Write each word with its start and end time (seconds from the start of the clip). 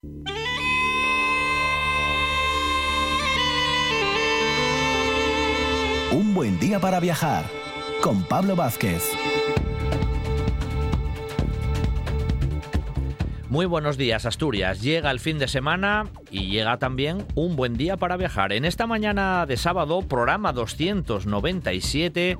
Un 0.00 0.22
buen 6.34 6.60
día 6.60 6.78
para 6.78 7.00
viajar 7.00 7.44
con 8.00 8.22
Pablo 8.22 8.54
Vázquez. 8.54 9.10
Muy 13.48 13.66
buenos 13.66 13.96
días, 13.96 14.24
Asturias. 14.24 14.82
Llega 14.82 15.10
el 15.10 15.18
fin 15.18 15.38
de 15.38 15.48
semana 15.48 16.06
y 16.30 16.46
llega 16.46 16.78
también 16.78 17.26
un 17.34 17.56
buen 17.56 17.76
día 17.76 17.96
para 17.96 18.16
viajar. 18.16 18.52
En 18.52 18.64
esta 18.64 18.86
mañana 18.86 19.46
de 19.46 19.56
sábado, 19.56 20.02
programa 20.02 20.52
297, 20.52 22.38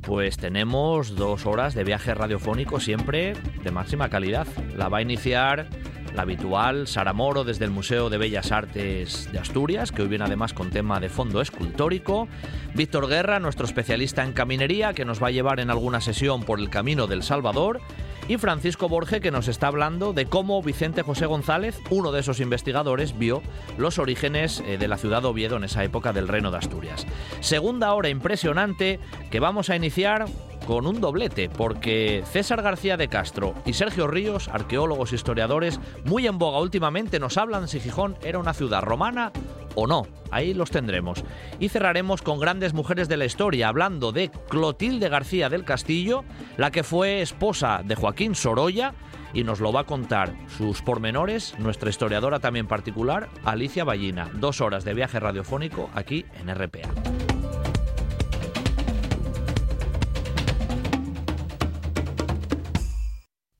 pues 0.00 0.38
tenemos 0.38 1.16
dos 1.16 1.44
horas 1.44 1.74
de 1.74 1.84
viaje 1.84 2.14
radiofónico 2.14 2.80
siempre 2.80 3.34
de 3.62 3.70
máxima 3.70 4.08
calidad. 4.08 4.46
La 4.74 4.88
va 4.88 4.98
a 4.98 5.02
iniciar 5.02 5.68
la 6.14 6.22
habitual 6.22 6.86
Sara 6.86 7.12
Moro 7.12 7.44
desde 7.44 7.64
el 7.64 7.70
Museo 7.70 8.08
de 8.08 8.18
Bellas 8.18 8.52
Artes 8.52 9.30
de 9.32 9.38
Asturias, 9.38 9.90
que 9.90 10.02
hoy 10.02 10.08
viene 10.08 10.24
además 10.24 10.54
con 10.54 10.70
tema 10.70 11.00
de 11.00 11.08
fondo 11.08 11.40
escultórico. 11.40 12.28
Víctor 12.74 13.08
Guerra, 13.08 13.40
nuestro 13.40 13.66
especialista 13.66 14.24
en 14.24 14.32
caminería, 14.32 14.94
que 14.94 15.04
nos 15.04 15.22
va 15.22 15.28
a 15.28 15.32
llevar 15.32 15.60
en 15.60 15.70
alguna 15.70 16.00
sesión 16.00 16.44
por 16.44 16.60
el 16.60 16.70
camino 16.70 17.06
del 17.06 17.22
Salvador 17.22 17.80
y 18.28 18.38
Francisco 18.38 18.88
Borge 18.88 19.20
que 19.20 19.30
nos 19.30 19.48
está 19.48 19.66
hablando 19.66 20.12
de 20.12 20.26
cómo 20.26 20.62
Vicente 20.62 21.02
José 21.02 21.26
González, 21.26 21.78
uno 21.90 22.10
de 22.10 22.20
esos 22.20 22.40
investigadores, 22.40 23.18
vio 23.18 23.42
los 23.76 23.98
orígenes 23.98 24.62
eh, 24.66 24.78
de 24.78 24.88
la 24.88 24.96
ciudad 24.96 25.22
de 25.22 25.28
Oviedo 25.28 25.56
en 25.56 25.64
esa 25.64 25.84
época 25.84 26.12
del 26.12 26.28
Reino 26.28 26.50
de 26.50 26.58
Asturias. 26.58 27.06
Segunda 27.40 27.92
hora 27.92 28.08
impresionante 28.08 28.98
que 29.30 29.40
vamos 29.40 29.68
a 29.68 29.76
iniciar 29.76 30.26
con 30.66 30.86
un 30.86 31.00
doblete, 31.00 31.48
porque 31.48 32.22
César 32.30 32.62
García 32.62 32.96
de 32.96 33.08
Castro 33.08 33.54
y 33.64 33.74
Sergio 33.74 34.06
Ríos, 34.06 34.48
arqueólogos 34.48 35.12
e 35.12 35.16
historiadores, 35.16 35.80
muy 36.04 36.26
en 36.26 36.38
boga 36.38 36.60
últimamente, 36.60 37.18
nos 37.18 37.36
hablan 37.36 37.68
si 37.68 37.80
Gijón 37.80 38.16
era 38.22 38.38
una 38.38 38.54
ciudad 38.54 38.82
romana 38.82 39.32
o 39.74 39.86
no. 39.86 40.06
Ahí 40.30 40.54
los 40.54 40.70
tendremos. 40.70 41.24
Y 41.60 41.68
cerraremos 41.68 42.22
con 42.22 42.40
grandes 42.40 42.74
mujeres 42.74 43.08
de 43.08 43.16
la 43.16 43.24
historia, 43.24 43.68
hablando 43.68 44.12
de 44.12 44.30
Clotilde 44.48 45.08
García 45.08 45.48
del 45.48 45.64
Castillo, 45.64 46.24
la 46.56 46.70
que 46.70 46.82
fue 46.82 47.20
esposa 47.20 47.82
de 47.84 47.94
Joaquín 47.94 48.34
Sorolla, 48.34 48.94
y 49.32 49.42
nos 49.42 49.60
lo 49.60 49.72
va 49.72 49.80
a 49.80 49.84
contar 49.84 50.32
sus 50.56 50.80
pormenores 50.80 51.58
nuestra 51.58 51.90
historiadora 51.90 52.38
también 52.38 52.68
particular, 52.68 53.28
Alicia 53.44 53.84
Ballina. 53.84 54.30
Dos 54.34 54.60
horas 54.60 54.84
de 54.84 54.94
viaje 54.94 55.18
radiofónico 55.18 55.90
aquí 55.94 56.24
en 56.40 56.54
RPA. 56.54 57.33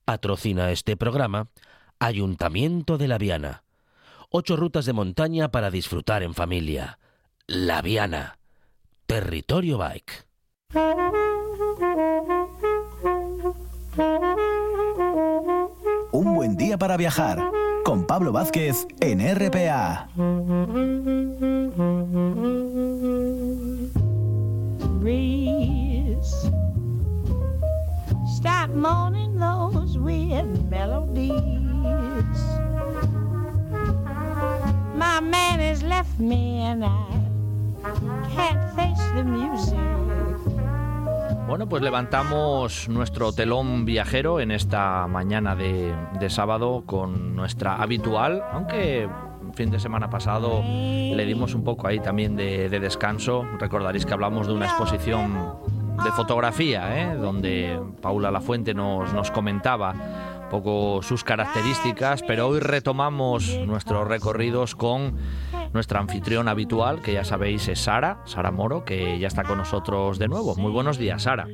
Patrocina 0.05 0.69
este 0.69 0.95
programa 0.95 1.47
Ayuntamiento 1.97 2.99
de 2.99 3.07
La 3.07 3.17
Viana. 3.17 3.63
Ocho 4.29 4.55
rutas 4.55 4.85
de 4.85 4.93
montaña 4.93 5.49
para 5.49 5.71
disfrutar 5.71 6.21
en 6.21 6.35
familia. 6.35 6.99
La 7.47 7.81
Viana. 7.81 8.37
Territorio 9.07 9.79
Bike. 9.79 10.27
Un 16.11 16.35
buen 16.35 16.55
día 16.55 16.77
para 16.77 16.97
viajar 16.97 17.39
con 17.83 18.05
Pablo 18.05 18.31
Vázquez 18.31 18.85
en 18.99 19.21
RPA. 19.35 20.09
Stop 28.45 28.69
moaning 28.75 29.39
those 29.39 29.97
weird 29.97 30.69
melodies. 30.69 31.31
My 34.95 35.19
man 35.19 35.59
has 35.59 35.81
left 35.81 36.19
me 36.19 36.61
and 36.61 36.85
I 36.85 37.07
can't 38.35 38.61
face 38.75 39.01
the 39.15 39.23
music. 39.23 39.79
Bueno, 41.47 41.67
pues 41.67 41.81
levantamos 41.81 42.87
nuestro 42.87 43.31
telón 43.31 43.85
viajero 43.85 44.39
en 44.39 44.51
esta 44.51 45.07
mañana 45.07 45.55
de, 45.55 45.95
de 46.19 46.29
sábado 46.29 46.83
con 46.85 47.35
nuestra 47.35 47.81
habitual, 47.81 48.43
aunque 48.51 49.09
fin 49.53 49.71
de 49.71 49.79
semana 49.79 50.09
pasado 50.09 50.61
le 50.61 51.25
dimos 51.25 51.55
un 51.55 51.63
poco 51.63 51.87
ahí 51.87 51.99
también 51.99 52.35
de 52.35 52.69
descanso. 52.79 53.43
Recordaréis 53.59 54.05
que 54.05 54.13
hablamos 54.13 54.47
de 54.47 54.53
una 54.53 54.65
exposición 54.65 55.33
de 56.03 56.11
fotografía, 56.11 57.01
¿eh? 57.01 57.15
donde 57.15 57.79
Paula 58.01 58.31
Lafuente 58.31 58.73
nos, 58.73 59.13
nos 59.13 59.31
comentaba 59.31 59.93
un 60.43 60.49
poco 60.49 61.01
sus 61.01 61.23
características, 61.23 62.21
pero 62.23 62.47
hoy 62.47 62.59
retomamos 62.59 63.59
nuestros 63.65 64.07
recorridos 64.07 64.75
con 64.75 65.17
nuestra 65.73 65.99
anfitrión 65.99 66.47
habitual, 66.47 67.01
que 67.01 67.13
ya 67.13 67.23
sabéis 67.23 67.67
es 67.67 67.79
Sara, 67.79 68.19
Sara 68.25 68.51
Moro, 68.51 68.85
que 68.85 69.17
ya 69.19 69.27
está 69.27 69.43
con 69.43 69.57
nosotros 69.57 70.19
de 70.19 70.27
nuevo. 70.27 70.55
Muy 70.55 70.71
buenos 70.71 70.97
días, 70.97 71.23
Sara. 71.23 71.47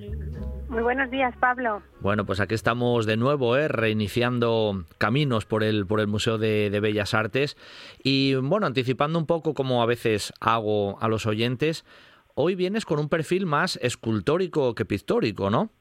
Muy 0.72 0.84
buenos 0.84 1.12
días, 1.12 1.34
Pablo. 1.38 1.81
Bueno, 2.00 2.25
pues 2.25 2.40
aquí 2.40 2.56
estamos 2.56 3.06
de 3.06 3.18
nuevo, 3.18 3.57
¿eh? 3.57 3.68
reiniciando 3.68 4.85
caminos 4.97 5.46
por 5.46 5.63
el, 5.63 5.85
por 5.85 6.00
el 6.00 6.07
Museo 6.07 6.38
de, 6.38 6.69
de, 6.69 6.80
Bellas 6.80 7.13
Artes 7.13 7.57
y, 8.03 8.35
bueno, 8.35 8.68
anticipando 8.68 9.19
un 9.19 9.25
poco 9.25 9.53
como 9.53 9.84
a 9.84 9.85
veces 9.85 10.31
hago 10.40 10.97
a 11.01 11.09
los 11.09 11.25
oyentes, 11.25 11.84
hoy 12.36 12.56
vienes 12.56 12.86
con 12.86 13.00
un 13.00 13.09
perfil 13.09 13.46
más 13.46 13.78
escultórico 13.81 14.75
que 14.75 14.86
pictórico, 14.86 15.50
¿no? 15.50 15.72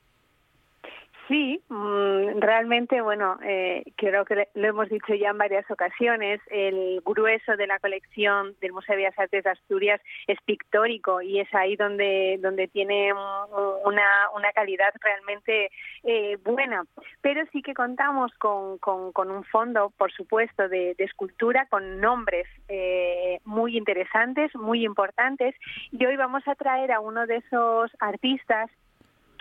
Sí, 1.30 1.62
mm, 1.68 2.40
realmente, 2.40 3.00
bueno, 3.02 3.38
eh, 3.44 3.84
creo 3.96 4.24
que 4.24 4.48
lo 4.52 4.66
hemos 4.66 4.88
dicho 4.88 5.14
ya 5.14 5.28
en 5.28 5.38
varias 5.38 5.70
ocasiones, 5.70 6.40
el 6.50 7.00
grueso 7.04 7.56
de 7.56 7.68
la 7.68 7.78
colección 7.78 8.56
del 8.60 8.72
Museo 8.72 8.96
de 8.96 9.02
Bellas 9.02 9.16
Artes 9.16 9.44
de 9.44 9.50
Asturias 9.50 10.00
es 10.26 10.40
pictórico 10.44 11.22
y 11.22 11.38
es 11.38 11.54
ahí 11.54 11.76
donde, 11.76 12.40
donde 12.42 12.66
tiene 12.66 13.12
una, 13.12 14.28
una 14.34 14.52
calidad 14.52 14.92
realmente 15.00 15.70
eh, 16.02 16.36
buena. 16.42 16.82
Pero 17.20 17.44
sí 17.52 17.62
que 17.62 17.74
contamos 17.74 18.32
con, 18.38 18.78
con, 18.78 19.30
un 19.30 19.44
fondo, 19.44 19.92
por 19.96 20.10
supuesto, 20.10 20.68
de, 20.68 20.96
escultura 20.98 21.66
con 21.70 22.00
nombres 22.00 22.48
eh, 22.66 23.38
muy 23.44 23.76
interesantes, 23.76 24.52
muy 24.56 24.84
importantes. 24.84 25.54
Y 25.92 26.04
hoy 26.06 26.16
vamos 26.16 26.42
a 26.48 26.56
traer 26.56 26.90
a 26.90 26.98
uno 26.98 27.24
de 27.28 27.36
esos 27.36 27.92
artistas 28.00 28.68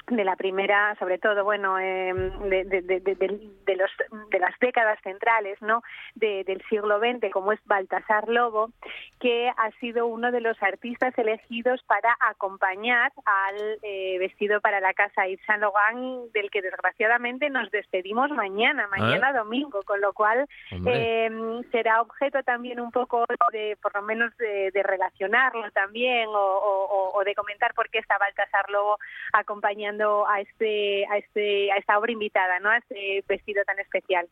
de 0.10 0.24
la 0.24 0.36
primera, 0.36 0.96
sobre 1.00 1.18
todo, 1.18 1.44
bueno, 1.44 1.80
eh, 1.80 2.14
de, 2.14 2.64
de, 2.66 2.82
de, 2.82 3.00
de, 3.00 3.76
los, 3.76 3.92
de 4.40 4.46
las 4.46 4.58
décadas 4.60 5.00
centrales, 5.04 5.62
¿no? 5.62 5.84
del 6.16 6.62
siglo 6.70 7.00
XX, 7.00 7.32
como 7.32 7.52
es 7.52 7.60
Baltasar 7.66 8.28
Lobo, 8.28 8.72
que 9.20 9.50
ha 9.50 9.72
sido 9.80 10.08
uno 10.08 10.32
de 10.32 10.42
los 10.42 10.62
artistas 10.64 11.18
elegidos 11.18 11.82
para 11.84 12.16
acompañar 12.20 13.12
al 13.26 13.80
eh, 13.84 14.18
vestido 14.20 14.62
para 14.62 14.80
la 14.80 14.94
casa 14.94 15.28
Yves 15.28 15.46
Saint 15.46 15.62
Laurent, 15.62 16.32
del 16.34 16.50
que 16.50 16.62
desgraciadamente 16.62 17.50
nos 17.50 17.70
despedimos 17.72 18.30
mañana, 18.32 18.88
mañana 18.88 19.34
domingo, 19.34 19.82
con 19.84 20.02
lo 20.02 20.14
cual 20.14 20.48
eh, 20.72 21.30
será 21.72 22.02
objeto 22.02 22.44
también 22.44 22.80
un 22.80 22.92
poco 22.92 23.26
de, 23.52 23.78
por 23.82 23.94
lo 23.96 24.02
menos, 24.02 24.36
de, 24.38 24.72
relacionarlo 24.80 25.70
también 25.72 26.28
o, 26.30 26.32
o, 26.32 27.12
o 27.14 27.24
de 27.26 27.36
comentar 27.36 27.74
por 27.74 27.90
qué 27.90 28.00
está 28.00 28.18
Baltasar 28.18 28.70
Lobo 28.70 28.98
acompañando 29.34 30.26
a 30.28 30.40
este 30.40 31.06
a 31.08 31.18
este 31.18 31.72
a 31.72 31.76
esta 31.76 31.98
obra 32.00 32.12
invitada, 32.12 32.60
¿no? 32.60 32.70
A 32.70 32.78
este 32.78 33.24
vestido 33.28 33.64
tan 33.66 33.80
especial. 33.80 34.29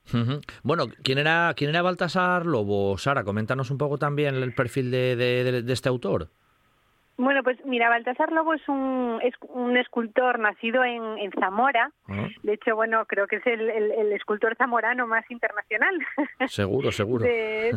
Bueno, 0.63 0.85
¿quién 1.03 1.17
era 1.17 1.53
quién 1.55 1.69
era 1.69 1.81
Baltasar 1.81 2.45
Lobo? 2.45 2.97
Sara, 2.97 3.23
coméntanos 3.23 3.71
un 3.71 3.77
poco 3.77 3.97
también 3.97 4.35
el 4.35 4.53
perfil 4.53 4.91
de, 4.91 5.15
de, 5.15 5.73
este 5.73 5.89
autor. 5.89 6.29
Bueno, 7.17 7.41
pues 7.41 7.57
mira, 7.65 7.89
Baltasar 7.89 8.31
Lobo 8.31 8.53
es 8.53 8.61
un, 8.69 9.19
es 9.23 9.33
un 9.49 9.75
escultor 9.75 10.37
nacido 10.37 10.83
en, 10.83 11.17
en 11.17 11.31
Zamora. 11.31 11.91
Ah. 12.07 12.27
De 12.43 12.53
hecho, 12.53 12.75
bueno, 12.75 13.05
creo 13.07 13.25
que 13.25 13.37
es 13.37 13.47
el, 13.47 13.69
el, 13.69 14.13
escultor 14.13 14.55
zamorano 14.55 15.07
más 15.07 15.29
internacional. 15.31 15.97
Seguro, 16.47 16.91
seguro. 16.91 17.23
De, 17.23 17.73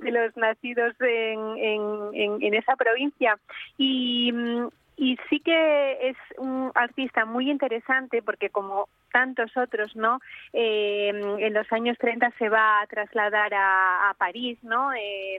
de, 0.00 0.10
los 0.12 0.36
nacidos 0.36 0.94
en, 1.00 1.58
en, 1.58 2.42
en, 2.42 2.54
esa 2.54 2.76
provincia. 2.76 3.36
Y, 3.76 4.32
y 4.96 5.18
sí 5.28 5.40
que 5.40 6.10
es 6.10 6.16
un 6.38 6.70
artista 6.74 7.24
muy 7.24 7.50
interesante 7.50 8.22
porque 8.22 8.50
como 8.50 8.88
tantos 9.12 9.56
otros, 9.56 9.94
¿no? 9.94 10.20
Eh, 10.52 11.08
en 11.38 11.54
los 11.54 11.70
años 11.72 11.96
30 11.98 12.32
se 12.38 12.48
va 12.48 12.80
a 12.80 12.86
trasladar 12.86 13.52
a, 13.54 14.14
París, 14.18 14.58
¿no? 14.62 14.92
Eh, 14.92 15.38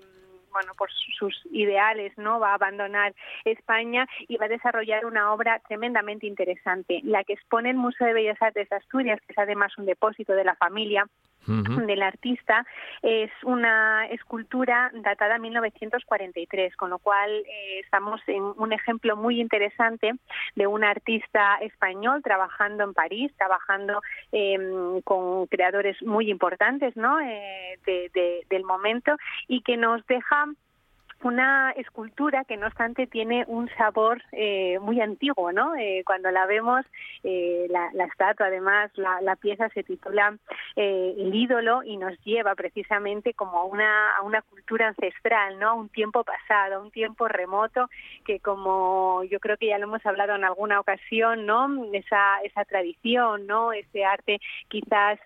bueno, 0.52 0.72
por 0.78 0.90
sus 0.92 1.34
ideales, 1.52 2.18
¿no? 2.18 2.40
Va 2.40 2.52
a 2.52 2.56
abandonar 2.56 3.14
España 3.44 4.08
y 4.30 4.38
va 4.38 4.46
a 4.46 4.50
desarrollar 4.50 5.06
una 5.06 5.34
obra 5.34 5.60
tremendamente 5.68 6.28
interesante, 6.28 7.02
la 7.04 7.26
que 7.26 7.34
expone 7.34 7.72
el 7.72 7.76
Museo 7.76 8.08
de 8.08 8.14
Bellas 8.14 8.42
Artes 8.42 8.70
de 8.70 8.76
Asturias, 8.78 9.20
que 9.26 9.34
es 9.34 9.38
además 9.38 9.78
un 9.78 9.86
depósito 9.86 10.34
de 10.34 10.46
la 10.46 10.56
familia 10.56 11.06
del 11.48 12.02
artista 12.02 12.66
es 13.02 13.32
una 13.44 14.08
escultura 14.08 14.92
datada 14.94 15.36
de 15.36 15.40
1943, 15.40 16.76
con 16.76 16.90
lo 16.90 17.00
cual 17.00 17.30
eh, 17.30 17.80
estamos 17.80 18.22
en 18.28 18.44
un 18.44 18.74
ejemplo 18.74 19.16
muy 19.16 19.40
interesante 19.40 20.14
de 20.56 20.68
un 20.68 20.84
artista 20.84 21.58
español 21.62 22.22
trabajando 22.24 22.84
en 22.84 22.94
París, 22.94 23.32
trabajando 23.38 24.02
em, 24.32 25.02
con 25.02 25.48
creadores 25.48 26.02
muy 26.02 26.30
importantes 26.30 26.96
¿no? 26.96 27.20
Eh, 27.20 27.80
del 28.50 28.64
momento 28.64 29.16
y 29.48 29.62
que 29.62 29.78
nos 29.78 30.06
deja 30.08 30.46
una 31.24 31.72
escultura 31.72 32.44
que 32.44 32.58
no 32.58 32.68
obstante 32.68 33.08
tiene 33.08 33.46
un 33.48 33.70
sabor 33.78 34.22
eh, 34.32 34.78
muy 34.80 35.02
antiguo, 35.02 35.52
¿no? 35.52 35.76
Eh, 35.76 36.04
cuando 36.06 36.30
la 36.30 36.46
vemos, 36.46 36.86
eh, 37.24 37.68
la, 37.70 38.06
estatua, 38.06 38.48
además, 38.48 38.92
la, 38.96 39.36
pieza 39.36 39.70
se 39.70 39.84
titula 39.84 40.38
El 40.76 41.34
ídolo 41.34 41.84
y 41.84 41.98
nos 41.98 42.18
lleva 42.24 42.56
precisamente 42.56 43.34
como 43.34 43.58
a 43.58 43.66
una, 43.66 44.16
a 44.16 44.22
una 44.22 44.42
cultura 44.44 44.88
ancestral, 44.88 45.60
¿no? 45.60 45.70
A 45.70 45.74
un 45.74 45.90
tiempo 45.90 46.24
pasado, 46.24 46.76
a 46.76 46.80
un 46.80 46.92
tiempo 46.92 47.28
remoto, 47.28 47.90
que 48.24 48.40
como 48.40 49.24
yo 49.24 49.40
creo 49.40 49.58
que 49.58 49.68
ya 49.68 49.78
lo 49.78 49.86
hemos 49.86 50.06
hablado 50.06 50.36
en 50.36 50.46
alguna 50.46 50.80
ocasión, 50.80 51.46
¿no? 51.46 51.70
Esa, 51.94 52.40
esa 52.44 52.66
tradición, 52.66 53.48
¿no? 53.48 53.74
Ese 53.74 54.06
arte 54.06 54.40
quizás 54.68 55.20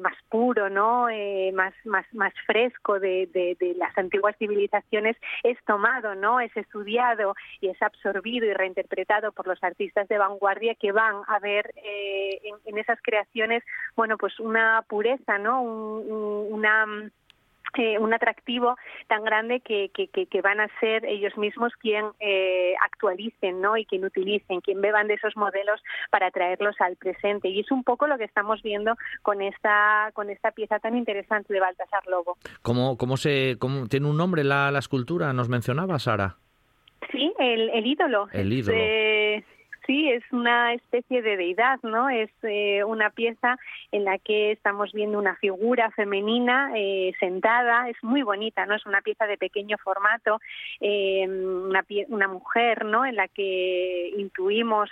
más 0.00 0.16
puro, 0.28 0.68
¿no? 0.70 1.06
más, 1.52 1.74
más, 1.84 2.06
más 2.12 2.32
fresco 2.46 2.98
de 2.98 3.56
las 3.78 3.96
antiguas 3.96 4.36
civilizaciones 4.38 5.16
es 5.42 5.58
tomado, 5.64 6.14
¿no? 6.14 6.40
Es 6.40 6.56
estudiado 6.56 7.34
y 7.60 7.68
es 7.68 7.80
absorbido 7.82 8.46
y 8.46 8.52
reinterpretado 8.52 9.32
por 9.32 9.46
los 9.46 9.62
artistas 9.62 10.08
de 10.08 10.18
vanguardia 10.18 10.74
que 10.74 10.92
van 10.92 11.22
a 11.26 11.38
ver 11.38 11.72
eh, 11.76 12.40
en, 12.64 12.78
esas 12.78 12.98
creaciones, 13.02 13.62
bueno, 13.94 14.16
pues 14.18 14.38
una 14.38 14.84
pureza, 14.88 15.38
¿no? 15.38 15.62
una 15.62 16.86
eh, 17.78 17.98
un 17.98 18.14
atractivo 18.14 18.76
tan 19.06 19.24
grande 19.24 19.60
que, 19.60 19.90
que, 19.90 20.40
van 20.40 20.60
a 20.60 20.68
ser 20.80 21.04
ellos 21.04 21.36
mismos 21.36 21.72
quien 21.80 22.06
eh, 22.20 22.74
actualicen 22.80 23.60
¿no? 23.60 23.76
y 23.76 23.84
quien 23.84 24.04
utilicen, 24.04 24.60
quien 24.60 24.80
beban 24.80 25.08
de 25.08 25.14
esos 25.14 25.36
modelos 25.36 25.82
para 26.10 26.30
traerlos 26.30 26.76
al 26.80 26.96
presente. 26.96 27.48
Y 27.48 27.60
es 27.60 27.70
un 27.70 27.84
poco 27.84 28.06
lo 28.06 28.18
que 28.18 28.24
estamos 28.24 28.62
viendo 28.62 28.96
con 29.22 29.42
esta, 29.42 30.10
con 30.14 30.30
esta 30.30 30.52
pieza 30.52 30.78
tan 30.78 30.96
interesante 30.96 31.52
de 31.52 31.60
Baltasar 31.60 32.06
Lobo. 32.06 32.36
¿Cómo, 32.62 32.96
cómo 32.96 33.16
se, 33.16 33.56
cómo, 33.58 33.88
¿Tiene 33.88 34.06
un 34.06 34.16
nombre 34.16 34.44
la, 34.44 34.70
la 34.70 34.78
escultura? 34.78 35.32
¿Nos 35.32 35.48
mencionaba, 35.48 35.98
Sara? 35.98 36.36
Sí, 37.10 37.32
el, 37.38 37.70
el 37.70 37.86
ídolo. 37.86 38.28
El 38.32 38.52
ídolo. 38.52 38.78
Sí, 39.86 40.10
es 40.10 40.24
una 40.32 40.74
especie 40.74 41.22
de 41.22 41.36
deidad, 41.36 41.78
¿no? 41.84 42.10
Es 42.10 42.30
eh, 42.42 42.82
una 42.82 43.10
pieza 43.10 43.56
en 43.92 44.04
la 44.04 44.18
que 44.18 44.50
estamos 44.50 44.92
viendo 44.92 45.16
una 45.16 45.36
figura 45.36 45.92
femenina 45.92 46.72
eh, 46.74 47.12
sentada, 47.20 47.88
es 47.88 47.96
muy 48.02 48.22
bonita, 48.22 48.66
¿no? 48.66 48.74
Es 48.74 48.84
una 48.84 49.00
pieza 49.00 49.26
de 49.26 49.38
pequeño 49.38 49.78
formato, 49.78 50.40
eh, 50.80 51.24
una, 51.28 51.84
una, 52.08 52.26
mujer, 52.26 52.84
¿no? 52.84 53.06
En 53.06 53.14
la 53.14 53.28
que 53.28 54.12
intuimos 54.16 54.90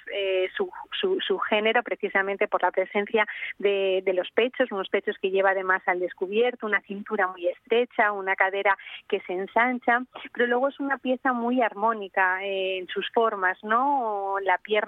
su, 0.56 0.70
su, 1.00 1.38
género 1.40 1.82
precisamente 1.82 2.46
por 2.46 2.62
la 2.62 2.70
presencia 2.70 3.26
de, 3.58 4.00
de, 4.04 4.12
los 4.12 4.30
pechos, 4.30 4.70
unos 4.70 4.88
pechos 4.88 5.16
que 5.20 5.30
lleva 5.30 5.50
además 5.50 5.82
al 5.86 5.98
descubierto, 5.98 6.66
una 6.66 6.80
cintura 6.82 7.26
muy 7.26 7.48
estrecha, 7.48 8.12
una 8.12 8.36
cadera 8.36 8.78
que 9.08 9.20
se 9.22 9.32
ensancha, 9.32 10.02
pero 10.32 10.46
luego 10.46 10.68
es 10.68 10.78
una 10.78 10.98
pieza 10.98 11.32
muy 11.32 11.60
armónica 11.62 12.44
en 12.44 12.86
sus 12.86 13.10
formas, 13.10 13.58
¿no? 13.64 14.36
La 14.42 14.58
pierna 14.58 14.83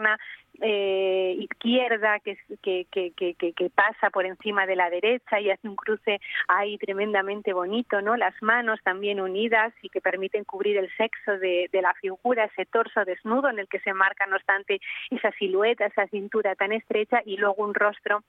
eh, 0.61 1.37
izquierda 1.39 2.19
que, 2.21 2.37
pasa 3.75 4.11
por 4.11 4.25
encima 4.25 4.67
de 4.67 4.77
la 4.77 4.89
derecha 4.89 5.41
y 5.41 5.51
hace 5.51 5.69
un 5.69 5.77
cruce 5.77 6.21
ahí 6.49 6.79
tremendamente 6.79 7.53
bonito, 7.53 8.01
¿no? 8.01 8.17
Las 8.17 8.35
manos 8.43 8.81
también 8.83 9.21
unidas 9.21 9.73
y 9.83 9.89
que 9.89 10.01
permiten 10.01 10.45
cubrir 10.45 10.79
el 10.79 10.91
sexo 10.97 11.39
de, 11.39 11.69
de 11.73 11.83
la 11.83 11.93
figura, 11.95 12.45
ese 12.45 12.65
torso 12.67 13.05
desnudo 13.05 13.51
en 13.51 13.59
el 13.59 13.69
que 13.69 13.81
se 13.81 13.93
marca, 13.93 14.27
no 14.27 14.37
obstante, 14.37 14.81
esa 15.11 15.31
silueta, 15.33 15.87
esa 15.87 16.07
cintura 16.09 16.55
tan 16.55 16.73
estrecha 16.73 17.21
y 17.25 17.37
luego 17.37 17.65
un 17.65 17.75
rostro 17.75 18.23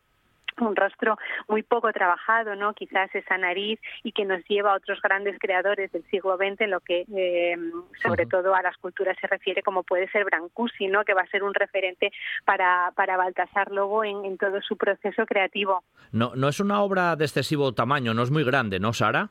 un 0.66 0.76
rostro 0.76 1.18
muy 1.48 1.64
poco 1.64 1.92
trabajado, 1.92 2.56
¿no? 2.56 2.74
Quizás 2.74 3.14
esa 3.14 3.38
nariz 3.38 3.80
y 4.04 4.12
que 4.12 4.26
nos 4.26 4.44
lleva 4.46 4.74
a 4.74 4.78
otros 4.78 5.02
grandes 5.02 5.38
creadores 5.40 5.92
del 5.92 6.04
siglo 6.10 6.38
XX 6.38 6.62
en 6.62 6.72
lo 6.72 6.80
que 6.80 7.06
eh, 7.16 7.58
sobre 8.02 8.26
todo 8.26 8.56
a 8.56 8.62
las 8.62 8.78
culturas 8.78 9.18
se 9.20 9.28
refiere, 9.28 9.64
como 9.64 9.84
puede 9.84 10.10
ser 10.10 10.26
Brancusi, 10.26 10.88
¿no? 10.88 11.04
Que 11.04 11.14
va 11.14 11.22
a 11.22 11.28
ser 11.28 11.44
un 11.44 11.54
referente 11.54 12.12
para, 12.46 12.92
para 12.96 13.18
Baltasar 13.18 13.72
Lobo 13.72 14.04
en, 14.04 14.26
en 14.26 14.38
todo 14.38 14.62
su 14.62 14.78
proceso 14.78 15.26
creativo. 15.26 15.84
No, 16.12 16.34
no 16.36 16.48
es 16.48 16.60
una 16.60 16.82
obra 16.82 17.16
de 17.16 17.26
excesivo 17.26 17.74
tamaño, 17.74 18.14
no 18.14 18.24
es 18.24 18.32
muy 18.32 18.44
grande, 18.44 18.80
¿no, 18.80 18.94
Sara? 18.94 19.30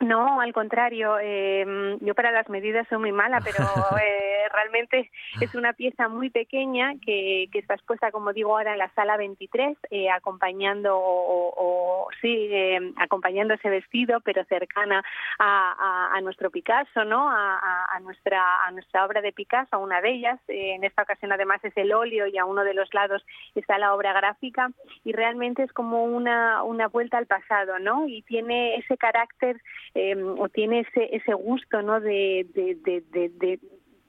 No, 0.00 0.40
al 0.40 0.52
contrario. 0.52 1.18
Eh, 1.20 1.96
yo 2.00 2.14
para 2.14 2.32
las 2.32 2.48
medidas 2.48 2.86
soy 2.88 2.98
muy 2.98 3.12
mala, 3.12 3.40
pero 3.40 3.58
eh, 4.02 4.48
realmente 4.52 5.10
es 5.40 5.54
una 5.54 5.72
pieza 5.72 6.08
muy 6.08 6.30
pequeña 6.30 6.94
que, 7.04 7.48
que, 7.52 7.58
está 7.58 7.74
expuesta, 7.74 8.10
como 8.10 8.32
digo, 8.32 8.56
ahora 8.56 8.72
en 8.72 8.78
la 8.78 8.90
sala 8.94 9.16
23, 9.16 9.76
eh, 9.90 10.10
acompañando 10.10 10.96
o, 10.96 12.08
sí, 12.20 12.48
eh, 12.50 12.92
acompañando 12.96 13.54
ese 13.54 13.70
vestido, 13.70 14.20
pero 14.20 14.44
cercana 14.44 15.02
a, 15.38 16.10
a, 16.12 16.16
a 16.16 16.20
nuestro 16.20 16.50
Picasso, 16.50 17.04
¿no? 17.04 17.30
A, 17.30 17.86
a, 17.92 18.00
nuestra 18.00 18.66
a 18.66 18.70
nuestra 18.72 19.04
obra 19.04 19.20
de 19.20 19.32
Picasso, 19.32 19.78
una 19.78 20.00
de 20.00 20.10
ellas. 20.10 20.40
Eh, 20.48 20.74
en 20.74 20.84
esta 20.84 21.02
ocasión, 21.02 21.32
además, 21.32 21.64
es 21.64 21.76
el 21.76 21.92
óleo 21.92 22.26
y 22.26 22.38
a 22.38 22.44
uno 22.44 22.64
de 22.64 22.74
los 22.74 22.92
lados 22.94 23.24
está 23.54 23.78
la 23.78 23.94
obra 23.94 24.12
gráfica 24.12 24.70
y 25.04 25.12
realmente 25.12 25.62
es 25.62 25.72
como 25.72 26.04
una 26.04 26.62
una 26.62 26.88
vuelta 26.88 27.18
al 27.18 27.26
pasado, 27.26 27.78
¿no? 27.78 28.06
Y 28.08 28.22
tiene 28.22 28.76
ese 28.76 28.96
carácter 28.96 29.60
eh, 29.94 30.16
o 30.16 30.48
tiene 30.48 30.80
ese, 30.80 31.14
ese 31.16 31.34
gusto 31.34 31.82
¿no? 31.82 32.00
de, 32.00 32.46
de, 32.54 32.74
de, 32.74 33.28
de 33.28 33.60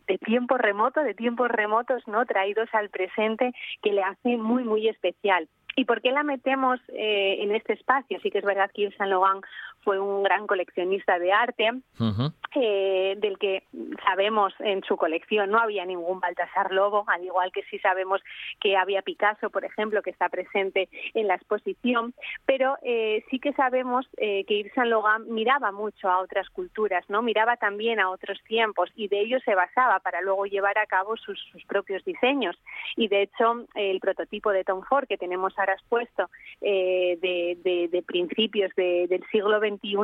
de 0.07 0.17
tiempos 0.19 0.59
remotos, 0.59 1.03
de 1.03 1.13
tiempos 1.13 1.49
remotos, 1.49 2.07
¿no? 2.07 2.25
Traídos 2.25 2.69
al 2.73 2.89
presente, 2.89 3.53
que 3.81 3.91
le 3.91 4.03
hace 4.03 4.37
muy, 4.37 4.63
muy 4.63 4.87
especial. 4.87 5.47
¿Y 5.75 5.85
por 5.85 6.01
qué 6.01 6.11
la 6.11 6.23
metemos 6.23 6.79
eh, 6.89 7.37
en 7.41 7.53
este 7.53 7.73
espacio? 7.73 8.19
Sí 8.21 8.31
que 8.31 8.39
es 8.39 8.45
verdad 8.45 8.71
que 8.73 8.83
Yves 8.83 8.95
Saint 8.97 9.11
Laurent 9.11 9.43
fue 9.85 9.99
un 9.99 10.23
gran 10.23 10.47
coleccionista 10.47 11.19
de 11.19 11.31
arte, 11.31 11.69
eh, 12.55 13.15
del 13.17 13.37
que 13.37 13.63
sabemos 14.03 14.53
en 14.59 14.83
su 14.83 14.97
colección 14.97 15.51
no 15.51 15.59
había 15.59 15.85
ningún 15.85 16.19
Baltasar 16.19 16.71
Lobo, 16.71 17.05
al 17.07 17.23
igual 17.23 17.51
que 17.51 17.63
sí 17.69 17.77
sabemos 17.79 18.21
que 18.59 18.75
había 18.75 19.03
Picasso, 19.03 19.51
por 19.51 19.63
ejemplo, 19.63 20.01
que 20.01 20.09
está 20.09 20.27
presente 20.27 20.89
en 21.13 21.27
la 21.27 21.35
exposición, 21.35 22.15
pero 22.45 22.77
eh, 22.81 23.23
sí 23.29 23.39
que 23.39 23.53
sabemos 23.53 24.07
eh, 24.17 24.43
que 24.45 24.57
Yves 24.57 24.73
Saint 24.73 24.89
Laurent 24.89 25.27
miraba 25.27 25.71
mucho 25.71 26.09
a 26.09 26.19
otras 26.19 26.49
culturas, 26.49 27.05
no 27.07 27.21
miraba 27.21 27.57
también 27.57 27.99
a 27.99 28.09
otros 28.09 28.41
tiempos 28.47 28.89
y 28.95 29.07
de 29.07 29.21
ello 29.21 29.37
se 29.45 29.53
basaba 29.53 29.99
para 29.99 30.21
luego 30.21 30.47
llevar 30.47 30.79
a 30.79 30.87
cabo 30.87 31.15
sus, 31.15 31.39
sus 31.51 31.63
propios 31.65 32.03
diseños. 32.05 32.57
Y 32.95 33.07
de 33.07 33.23
hecho, 33.23 33.65
el 33.75 33.99
prototipo 33.99 34.49
de 34.49 34.63
Tom 34.63 34.81
Ford 34.81 35.05
que 35.07 35.17
tenemos 35.17 35.53
expuesto 35.73 36.29
eh, 36.61 37.17
de, 37.21 38.03
principios 38.03 38.71
de, 38.75 39.07
del 39.07 39.23
siglo 39.31 39.59
XXI 39.59 39.97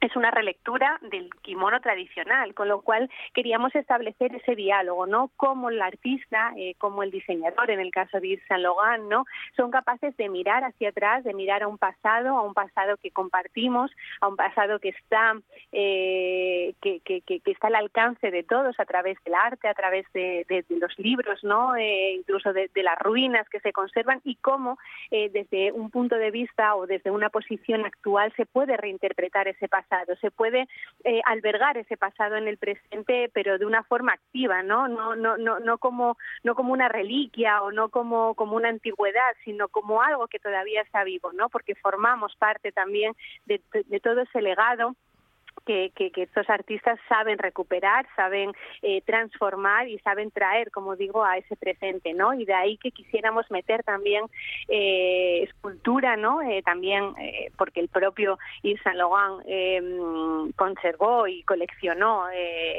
es 0.00 0.16
una 0.16 0.30
relectura 0.30 0.98
del 1.02 1.28
kimono 1.42 1.80
tradicional, 1.80 2.54
con 2.54 2.68
lo 2.68 2.80
cual 2.80 3.10
queríamos 3.34 3.74
establecer 3.74 4.34
ese 4.34 4.54
diálogo, 4.54 5.06
¿no? 5.06 5.30
Cómo 5.36 5.68
el 5.68 5.80
artista, 5.82 6.52
eh, 6.56 6.74
como 6.78 7.02
el 7.02 7.10
diseñador, 7.10 7.70
en 7.70 7.80
el 7.80 7.90
caso 7.90 8.18
de 8.18 8.28
Yves 8.28 8.44
Saint 8.48 8.62
Laurent, 8.62 9.04
¿no? 9.04 9.26
Son 9.56 9.70
capaces 9.70 10.16
de 10.16 10.30
mirar 10.30 10.64
hacia 10.64 10.88
atrás, 10.88 11.22
de 11.24 11.34
mirar 11.34 11.62
a 11.62 11.68
un 11.68 11.76
pasado, 11.76 12.38
a 12.38 12.42
un 12.42 12.54
pasado 12.54 12.96
que 12.96 13.10
compartimos, 13.10 13.90
a 14.22 14.28
un 14.28 14.36
pasado 14.36 14.78
que 14.78 14.88
está 14.88 15.34
eh, 15.72 16.74
que, 16.80 17.02
está 17.44 17.66
al 17.66 17.74
alcance 17.74 18.30
de 18.30 18.42
todos 18.42 18.78
a 18.80 18.86
través 18.86 19.18
del 19.24 19.34
arte, 19.34 19.68
a 19.68 19.74
través 19.74 20.06
de, 20.14 20.64
los 20.70 20.98
libros, 20.98 21.44
¿no? 21.44 21.76
Eh, 21.76 22.12
incluso 22.14 22.52
de, 22.54 22.70
de, 22.72 22.82
las 22.82 22.98
ruinas 22.98 23.48
que 23.50 23.60
se 23.60 23.72
conservan 23.72 24.20
y 24.24 24.36
cómo 24.36 24.78
desde 25.10 25.72
un 25.72 25.90
punto 25.90 26.16
de 26.16 26.30
vista 26.30 26.74
o 26.76 26.86
desde 26.86 27.10
una 27.10 27.28
posición 27.28 27.84
actual 27.84 28.32
se 28.36 28.46
puede 28.46 28.76
reinterpretar 28.76 29.48
ese 29.48 29.68
pasado 29.68 29.89
se 30.20 30.30
puede 30.30 30.68
eh, 31.04 31.20
albergar 31.24 31.76
ese 31.76 31.96
pasado 31.96 32.36
en 32.36 32.48
el 32.48 32.58
presente, 32.58 33.30
pero 33.32 33.58
de 33.58 33.66
una 33.66 33.82
forma 33.84 34.12
activa, 34.12 34.62
¿no? 34.62 34.88
No, 34.88 35.16
no, 35.16 35.36
no, 35.36 35.60
no 35.60 35.78
como, 35.78 36.16
no 36.44 36.54
como 36.54 36.72
una 36.72 36.88
reliquia 36.88 37.62
o 37.62 37.72
no 37.72 37.88
como, 37.88 38.34
como 38.34 38.56
una 38.56 38.68
antigüedad, 38.68 39.34
sino 39.44 39.68
como 39.68 40.02
algo 40.02 40.28
que 40.28 40.38
todavía 40.38 40.82
está 40.82 41.04
vivo, 41.04 41.32
¿no? 41.32 41.48
Porque 41.48 41.74
formamos 41.74 42.36
parte 42.36 42.72
también 42.72 43.14
de, 43.46 43.60
de 43.86 44.00
todo 44.00 44.20
ese 44.20 44.40
legado 44.42 44.94
que, 45.94 46.12
estos 46.22 46.48
artistas 46.50 46.98
saben 47.08 47.38
recuperar, 47.38 48.06
saben 48.16 48.52
eh, 48.82 49.02
transformar 49.02 49.88
y 49.88 49.98
saben 50.00 50.30
traer, 50.30 50.70
como 50.70 50.96
digo, 50.96 51.24
a 51.24 51.38
ese 51.38 51.56
presente, 51.56 52.12
¿no? 52.12 52.34
Y 52.34 52.44
de 52.44 52.54
ahí 52.54 52.76
que 52.78 52.90
quisiéramos 52.90 53.50
meter 53.50 53.82
también 53.84 54.24
eh, 54.68 55.42
escultura, 55.44 56.16
¿no? 56.16 56.42
Eh, 56.42 56.62
también 56.62 57.14
porque 57.56 57.80
el 57.80 57.88
propio 57.88 58.38
Yves 58.62 58.80
Saint 58.82 58.98
Laurent 58.98 59.42
em, 59.46 60.52
conservó 60.52 61.26
y 61.26 61.42
coleccionó 61.42 62.24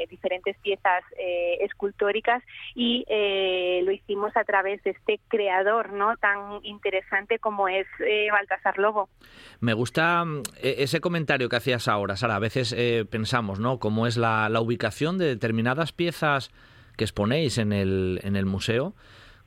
diferentes 0.08 0.56
piezas 0.58 1.02
escultóricas 1.60 2.42
y 2.74 3.04
lo 3.82 3.92
hicimos 3.92 4.36
a 4.36 4.44
través 4.44 4.82
de 4.84 4.90
este 4.90 5.20
creador, 5.28 5.92
¿no? 5.92 6.16
Tan 6.16 6.64
interesante 6.64 7.38
como 7.38 7.68
es 7.68 7.86
Baltasar 8.30 8.78
Lobo. 8.78 9.08
Me 9.60 9.74
gusta 9.74 10.24
mm, 10.24 10.42
e, 10.62 10.82
ese 10.82 11.00
comentario 11.00 11.48
que 11.48 11.56
hacías 11.56 11.88
ahora, 11.88 12.16
Sara. 12.16 12.36
A 12.36 12.40
veces 12.40 12.72
eh, 12.82 13.04
pensamos, 13.04 13.58
¿no? 13.58 13.78
Cómo 13.78 14.06
es 14.06 14.16
la, 14.16 14.50
ubicación 14.60 15.18
de 15.18 15.26
determinadas 15.26 15.92
piezas 15.92 16.50
que 16.96 17.04
exponéis 17.04 17.58
en 17.58 17.72
el, 17.72 18.20
en 18.22 18.36
el 18.36 18.46
museo 18.46 18.94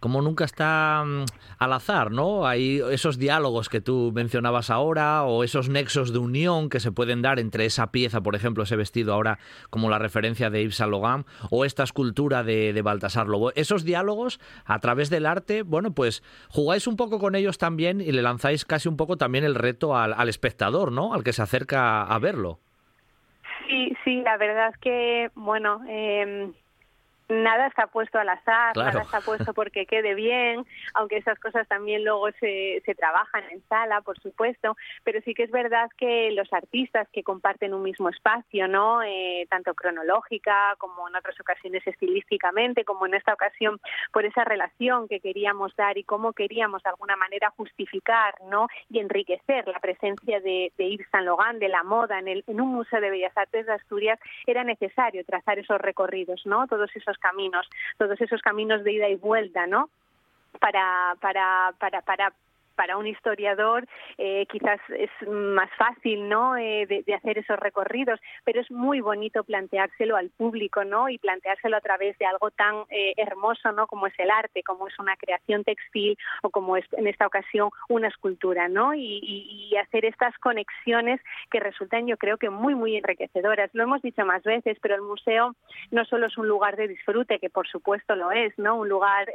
como 0.06 0.22
nunca 0.22 0.46
está 0.46 1.04
mm, 1.04 1.26
al 1.58 1.74
azar, 1.74 2.12
¿no? 2.12 2.46
Hay 2.46 2.80
esos 2.92 3.18
diálogos 3.18 3.70
que 3.70 3.82
tú 3.82 4.12
mencionabas 4.14 4.70
ahora 4.70 5.24
o 5.24 5.44
esos 5.44 5.68
nexos 5.68 6.14
de 6.14 6.20
unión 6.20 6.70
que 6.70 6.80
se 6.80 6.92
pueden 6.92 7.24
dar 7.24 7.40
entre 7.40 7.66
esa 7.66 7.92
pieza, 7.92 8.22
por 8.22 8.36
ejemplo, 8.36 8.64
ese 8.64 8.76
vestido 8.76 9.16
ahora 9.16 9.40
como 9.72 9.90
la 9.90 9.98
referencia 9.98 10.52
de 10.52 10.62
Yves 10.62 10.76
Saint 10.76 10.92
Laurent 10.92 11.26
o 11.50 11.66
esta 11.66 11.84
escultura 11.84 12.44
de, 12.44 12.72
de 12.72 12.82
Baltasar 12.84 13.28
Lobo. 13.28 13.52
Esos 13.56 13.84
diálogos 13.84 14.40
a 14.66 14.80
través 14.80 15.10
del 15.10 15.26
arte, 15.26 15.64
bueno, 15.64 15.96
pues 15.96 16.22
jugáis 16.50 16.86
un 16.86 16.98
poco 16.98 17.18
con 17.18 17.34
ellos 17.34 17.58
también 17.58 18.00
y 18.00 18.12
le 18.12 18.22
lanzáis 18.22 18.64
casi 18.64 18.88
un 18.88 18.98
poco 18.98 19.18
también 19.18 19.44
el 19.44 19.56
reto 19.56 19.98
al 19.98 20.30
espectador, 20.30 20.92
¿no? 20.92 21.16
Al 21.16 21.24
que 21.24 21.34
se 21.34 21.42
acerca 21.42 22.04
a 22.04 22.20
verlo. 22.20 22.60
Sí, 23.68 23.96
sí, 24.04 24.22
la 24.22 24.38
verdad 24.38 24.70
es 24.70 24.78
que, 24.78 25.32
bueno, 25.36 25.82
eh, 25.88 26.52
nada 27.28 27.68
está 27.68 27.88
puesto 27.88 28.20
al 28.20 28.30
azar, 28.30 28.76
nada 28.76 29.02
está 29.02 29.22
puesto 29.22 29.54
porque 29.54 29.86
quede 29.86 30.14
bien, 30.16 30.66
aunque 30.94 31.18
esas 31.18 31.40
cosas 31.40 31.68
también 31.68 32.04
luego 32.04 32.30
se, 32.40 32.82
se 32.86 32.96
trabajan 32.96 33.44
en 33.52 33.62
sala, 33.68 34.02
por 34.02 34.20
supuesto, 34.20 34.76
pero 35.04 35.20
sí 35.22 35.34
que 35.34 35.44
es 35.44 35.52
verdad 35.52 35.90
que 35.98 36.32
los 36.32 36.52
artistas 36.54 37.08
que 37.12 37.24
comparten 37.24 37.74
un 37.74 37.84
mismo 37.84 38.10
espacio, 38.10 38.68
¿no? 38.68 39.02
Eh, 39.04 39.48
tanto 39.50 39.74
cronológica 39.74 40.76
como 40.78 41.08
en 41.08 41.16
otras 41.16 41.40
ocasiones 41.40 41.86
estilísticamente, 41.86 42.86
como 42.86 43.06
en 43.06 43.16
esta 43.16 43.34
ocasión 43.34 43.80
por 44.12 44.26
esa 44.26 44.44
relación 44.44 45.08
que 45.08 45.20
queríamos 45.20 45.76
dar 45.76 45.98
y 45.98 46.04
cómo 46.04 46.34
queríamos 46.34 46.84
de 46.84 46.90
alguna 46.90 47.16
manera 47.16 47.52
justificar, 47.56 48.36
¿no? 48.50 48.68
Y 48.90 49.00
enriquecer 49.00 49.68
la 49.68 49.80
presencia 49.80 50.40
de, 50.40 50.72
de 50.78 50.90
Yves 50.90 51.08
Saint 51.12 51.26
Laurent, 51.26 51.60
de 51.60 51.70
la 51.70 51.84
moda 51.84 52.20
en, 52.20 52.28
el, 52.28 52.44
en 52.48 52.62
un 52.62 52.70
museo 52.70 53.02
de 53.02 53.10
Bellas 53.10 53.36
Artes 53.36 53.66
de 53.66 53.74
Asturias, 53.74 54.20
era 54.46 54.64
necesario 54.64 55.24
trazar 55.26 55.60
esos 55.60 55.80
recorridos, 55.80 56.42
¿no? 56.46 56.68
Todos 56.68 56.90
esos 56.96 57.15
caminos, 57.18 57.68
todos 57.98 58.20
esos 58.20 58.42
caminos 58.42 58.84
de 58.84 58.94
ida 58.94 59.10
y 59.10 59.16
vuelta, 59.16 59.68
¿no? 59.68 59.90
Para, 60.60 61.16
para, 61.20 61.74
para, 61.80 62.02
para 62.02 62.34
para 62.76 62.98
un 62.98 63.08
historiador 63.08 63.88
eh, 64.18 64.46
quizás 64.52 64.80
es 64.90 65.10
más 65.28 65.70
fácil 65.78 66.28
no 66.30 66.58
eh, 66.58 66.86
de, 66.86 67.14
hacer 67.14 67.38
esos 67.38 67.58
recorridos 67.58 68.20
pero 68.44 68.62
es 68.62 68.70
muy 68.70 69.02
bonito 69.02 69.44
planteárselo 69.44 70.16
al 70.16 70.30
público 70.30 70.84
no 70.84 71.10
y 71.10 71.18
planteárselo 71.18 71.78
a 71.78 71.82
través 71.82 72.18
de 72.18 72.26
algo 72.26 72.52
tan 72.52 72.84
eh, 72.90 73.14
hermoso 73.18 73.72
no 73.72 73.88
como 73.88 74.08
es 74.08 74.14
el 74.20 74.30
arte 74.30 74.64
como 74.64 74.88
es 74.88 75.00
una 75.00 75.16
creación 75.16 75.64
textil 75.64 76.18
o 76.44 76.50
como 76.50 76.78
es 76.78 76.86
en 76.94 77.08
esta 77.08 77.26
ocasión 77.26 77.70
una 77.90 78.10
escultura 78.10 78.68
no 78.68 78.94
y, 78.94 79.74
hacer 79.76 80.06
estas 80.06 80.38
conexiones 80.38 81.20
que 81.52 81.60
resultan 81.60 82.08
yo 82.08 82.18
creo 82.18 82.38
que 82.38 82.50
muy 82.50 82.76
muy 82.76 82.96
enriquecedoras. 82.96 83.70
Lo 83.74 83.84
hemos 83.84 84.02
dicho 84.02 84.26
más 84.26 84.42
veces 84.44 84.78
pero 84.82 84.96
el 84.96 85.02
museo 85.02 85.54
no 85.92 86.06
solo 86.06 86.28
es 86.28 86.38
un 86.38 86.48
lugar 86.48 86.76
de 86.76 86.88
disfrute 86.88 87.40
que 87.40 87.50
por 87.50 87.68
supuesto 87.68 88.16
lo 88.16 88.32
es 88.32 88.58
no 88.58 88.76
un 88.76 88.90
lugar 88.90 89.28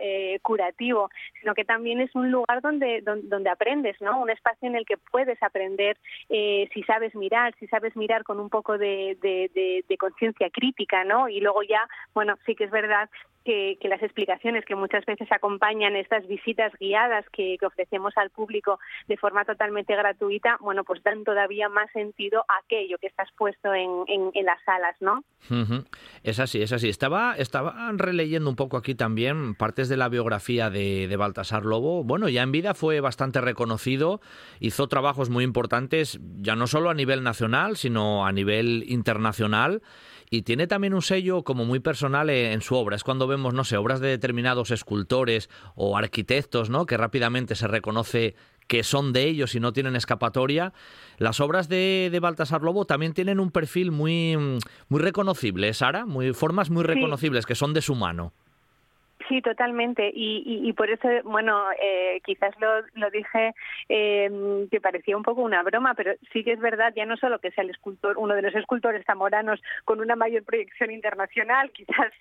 curativo 0.43 1.11
sino 1.41 1.55
que 1.55 1.65
también 1.65 2.01
es 2.01 2.15
un 2.15 2.31
lugar 2.31 2.61
donde, 2.63 3.01
donde 3.03 3.30
donde 3.31 3.51
aprendes, 3.51 4.01
¿no? 4.01 4.21
Un 4.21 4.31
espacio 4.31 4.69
en 4.69 4.77
el 4.77 4.85
que 4.85 4.99
puedes 4.99 5.43
aprender 5.43 5.97
eh, 6.29 6.69
si 6.75 6.83
sabes 6.83 7.15
mirar, 7.15 7.55
si 7.59 7.67
sabes 7.69 7.97
mirar 7.97 8.25
con 8.25 8.39
un 8.39 8.51
poco 8.51 8.77
de, 8.77 9.17
de 9.21 9.97
conciencia 9.99 10.51
crítica, 10.51 11.05
¿no? 11.05 11.29
Y 11.29 11.41
luego 11.41 11.63
ya, 11.63 11.89
bueno, 12.15 12.37
sí 12.45 12.55
que 12.55 12.65
es 12.65 12.71
verdad 12.71 13.09
que, 13.45 13.79
las 13.85 14.03
explicaciones 14.03 14.65
que 14.65 14.75
muchas 14.75 15.05
veces 15.07 15.31
acompañan 15.33 15.97
estas 15.97 16.27
visitas 16.27 16.73
guiadas 16.79 17.25
que, 17.33 17.59
ofrecemos 17.63 18.13
al 18.17 18.31
público 18.31 18.79
de 19.07 19.17
forma 19.17 19.45
totalmente 19.45 19.95
gratuita, 19.95 20.57
bueno, 20.61 20.85
pues 20.85 21.03
dan 21.03 21.25
todavía 21.25 21.69
más 21.69 21.91
sentido 21.93 22.45
a 22.49 22.59
aquello 22.65 22.99
que 22.99 23.07
estás 23.07 23.29
puesto 23.37 23.75
en, 23.75 23.91
en, 24.07 24.45
las 24.45 24.59
salas, 24.65 24.97
¿no? 25.01 25.25
Es 26.23 26.41
así, 26.41 26.63
es 26.63 26.73
así. 26.73 26.89
Estaba, 26.89 27.35
estaba 27.37 27.93
releyendo 27.95 28.49
un 28.49 28.57
poco 28.57 28.77
aquí 28.77 28.95
también 28.95 29.55
partes 29.55 29.89
de 29.89 29.97
la 29.97 30.09
biografía 30.09 30.71
de, 30.71 31.07
de 31.07 31.17
Baltasar 31.17 31.65
Lobo. 31.65 32.03
Bueno, 32.03 32.29
ya 32.29 32.43
en 32.43 32.53
vida 32.53 32.75
fue 32.75 33.01
bastante 33.01 33.41
reconocido, 33.41 34.21
hizo 34.59 34.89
trabajos 34.89 35.31
muy 35.31 35.45
importantes, 35.45 36.19
ya 36.39 36.57
no 36.57 36.67
solo 36.67 36.91
a 36.91 36.95
nivel 36.95 37.23
nacional, 37.23 37.77
sino 37.77 38.27
a 38.27 38.33
nivel 38.33 38.85
internacional 38.89 39.83
y 40.31 40.43
tiene 40.43 40.69
también 40.69 40.95
un 40.95 41.03
sello 41.03 41.43
como 41.43 41.65
muy 41.65 41.81
personal 41.81 42.31
en 42.31 42.63
su 42.63 42.77
obra. 42.77 42.95
Es 42.95 43.03
cuando 43.03 43.27
vemos, 43.27 43.53
no 43.53 43.65
sé, 43.65 43.77
obras 43.77 43.99
de 43.99 44.09
determinados 44.09 44.71
escultores 44.71 45.51
o 45.75 45.97
arquitectos, 45.97 46.71
¿no? 46.71 46.87
Que 46.87 46.97
rápidamente 46.97 47.57
se 47.57 47.67
reconoce 47.67 48.37
que 48.69 48.85
son 48.85 49.13
de 49.13 49.25
ellos 49.25 49.57
y 49.57 49.61
no 49.61 49.73
tienen 49.73 49.97
escapatoria. 49.97 50.73
Las 51.19 51.41
obras 51.41 51.69
de, 51.69 52.09
de 52.13 52.21
Baltasar 52.21 52.63
Lobo 52.63 52.85
también 52.85 53.13
tienen 53.13 53.41
un 53.41 53.51
perfil 53.51 53.91
muy, 53.91 54.37
muy 54.89 55.01
reconocible, 55.01 55.75
Sara, 55.75 56.07
muy, 56.07 56.33
formas 56.33 56.71
muy 56.71 56.85
reconocibles 56.85 57.45
que 57.45 57.57
son 57.57 57.75
de 57.75 57.83
su 57.83 57.97
mano. 57.97 58.33
Sí, 59.31 59.43
totalmente. 59.43 60.11
Y, 60.13 60.61
y, 60.69 60.73
por 60.73 60.91
eso, 60.91 61.07
bueno, 61.23 61.71
eh, 61.81 62.21
quizás 62.25 62.53
lo, 62.59 62.83
lo 62.95 63.11
dije 63.11 63.55
eh, 63.89 64.67
que 64.69 64.81
parecía 64.81 65.17
un 65.17 65.23
poco 65.23 65.43
una 65.43 65.63
broma, 65.63 65.95
pero 65.95 66.15
sí 66.33 66.43
que 66.43 66.51
es 66.51 66.59
verdad, 66.59 66.93
ya 66.97 67.07
no 67.07 67.17
solo 67.17 67.39
que 67.39 67.53
sea 67.53 67.63
el 67.63 67.71
escultor, 67.71 68.19
uno 68.19 68.35
de 68.35 68.43
los 68.43 68.53
escultores 68.57 69.07
zamoranos 69.07 69.63
con 69.85 70.01
una 70.01 70.17
mayor 70.17 70.43
proyección 70.43 70.91
internacional, 70.91 71.71
quizás 71.75 72.13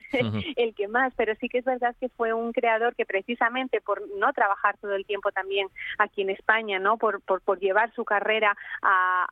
el 0.56 0.76
que 0.76 0.88
más, 0.88 1.12
pero 1.18 1.34
sí 1.42 1.50
que 1.50 1.58
es 1.58 1.66
verdad 1.66 1.96
que 2.00 2.10
fue 2.10 2.32
un 2.32 2.54
creador 2.54 2.94
que 2.94 3.08
precisamente 3.08 3.82
por 3.82 4.08
no 4.20 4.32
trabajar 4.32 4.78
todo 4.78 4.94
el 4.94 5.08
tiempo 5.08 5.32
también 5.32 5.68
aquí 5.98 6.22
en 6.22 6.30
España, 6.30 6.78
¿no? 6.78 6.98
Por, 6.98 7.22
por, 7.22 7.42
por 7.42 7.60
llevar 7.60 7.92
su 7.96 8.06
carrera 8.06 8.56
a, 8.84 9.26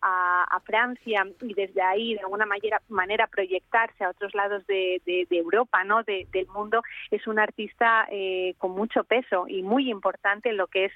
a, 0.49 0.59
Francia 0.61 1.25
y 1.41 1.53
desde 1.53 1.81
ahí 1.81 2.15
de 2.15 2.21
alguna 2.21 2.47
manera, 2.47 2.81
manera 2.89 3.27
proyectarse 3.27 4.03
a 4.03 4.09
otros 4.09 4.33
lados 4.33 4.65
de, 4.65 4.99
de, 5.05 5.27
de 5.29 5.37
Europa, 5.37 5.83
¿no? 5.83 6.01
De, 6.03 6.27
del 6.31 6.47
mundo, 6.47 6.81
es 7.11 7.25
un 7.27 7.37
artista 7.37 7.66
eh, 8.11 8.55
con 8.57 8.71
mucho 8.71 9.03
peso 9.03 9.45
y 9.47 9.63
muy 9.63 9.89
importante 9.89 10.49
en 10.49 10.57
lo 10.57 10.67
que 10.67 10.85
es 10.85 10.91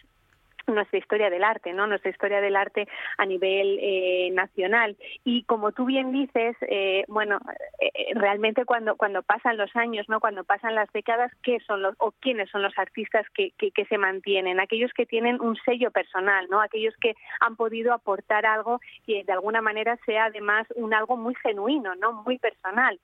nuestra 0.68 1.00
historia 1.00 1.30
del 1.30 1.44
arte, 1.44 1.74
¿no? 1.74 1.88
Nuestra 1.88 2.12
historia 2.12 2.42
del 2.42 2.56
arte 2.56 2.88
a 3.18 3.26
nivel 3.26 3.80
eh, 3.82 4.30
nacional. 4.34 4.98
Y 5.24 5.44
como 5.44 5.72
tú 5.72 5.86
bien 5.86 6.12
dices, 6.12 6.56
eh, 6.62 7.04
bueno, 7.08 7.40
eh, 7.80 8.14
realmente 8.16 8.66
cuando 8.66 8.96
cuando 8.96 9.24
pasan 9.24 9.58
los 9.58 9.76
años, 9.76 10.08
¿no? 10.10 10.20
Cuando 10.20 10.44
pasan 10.44 10.76
las 10.76 10.92
décadas, 10.92 11.32
¿qué 11.44 11.60
son 11.66 11.82
los 11.82 11.96
o 12.00 12.12
quiénes 12.12 12.50
son 12.50 12.62
los 12.62 12.78
artistas 12.78 13.26
que, 13.34 13.52
que, 13.58 13.72
que 13.72 13.86
se 13.86 13.98
mantienen? 13.98 14.60
Aquellos 14.60 14.92
que 14.94 15.06
tienen 15.06 15.42
un 15.42 15.56
sello 15.66 15.92
personal, 15.92 16.48
¿no? 16.50 16.62
Aquellos 16.62 16.96
que 16.98 17.16
han 17.40 17.56
podido 17.56 17.94
aportar 17.94 18.46
algo 18.46 18.80
que 19.06 19.24
de 19.24 19.34
alguna 19.34 19.62
manera 19.62 19.98
sea 20.06 20.26
además 20.26 20.68
un 20.76 20.94
algo 20.94 21.18
muy 21.18 21.36
genuino, 21.36 21.96
¿no? 21.96 22.14
Muy 22.24 22.38
personal. 22.38 23.00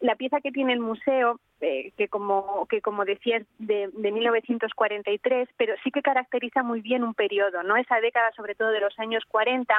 La 0.00 0.16
pieza 0.16 0.40
que 0.40 0.52
tiene 0.52 0.72
el 0.72 0.80
museo, 0.80 1.40
eh, 1.60 1.92
que 1.96 2.08
como 2.08 2.66
que 2.66 2.80
como 2.80 3.04
decía 3.04 3.38
es 3.38 3.46
de, 3.58 3.88
de 3.92 4.12
1943, 4.12 5.48
pero 5.56 5.74
sí 5.82 5.90
que 5.90 6.02
caracteriza 6.02 6.62
muy 6.62 6.80
bien 6.80 7.02
un 7.02 7.14
periodo, 7.14 7.62
no 7.62 7.76
esa 7.76 8.00
década 8.00 8.30
sobre 8.32 8.54
todo 8.54 8.70
de 8.70 8.80
los 8.80 8.98
años 8.98 9.24
40 9.28 9.74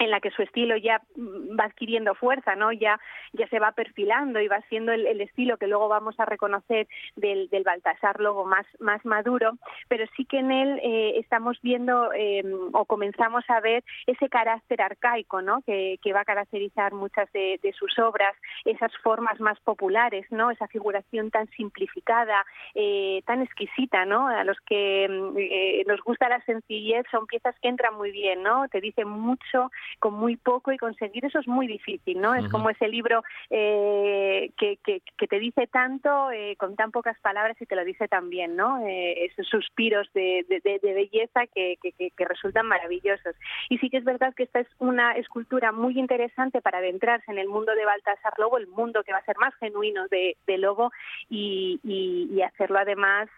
en 0.00 0.10
la 0.10 0.20
que 0.20 0.30
su 0.30 0.42
estilo 0.42 0.76
ya 0.76 1.00
mm, 1.14 1.58
va 1.58 1.64
adquiriendo 1.64 2.14
fuerza, 2.14 2.56
¿no? 2.56 2.72
Ya, 2.72 2.98
ya 3.32 3.46
se 3.48 3.58
va 3.58 3.72
perfilando 3.72 4.40
y 4.40 4.48
va 4.48 4.60
siendo 4.68 4.92
el, 4.92 5.20
estilo 5.20 5.58
que 5.58 5.66
luego 5.66 5.88
vamos 5.88 6.18
a 6.18 6.24
reconocer 6.24 6.88
del, 7.16 7.50
del 7.50 7.62
Baltasar 7.62 8.18
luego 8.18 8.46
más, 8.46 8.66
más 8.78 9.04
maduro, 9.04 9.52
pero 9.88 10.06
sí 10.16 10.24
que 10.24 10.38
en 10.38 10.50
él 10.50 10.80
eh, 10.82 11.18
estamos 11.18 11.58
viendo 11.62 12.12
eh, 12.14 12.42
o 12.72 12.86
comenzamos 12.86 13.44
a 13.48 13.60
ver 13.60 13.84
ese 14.06 14.30
carácter 14.30 14.80
arcaico, 14.80 15.42
¿no? 15.42 15.60
Que, 15.62 15.98
que 16.02 16.14
va 16.14 16.20
a 16.20 16.24
caracterizar 16.24 16.94
muchas 16.94 17.30
de, 17.32 17.60
sus 17.78 17.98
obras, 17.98 18.34
esas 18.64 18.90
formas 19.02 19.38
más 19.38 19.60
populares, 19.60 20.26
¿no? 20.30 20.50
Esa 20.50 20.66
figuración 20.66 21.30
tan 21.30 21.48
simplificada, 21.50 22.44
eh, 22.74 23.22
tan 23.26 23.42
exquisita, 23.42 24.06
¿no? 24.06 24.28
A 24.28 24.44
los 24.44 24.58
que 24.62 25.06
mm, 25.08 25.88
nos 25.88 26.00
gusta 26.02 26.28
la 26.28 26.42
sencillez 26.46 27.04
son 27.10 27.26
piezas 27.26 27.54
que 27.60 27.68
entran 27.68 27.94
muy 27.94 28.10
bien, 28.10 28.42
¿no? 28.42 28.66
Te 28.68 28.80
dicen 28.80 29.08
mucho 29.08 29.70
con 29.98 30.14
muy 30.14 30.36
poco 30.36 30.72
y 30.72 30.78
conseguir 30.78 31.24
eso 31.24 31.38
es 31.38 31.48
muy 31.48 31.66
difícil, 31.66 32.20
¿no? 32.20 32.34
Es 32.34 32.48
como 32.48 32.70
ese 32.70 32.88
libro 32.88 33.22
eh, 33.50 34.50
que, 34.56 34.78
que, 34.78 35.26
te 35.26 35.38
dice 35.38 35.66
tanto 35.66 36.30
eh, 36.32 36.56
con 36.56 36.76
tan 36.76 36.90
pocas 36.90 37.18
palabras 37.20 37.56
y 37.60 37.66
te 37.66 37.76
lo 37.76 37.84
dice 37.84 38.08
tan 38.08 38.30
bien, 38.30 38.56
¿no? 38.56 38.84
Eh, 38.86 39.26
esos 39.26 39.46
suspiros 39.46 40.10
de, 40.12 40.44
de, 40.48 40.94
belleza 40.94 41.46
que, 41.54 41.76
que, 41.80 42.24
resultan 42.24 42.66
maravillosos. 42.66 43.34
Y 43.68 43.78
sí 43.78 43.90
que 43.90 43.98
es 43.98 44.04
verdad 44.04 44.34
que 44.34 44.44
esta 44.44 44.60
es 44.60 44.68
una 44.78 45.12
escultura 45.12 45.72
muy 45.72 45.98
interesante 45.98 46.60
para 46.60 46.78
adentrarse 46.78 47.30
en 47.30 47.38
el 47.38 47.48
mundo 47.48 47.74
de 47.74 47.84
Baltasar 47.84 48.34
Lobo, 48.38 48.58
el 48.58 48.66
mundo 48.66 49.02
que 49.04 49.12
va 49.12 49.18
a 49.18 49.24
ser 49.24 49.36
más 49.38 49.54
genuino 49.56 50.06
de, 50.08 50.36
Lobo 50.58 50.90
y, 51.30 51.80
y, 51.84 52.42
hacerlo 52.42 52.78
además, 52.78 53.28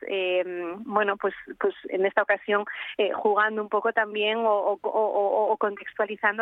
bueno, 0.85 1.16
pues, 1.16 1.35
pues 1.61 1.75
en 1.88 2.04
esta 2.06 2.23
ocasión 2.23 2.64
jugando 3.14 3.62
un 3.62 3.68
poco 3.68 3.92
también 3.92 4.38
o, 4.38 4.78
o, 4.82 5.56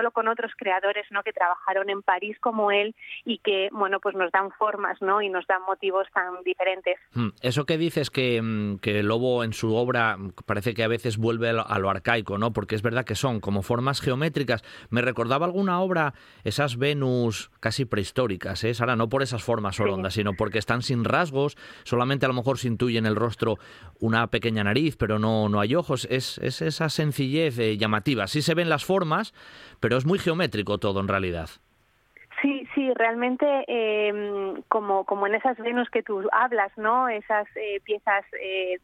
contextualizándolo 0.01 0.11
con 0.11 0.29
otros 0.29 0.53
creadores, 0.57 1.07
¿no? 1.11 1.23
Que 1.23 1.33
trabajaron 1.33 1.91
en 1.91 2.03
París 2.03 2.37
como 2.41 2.71
él 2.71 2.95
y 3.25 3.39
que, 3.39 3.69
bueno, 3.73 4.01
pues 4.01 4.15
nos 4.15 4.31
dan 4.33 4.51
formas, 4.53 5.01
¿no? 5.01 5.23
Y 5.23 5.29
nos 5.29 5.47
dan 5.47 5.63
motivos 5.63 6.07
tan 6.13 6.43
diferentes. 6.45 6.97
Hmm. 7.13 7.29
Eso 7.41 7.65
que 7.65 7.79
dices 7.79 8.11
que, 8.11 8.41
mm, 8.41 8.79
que 8.79 9.03
Lobo 9.03 9.45
en 9.45 9.53
su 9.53 9.75
obra 9.75 10.17
parece 10.47 10.75
que 10.75 10.85
a 10.85 10.89
veces 10.89 11.17
vuelve 11.17 11.51
a 11.51 11.79
lo 11.79 11.91
arcaico, 11.91 12.39
¿no? 12.39 12.53
Porque 12.53 12.75
es 12.75 12.83
verdad 12.83 13.05
que 13.05 13.15
son 13.15 13.41
como 13.41 13.63
formas 13.63 14.01
geométricas. 14.01 14.63
Me 14.91 15.03
recordaba 15.03 15.47
alguna 15.47 15.81
obra, 15.81 16.15
esas 16.45 16.77
Venus 16.77 17.51
casi 17.61 17.85
prehistóricas, 17.85 18.63
¿eh? 18.65 18.75
Sara, 18.75 18.97
no 18.97 19.09
por 19.09 19.23
esas 19.23 19.43
formas 19.43 19.81
orondas, 19.81 20.15
sino 20.15 20.35
porque 20.35 20.59
están 20.59 20.83
sin 20.83 21.05
rasgos, 21.05 21.57
solamente 21.85 22.27
a 22.27 22.29
lo 22.29 22.35
mejor 22.35 22.59
se 22.59 22.69
intuye 22.69 22.99
en 22.99 23.07
el 23.07 23.17
rostro 23.17 23.59
una 23.99 24.27
pequeña 24.29 24.65
nariz, 24.65 24.97
pero 24.97 25.19
no, 25.19 25.49
no 25.49 25.61
hay 25.61 25.75
ojos. 25.75 26.07
Es, 26.11 26.39
es 26.39 26.63
esa 26.63 26.89
sencillez 26.89 27.59
eh, 27.59 27.77
llamativa. 27.77 28.27
Sí 28.27 28.43
se 28.43 28.55
ven 28.55 28.69
las 28.69 28.85
formas, 28.85 29.35
pero 29.81 29.90
es 29.97 30.07
muy 30.07 30.19
geométrico 30.19 30.79
todo 30.79 31.01
en 31.01 31.09
realidad. 31.09 31.49
Sí, 32.43 32.67
sí, 32.75 32.91
realmente 32.95 33.47
eh, 33.69 34.55
como, 34.69 35.05
como 35.05 35.27
en 35.27 35.35
esas 35.35 35.59
Venus 35.59 35.91
que 35.91 36.03
tú 36.03 36.27
hablas, 36.33 36.73
¿no? 36.77 37.09
Esas 37.09 37.47
eh, 37.57 37.81
piezas 37.85 38.25
eh, 38.41 38.79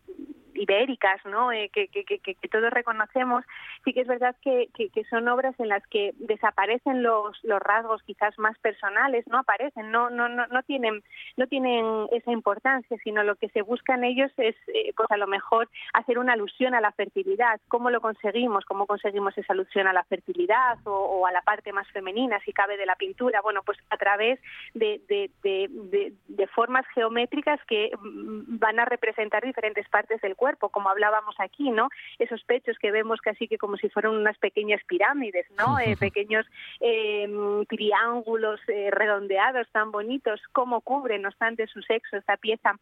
ibéricas, 0.56 1.24
¿no? 1.26 1.52
Eh, 1.52 1.70
que, 1.72 1.88
que, 1.88 2.04
que, 2.04 2.48
todos 2.48 2.70
reconocemos, 2.70 3.44
sí 3.84 3.92
que 3.92 4.00
es 4.00 4.06
verdad 4.06 4.34
que, 4.42 4.68
son 5.10 5.28
obras 5.28 5.54
en 5.60 5.68
las 5.68 5.86
que 5.88 6.12
desaparecen 6.16 7.02
los, 7.02 7.38
los 7.44 7.60
rasgos 7.60 8.02
quizás 8.02 8.36
más 8.38 8.58
personales, 8.58 9.26
no 9.28 9.38
aparecen, 9.38 9.90
no, 9.90 10.10
no, 10.10 10.28
no, 10.28 10.46
no 10.46 10.62
tienen, 10.62 11.02
no 11.36 11.46
tienen 11.46 12.06
esa 12.12 12.32
importancia, 12.32 12.96
sino 13.04 13.22
lo 13.22 13.36
que 13.36 13.48
se 13.50 13.62
busca 13.62 13.94
en 13.94 14.04
ellos 14.04 14.32
es, 14.38 14.56
eh, 14.68 14.92
pues 14.96 15.10
a 15.10 15.16
lo 15.16 15.26
mejor 15.26 15.68
hacer 15.92 16.18
una 16.18 16.32
alusión 16.32 16.74
a 16.74 16.80
la 16.80 16.92
fertilidad. 16.92 17.60
¿Cómo 17.68 17.90
lo 17.90 18.00
conseguimos? 18.00 18.64
¿Cómo 18.64 18.86
conseguimos 18.86 19.36
esa 19.36 19.52
alusión 19.52 19.86
a 19.86 19.92
la 19.92 20.04
fertilidad 20.04 20.78
o, 20.84 21.26
a 21.26 21.32
la 21.32 21.42
parte 21.42 21.72
más 21.72 21.88
femenina, 21.92 22.40
si 22.44 22.52
cabe, 22.52 22.76
de 22.76 22.86
la 22.86 22.96
pintura? 22.96 23.40
Bueno, 23.42 23.62
pues 23.62 23.78
a 23.90 23.96
través 23.96 24.40
de, 24.74 25.00
de, 25.08 25.30
de, 25.42 26.12
de 26.26 26.46
formas 26.48 26.86
geométricas 26.94 27.60
que 27.66 27.90
mm, 27.96 28.58
van 28.58 28.80
a 28.80 28.84
representar 28.84 29.44
diferentes 29.44 29.88
partes 29.88 30.20
del 30.20 30.34
cuerpo 30.36 30.45
como 30.70 30.88
hablábamos 30.88 31.34
aquí, 31.38 31.70
¿no? 31.70 31.88
Esos 32.18 32.42
pechos 32.44 32.78
que 32.78 32.90
vemos 32.90 33.20
casi 33.20 33.48
que 33.48 33.58
como 33.58 33.76
si 33.76 33.88
fueran 33.88 34.12
unas 34.14 34.38
pequeñas 34.38 34.82
pirámides, 34.86 35.46
¿no? 35.56 35.76
Eh, 35.86 35.96
pequeños 35.96 36.46
em, 36.80 37.64
triángulos 37.66 38.60
eh, 38.66 38.90
redondeados 38.90 39.68
tan 39.70 39.92
bonitos, 39.92 40.40
cómo 40.52 40.80
cubre, 40.80 41.18
no 41.18 41.28
obstante, 41.28 41.66
su 41.68 41.80
sexo 41.82 42.16
esta 42.16 42.36
pieza 42.36 42.76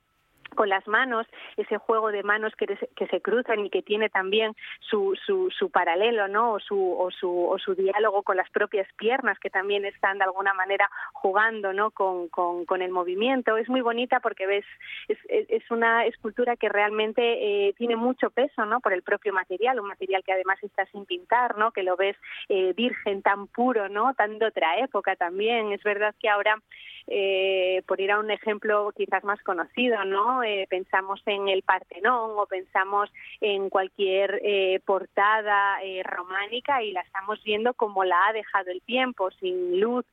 con 0.55 0.69
las 0.69 0.87
manos, 0.87 1.27
ese 1.57 1.79
juego 1.79 2.11
de 2.11 2.23
manos 2.23 2.55
que, 2.57 2.67
que 2.97 3.07
se 3.07 3.21
cruzan 3.21 3.67
y 3.67 3.71
que 3.71 3.83
tiene 3.83 4.09
también 4.09 4.55
su, 4.81 5.17
su, 5.27 5.51
su 5.51 5.71
paralelo, 5.71 6.29
¿no? 6.29 6.53
O 6.53 6.61
su, 6.61 6.79
o, 6.99 7.11
su, 7.11 7.47
o 7.49 7.59
su 7.59 7.75
diálogo 7.75 8.23
con 8.23 8.37
las 8.37 8.51
propias 8.51 8.87
piernas 8.95 9.39
que 9.39 9.51
también 9.51 9.85
están 9.85 10.19
de 10.19 10.25
alguna 10.25 10.55
manera 10.55 10.89
jugando, 11.13 11.73
¿no? 11.73 11.91
Con, 11.91 12.29
con, 12.29 12.65
con 12.65 12.83
el 12.83 12.91
movimiento. 12.91 13.57
Es 13.57 13.69
muy 13.69 13.81
bonita 13.81 14.21
porque 14.21 14.47
ves, 14.47 14.65
es, 15.09 15.71
una 15.71 16.05
escultura 16.07 16.57
que 16.57 16.69
realmente 16.69 17.69
eh, 17.69 17.75
tiene 17.77 17.97
mucho 17.97 18.31
peso, 18.31 18.65
¿no? 18.67 18.81
Por 18.81 18.93
el 18.93 19.03
propio 19.03 19.33
material, 19.33 19.81
un 19.81 19.89
material 19.89 20.23
que 20.23 20.33
además 20.33 20.63
está 20.63 20.87
sin 20.87 21.05
pintar, 21.07 21.57
¿no? 21.57 21.73
Que 21.73 21.83
lo 21.83 21.97
ves 21.97 22.17
eh, 22.49 22.73
virgen, 22.77 23.23
tan 23.23 23.47
puro, 23.49 23.89
¿no? 23.89 24.15
Tan 24.15 24.39
de 24.39 24.47
otra 24.47 24.79
época 24.79 25.17
también. 25.17 25.73
Es 25.73 25.83
verdad 25.83 26.15
que 26.21 26.29
ahora 26.29 26.59
eh, 27.07 27.83
por 27.87 28.01
ir 28.01 28.11
a 28.13 28.19
un 28.19 28.31
ejemplo 28.31 28.93
quizás 28.97 29.25
más 29.25 29.43
conocido, 29.43 30.05
¿no? 30.05 30.43
Eh, 30.45 30.67
pensamos 30.69 31.21
en 31.27 31.49
el 31.49 31.63
Partenón 31.63 32.33
o 32.37 32.47
pensamos 32.47 33.11
en 33.41 33.71
cualquier 33.71 34.41
eh, 34.45 34.81
portada 34.85 35.79
románica 36.05 36.83
y 36.83 36.93
la 36.93 37.01
estamos 37.01 37.43
viendo 37.43 37.75
como 37.75 38.05
la 38.05 38.29
ha 38.29 38.33
dejado 38.33 38.71
el 38.71 38.81
tiempo, 38.83 39.31
sin 39.33 39.81
luz, 39.81 40.05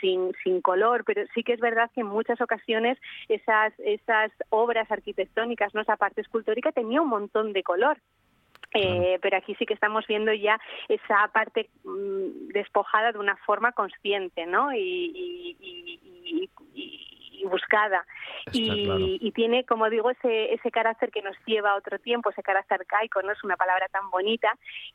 sin, 0.00 0.32
sin 0.42 0.60
color, 0.60 1.04
pero 1.04 1.24
sí 1.34 1.42
que 1.42 1.52
es 1.52 1.60
verdad 1.60 1.90
que 1.94 2.02
en 2.02 2.06
muchas 2.06 2.40
ocasiones 2.40 2.98
esas, 3.28 3.72
esas 3.78 4.30
obras 4.50 4.90
arquitectónicas, 4.90 5.74
¿no? 5.74 5.80
esa 5.80 5.96
parte 5.96 6.20
escultórica 6.20 6.72
tenía 6.72 7.00
un 7.00 7.08
montón 7.08 7.52
de 7.52 7.62
color. 7.62 7.98
Eh, 8.74 9.18
pero 9.20 9.36
aquí 9.36 9.54
sí 9.56 9.66
que 9.66 9.74
estamos 9.74 10.06
viendo 10.06 10.32
ya 10.32 10.58
esa 10.88 11.28
parte 11.32 11.68
mm, 11.84 12.48
despojada 12.54 13.12
de 13.12 13.18
una 13.18 13.36
forma 13.36 13.72
consciente, 13.72 14.46
¿no? 14.46 14.72
y, 14.72 15.58
y, 16.74 17.20
buscada. 17.44 18.04
Y, 18.52 19.30
tiene, 19.32 19.64
como 19.64 19.88
digo, 19.88 20.10
ese, 20.10 20.52
ese 20.52 20.70
carácter 20.70 21.10
que 21.10 21.22
nos 21.22 21.36
lleva 21.46 21.72
a 21.72 21.76
otro 21.76 21.98
tiempo, 21.98 22.30
ese 22.30 22.42
carácter 22.42 22.80
arcaico, 22.80 23.22
no 23.22 23.32
es 23.32 23.42
una 23.44 23.56
palabra 23.56 23.86
tan 23.90 24.10
bonita 24.10 24.48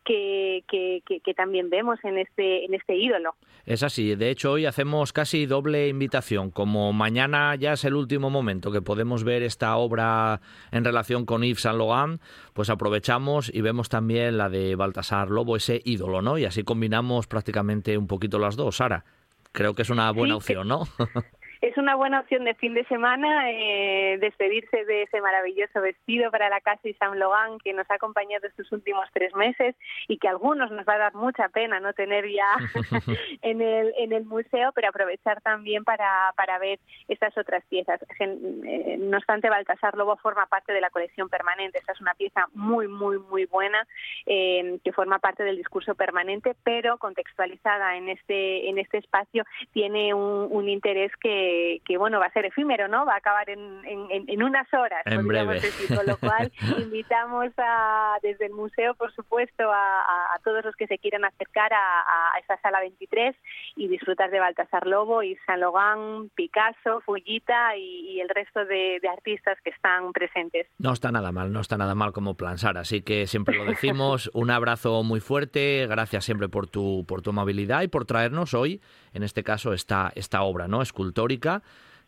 que, 0.04 0.63
que, 0.68 1.01
que, 1.06 1.34
también 1.34 1.70
vemos 1.70 2.00
en 2.04 2.18
este, 2.18 2.66
en 2.66 2.74
este 2.74 2.96
ídolo. 2.96 3.36
Es 3.66 3.84
así, 3.84 4.16
de 4.16 4.30
hecho 4.30 4.54
hoy 4.54 4.66
hacemos 4.66 5.13
casi 5.13 5.46
doble 5.46 5.88
invitación, 5.88 6.51
como 6.51 6.94
mañana 6.94 7.56
ya 7.56 7.74
es 7.74 7.84
el 7.86 7.95
último 7.95 8.30
momento 8.30 8.71
que 8.71 8.82
podemos 8.82 9.24
ver 9.24 9.43
esta 9.43 9.76
obra 9.78 10.41
en 10.71 10.84
relación 10.84 11.26
con 11.26 11.43
Yves 11.43 11.62
Saint 11.62 11.78
Laurent, 11.78 12.21
pues 12.54 12.69
aprovechamos 12.69 13.54
y 13.54 13.62
vemos 13.62 13.89
también 13.89 14.38
la 14.38 14.50
de 14.50 14.76
Baltasar 14.76 15.30
Lobo, 15.30 15.56
ese 15.56 15.82
ídolo, 15.84 16.21
¿no? 16.21 16.38
Y 16.38 16.45
así 16.45 16.63
combinamos 16.63 17.28
prácticamente 17.28 17.98
un 17.98 18.08
poquito 18.08 18.39
las 18.39 18.56
dos. 18.56 18.78
Sara, 18.78 19.06
creo 19.52 19.74
que 19.74 19.82
es 19.82 19.89
una 19.89 20.12
buena 20.12 20.36
opción, 20.36 20.67
¿no? 20.67 20.88
es 21.62 21.78
una 21.78 21.96
buena 21.96 22.20
opción 22.20 22.43
de 22.43 22.54
fin 22.56 22.74
de 22.74 22.86
semana 22.86 23.50
eh, 23.52 24.17
despedirse 24.20 24.86
de 24.86 25.04
ese 25.04 25.22
maravilloso 25.22 25.82
vestido 25.82 26.30
para 26.32 26.50
la 26.50 26.62
casa 26.62 26.88
y 26.88 26.93
Saint 26.93 27.15
Logan 27.15 27.58
que 27.60 27.74
nos 27.74 27.89
ha 27.89 27.96
acompañado 27.96 28.48
estos 28.48 28.72
últimos 28.72 29.08
tres 29.13 29.34
meses 29.36 29.76
y 30.08 30.17
que 30.17 30.28
a 30.28 30.32
algunos 30.32 30.72
nos 30.72 30.86
va 30.88 30.93
a 30.93 30.98
dar 30.98 31.15
mucha 31.15 31.50
pena 31.50 31.80
no 31.80 31.93
tener 31.93 32.26
ya 32.30 32.56
en 33.41 33.62
el 33.62 33.93
en 33.98 34.13
el 34.13 34.26
museo, 34.26 34.72
pero 34.74 34.89
aprovechar 34.89 35.41
también 35.41 35.84
para, 35.84 36.34
para 36.36 36.60
ver 36.60 36.80
estas 37.08 37.38
otras 37.38 37.63
piezas. 37.65 38.00
Eh, 38.20 38.98
no 39.00 39.17
obstante, 39.17 39.50
Baltasar 39.50 39.96
Lobo 39.96 40.17
forma 40.17 40.46
parte 40.46 40.74
de 40.74 40.82
la 40.82 40.89
colección 40.89 41.30
permanente. 41.30 41.80
Esta 41.80 41.93
es 41.93 42.02
una 42.02 42.13
pieza 42.13 42.48
muy, 42.54 42.88
muy, 42.88 43.20
muy 43.20 43.46
buena 43.46 43.88
eh, 44.26 44.80
que 44.84 44.91
forma 44.91 45.20
parte 45.20 45.43
del 45.43 45.58
discurso 45.58 45.96
permanente, 45.96 46.56
pero 46.63 46.98
contextualizada 46.98 47.98
en 47.98 48.10
este 48.10 48.70
en 48.70 48.78
este 48.78 48.98
espacio 48.98 49.43
tiene 49.72 50.13
un 50.13 50.70
interés 50.70 51.12
que 51.17 51.46
que, 51.86 51.97
bueno, 51.97 52.19
va 52.19 52.27
a 52.27 52.31
ser 52.31 52.45
efímero, 52.45 52.88
¿no? 52.88 53.05
Va 53.05 53.13
a 53.13 53.17
acabar 53.17 53.49
en, 53.49 53.81
en, 53.86 54.43
unas 54.43 54.71
horas, 54.73 55.01
en 55.05 55.27
breve. 55.27 55.62
con 55.88 56.05
lo 56.05 56.17
cual 56.19 56.51
invitamos 56.77 57.51
a, 57.57 58.17
desde 58.21 58.47
el 58.47 58.53
museo, 58.53 58.95
por 58.95 59.13
supuesto, 59.13 59.71
a, 59.71 60.36
a 60.36 60.39
todos 60.43 60.63
los 60.63 60.75
que 60.75 60.88
se 60.88 60.97
quieran 60.97 61.25
acercar 61.25 61.73
a, 61.73 61.77
a, 61.77 62.39
esta 62.39 62.60
sala 62.62 62.79
23 62.79 63.36
y 63.75 63.88
disfrutar 63.88 64.29
de 64.31 64.39
Baltasar 64.39 64.88
Lobo 64.88 65.23
y 65.23 65.36
San 65.45 65.60
Logan, 65.60 66.29
Picasso, 66.36 67.01
Fullita 67.05 67.75
y, 67.77 68.19
el 68.19 68.29
resto 68.29 68.65
de, 68.65 68.99
artistas 69.12 69.57
que 69.63 69.69
están 69.69 70.12
presentes. 70.12 70.67
No 70.79 70.91
está 70.91 71.12
nada 71.12 71.31
mal, 71.31 71.51
no 71.51 71.62
está 71.62 71.77
nada 71.77 71.95
mal 71.95 72.12
como 72.12 72.36
plan, 72.36 72.57
Sara, 72.57 72.81
así 72.81 73.01
que 73.01 73.27
siempre 73.27 73.57
lo 73.57 73.65
decimos, 73.65 74.29
un 74.33 74.51
abrazo 74.51 75.03
muy 75.03 75.19
fuerte, 75.19 75.88
gracias 75.88 76.25
siempre 76.25 76.49
por 76.49 76.67
tu, 76.67 77.05
por 77.07 77.21
tu 77.21 77.29
amabilidad 77.29 77.81
y 77.83 77.88
por 77.88 78.05
traernos 78.05 78.53
hoy, 78.53 78.81
en 79.17 79.23
este 79.23 79.43
caso, 79.43 79.73
esta, 79.73 80.13
esta 80.15 80.41
obra, 80.43 80.67
¿no? 80.67 80.82
Escultórica 80.82 81.62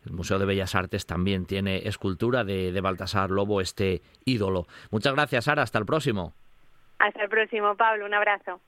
el 0.06 0.14
Museo 0.14 0.40
de 0.40 0.46
Bellas 0.46 0.76
Artes 0.76 1.06
también 1.06 1.46
tiene 1.46 1.88
escultura 1.88 2.44
de, 2.44 2.72
de 2.72 2.82
Baltasar 2.82 3.32
Lobo, 3.32 3.60
este 3.60 4.02
ídolo. 4.26 4.66
Muchas 4.92 5.14
gracias, 5.14 5.46
Sara. 5.46 5.64
Hasta 5.64 5.78
el 5.78 5.86
próximo. 5.86 6.34
Hasta 7.00 7.24
el 7.24 7.30
próximo, 7.30 7.76
Pablo. 7.76 8.06
Un 8.06 8.14
abrazo. 8.14 8.62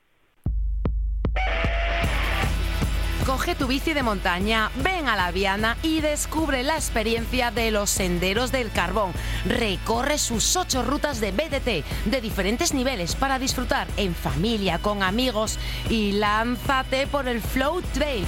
Coge 3.25 3.53
tu 3.53 3.67
bici 3.67 3.93
de 3.93 4.01
montaña, 4.01 4.71
ven 4.77 5.07
a 5.07 5.15
la 5.15 5.31
Viana 5.31 5.77
y 5.84 6.01
descubre 6.01 6.63
la 6.63 6.75
experiencia 6.75 7.51
de 7.51 7.69
los 7.69 7.91
senderos 7.91 8.51
del 8.51 8.71
carbón. 8.71 9.13
Recorre 9.45 10.17
sus 10.17 10.55
ocho 10.55 10.81
rutas 10.81 11.21
de 11.21 11.31
BDT 11.31 12.10
de 12.10 12.21
diferentes 12.21 12.73
niveles 12.73 13.15
para 13.15 13.38
disfrutar 13.38 13.88
en 13.97 14.15
familia, 14.15 14.79
con 14.79 15.03
amigos 15.03 15.60
y 15.88 16.13
lánzate 16.13 17.05
por 17.05 17.27
el 17.27 17.41
Flow 17.41 17.81
Trail 17.93 18.25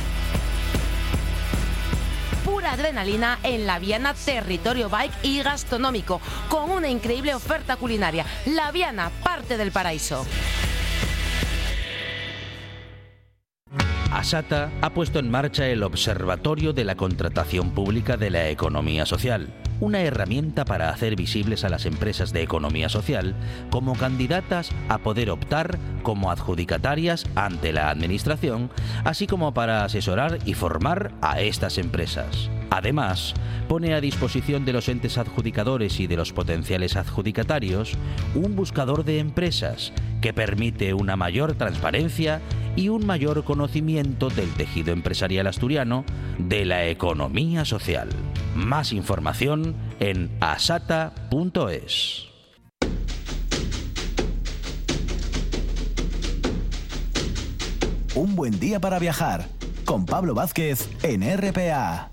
pura 2.45 2.73
adrenalina 2.73 3.39
en 3.43 3.65
la 3.65 3.79
Viana 3.79 4.13
Territorio 4.13 4.89
Bike 4.89 5.13
y 5.23 5.41
Gastronómico, 5.41 6.19
con 6.49 6.69
una 6.69 6.89
increíble 6.89 7.33
oferta 7.33 7.77
culinaria. 7.77 8.25
La 8.45 8.71
Viana, 8.71 9.11
parte 9.23 9.57
del 9.57 9.71
paraíso. 9.71 10.25
Asata 14.11 14.71
ha 14.81 14.91
puesto 14.91 15.19
en 15.19 15.31
marcha 15.31 15.67
el 15.67 15.83
Observatorio 15.83 16.73
de 16.73 16.83
la 16.83 16.95
Contratación 16.95 17.71
Pública 17.71 18.15
de 18.15 18.29
la 18.29 18.49
Economía 18.49 19.05
Social, 19.05 19.51
una 19.79 20.01
herramienta 20.01 20.65
para 20.65 20.89
hacer 20.89 21.15
visibles 21.15 21.63
a 21.63 21.69
las 21.69 21.85
empresas 21.85 22.31
de 22.31 22.43
economía 22.43 22.89
social 22.89 23.35
como 23.69 23.95
candidatas 23.95 24.69
a 24.87 24.99
poder 24.99 25.29
optar 25.31 25.79
como 26.03 26.29
adjudicatarias 26.29 27.25
ante 27.35 27.73
la 27.73 27.89
Administración, 27.89 28.69
así 29.03 29.27
como 29.27 29.53
para 29.53 29.83
asesorar 29.83 30.37
y 30.45 30.53
formar 30.53 31.11
a 31.21 31.41
estas 31.41 31.77
empresas. 31.77 32.49
Además, 32.73 33.35
pone 33.67 33.93
a 33.93 34.01
disposición 34.01 34.65
de 34.65 34.73
los 34.73 34.89
entes 34.89 35.19
adjudicadores 35.19 35.99
y 35.99 36.07
de 36.07 36.17
los 36.17 36.33
potenciales 36.33 36.95
adjudicatarios 36.95 37.93
un 38.33 38.55
buscador 38.55 39.05
de 39.05 39.19
empresas 39.19 39.93
que 40.21 40.33
permite 40.33 40.95
una 40.95 41.15
mayor 41.15 41.53
transparencia 41.53 42.41
y 42.75 42.89
un 42.89 43.05
mayor 43.05 43.43
conocimiento 43.43 44.31
del 44.31 44.51
tejido 44.53 44.91
empresarial 44.91 45.45
asturiano 45.45 46.03
de 46.39 46.65
la 46.65 46.87
economía 46.87 47.63
social. 47.63 48.09
Más 48.55 48.91
información 48.91 49.75
en 49.99 50.31
asata.es. 50.39 52.25
Un 58.15 58.35
buen 58.35 58.59
día 58.59 58.79
para 58.79 58.97
viajar 58.97 59.47
con 59.85 60.07
Pablo 60.07 60.33
Vázquez 60.33 60.89
en 61.03 61.21
RPA. 61.37 62.09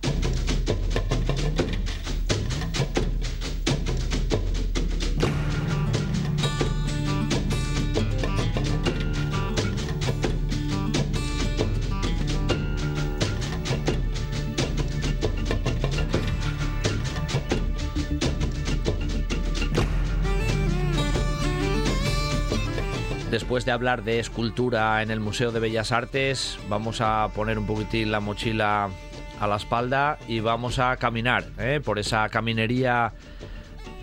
De 23.64 23.72
hablar 23.72 24.04
de 24.04 24.20
escultura 24.20 25.02
en 25.02 25.10
el 25.10 25.20
Museo 25.20 25.52
de 25.52 25.60
Bellas 25.60 25.92
Artes, 25.92 26.58
vamos 26.70 27.02
a 27.02 27.28
poner 27.34 27.58
un 27.58 27.66
poquitín 27.66 28.10
la 28.10 28.18
mochila 28.18 28.88
a 29.38 29.46
la 29.46 29.56
espalda 29.56 30.18
y 30.26 30.40
vamos 30.40 30.78
a 30.78 30.96
caminar 30.96 31.44
¿eh? 31.58 31.80
por 31.84 31.98
esa 31.98 32.26
caminería. 32.30 33.12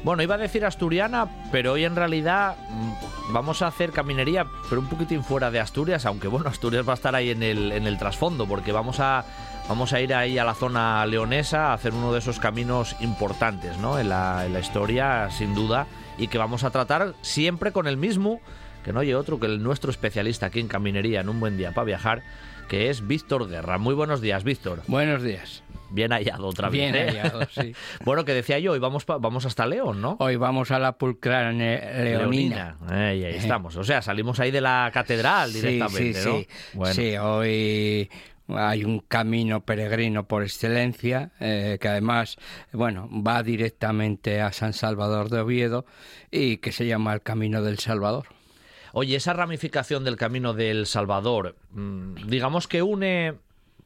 Bueno, 0.03 0.21
iba 0.21 0.35
a 0.35 0.37
decir 0.37 0.63
asturiana, 0.63 1.27
pero 1.51 1.73
hoy 1.73 1.85
en 1.85 1.95
realidad 1.95 2.55
mm, 2.69 3.33
vamos 3.33 3.63
a 3.63 3.67
hacer 3.67 3.91
caminería, 3.91 4.45
pero 4.69 4.79
un 4.79 4.87
poquitín 4.87 5.23
fuera 5.23 5.49
de 5.49 5.59
Asturias, 5.59 6.05
aunque 6.05 6.27
bueno, 6.27 6.49
Asturias 6.49 6.87
va 6.87 6.91
a 6.91 6.95
estar 6.95 7.15
ahí 7.15 7.31
en 7.31 7.41
el, 7.41 7.71
en 7.71 7.87
el 7.87 7.97
trasfondo, 7.97 8.45
porque 8.47 8.71
vamos 8.71 8.99
a, 8.99 9.25
vamos 9.67 9.91
a 9.91 10.01
ir 10.01 10.13
ahí 10.13 10.37
a 10.37 10.45
la 10.45 10.53
zona 10.53 11.03
leonesa 11.07 11.71
a 11.71 11.73
hacer 11.73 11.93
uno 11.93 12.13
de 12.13 12.19
esos 12.19 12.39
caminos 12.39 12.95
importantes 12.99 13.77
¿no? 13.79 13.97
en, 13.97 14.09
la, 14.09 14.45
en 14.45 14.53
la 14.53 14.59
historia, 14.59 15.29
sin 15.31 15.55
duda, 15.55 15.87
y 16.19 16.27
que 16.27 16.37
vamos 16.37 16.63
a 16.63 16.69
tratar 16.69 17.15
siempre 17.21 17.71
con 17.71 17.87
el 17.87 17.97
mismo 17.97 18.39
que 18.87 18.93
no 18.93 19.01
hay 19.01 19.13
otro 19.13 19.37
que 19.37 19.47
el 19.47 19.61
nuestro 19.61 19.91
especialista 19.91 20.45
aquí 20.45 20.61
en 20.61 20.69
caminería 20.69 21.19
en 21.19 21.27
un 21.27 21.41
buen 21.41 21.57
día 21.57 21.73
para 21.73 21.83
viajar, 21.83 22.23
que 22.69 22.89
es 22.89 23.05
Víctor 23.05 23.49
Guerra. 23.49 23.77
Muy 23.77 23.93
buenos 23.93 24.21
días, 24.21 24.45
Víctor. 24.45 24.81
Buenos 24.87 25.21
días. 25.23 25.61
Bien 25.89 26.11
hallado 26.13 26.47
otra 26.47 26.69
vez. 26.69 26.79
Bien 26.81 26.95
¿eh? 26.95 27.07
hallado, 27.09 27.41
sí. 27.53 27.73
bueno, 28.05 28.23
que 28.23 28.33
decía 28.33 28.59
yo, 28.59 28.71
hoy 28.71 28.79
vamos, 28.79 29.03
pa- 29.03 29.17
vamos 29.17 29.45
hasta 29.45 29.65
León, 29.65 30.01
¿no? 30.01 30.15
Hoy 30.21 30.37
vamos 30.37 30.71
a 30.71 30.79
la 30.79 30.93
pulcra 30.93 31.51
leonina. 31.51 32.01
Leonina. 32.01 32.77
Eh, 32.89 33.25
ahí 33.27 33.35
estamos. 33.35 33.75
O 33.75 33.83
sea, 33.83 34.01
salimos 34.01 34.39
ahí 34.39 34.51
de 34.51 34.61
la 34.61 34.89
catedral 34.93 35.51
Sí, 35.51 35.59
directamente, 35.61 36.21
sí, 36.21 36.29
¿no? 36.29 36.37
sí. 36.37 36.47
Bueno. 36.73 36.93
Sí, 36.93 37.17
hoy 37.17 38.09
hay 38.47 38.85
un 38.85 38.99
camino 38.99 39.65
peregrino 39.65 40.29
por 40.29 40.43
excelencia 40.43 41.31
eh, 41.41 41.77
que 41.81 41.89
además, 41.89 42.37
bueno, 42.71 43.09
va 43.11 43.43
directamente 43.43 44.39
a 44.39 44.53
San 44.53 44.71
Salvador 44.71 45.29
de 45.29 45.39
Oviedo 45.41 45.85
y 46.31 46.57
que 46.59 46.71
se 46.71 46.85
llama 46.87 47.13
el 47.13 47.21
Camino 47.21 47.61
del 47.61 47.79
Salvador. 47.79 48.27
Oye, 48.93 49.15
esa 49.15 49.33
ramificación 49.33 50.03
del 50.03 50.17
camino 50.17 50.53
del 50.53 50.85
Salvador, 50.85 51.55
mm, 51.71 52.27
digamos 52.27 52.67
que 52.67 52.81
une, 52.81 53.35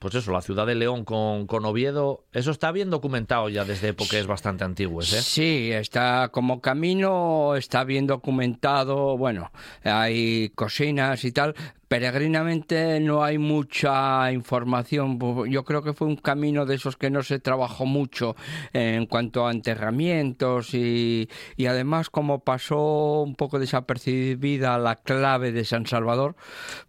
pues 0.01 0.15
eso, 0.15 0.31
la 0.31 0.41
ciudad 0.41 0.65
de 0.65 0.73
León 0.73 1.05
con, 1.05 1.45
con 1.45 1.63
Oviedo, 1.63 2.25
eso 2.33 2.49
está 2.49 2.71
bien 2.71 2.89
documentado 2.89 3.49
ya 3.49 3.63
desde 3.65 3.89
épocas 3.89 4.25
bastante 4.25 4.63
antiguas, 4.63 5.13
¿eh? 5.13 5.21
Sí, 5.21 5.71
está 5.71 6.29
como 6.29 6.59
camino, 6.59 7.55
está 7.55 7.83
bien 7.83 8.07
documentado, 8.07 9.15
bueno, 9.15 9.51
hay 9.83 10.49
cocinas 10.55 11.23
y 11.23 11.31
tal. 11.31 11.53
Peregrinamente 11.87 13.01
no 13.01 13.21
hay 13.21 13.37
mucha 13.37 14.31
información. 14.31 15.19
Yo 15.49 15.65
creo 15.65 15.83
que 15.83 15.91
fue 15.91 16.07
un 16.07 16.15
camino 16.15 16.65
de 16.65 16.75
esos 16.75 16.95
que 16.95 17.09
no 17.09 17.21
se 17.21 17.39
trabajó 17.39 17.85
mucho 17.85 18.37
en 18.71 19.05
cuanto 19.05 19.45
a 19.45 19.51
enterramientos 19.51 20.73
y, 20.73 21.29
y 21.57 21.65
además 21.65 22.09
como 22.09 22.45
pasó 22.45 23.21
un 23.23 23.35
poco 23.35 23.59
desapercibida 23.59 24.77
la 24.77 24.95
clave 24.95 25.51
de 25.51 25.65
San 25.65 25.85
Salvador, 25.85 26.37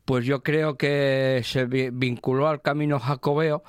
pues 0.04 0.24
yo 0.24 0.44
creo 0.44 0.76
que 0.76 1.42
se 1.44 1.66
vi- 1.66 1.90
vinculó 1.90 2.46
al 2.46 2.62
camino 2.62 3.00
jacobeo 3.02 3.62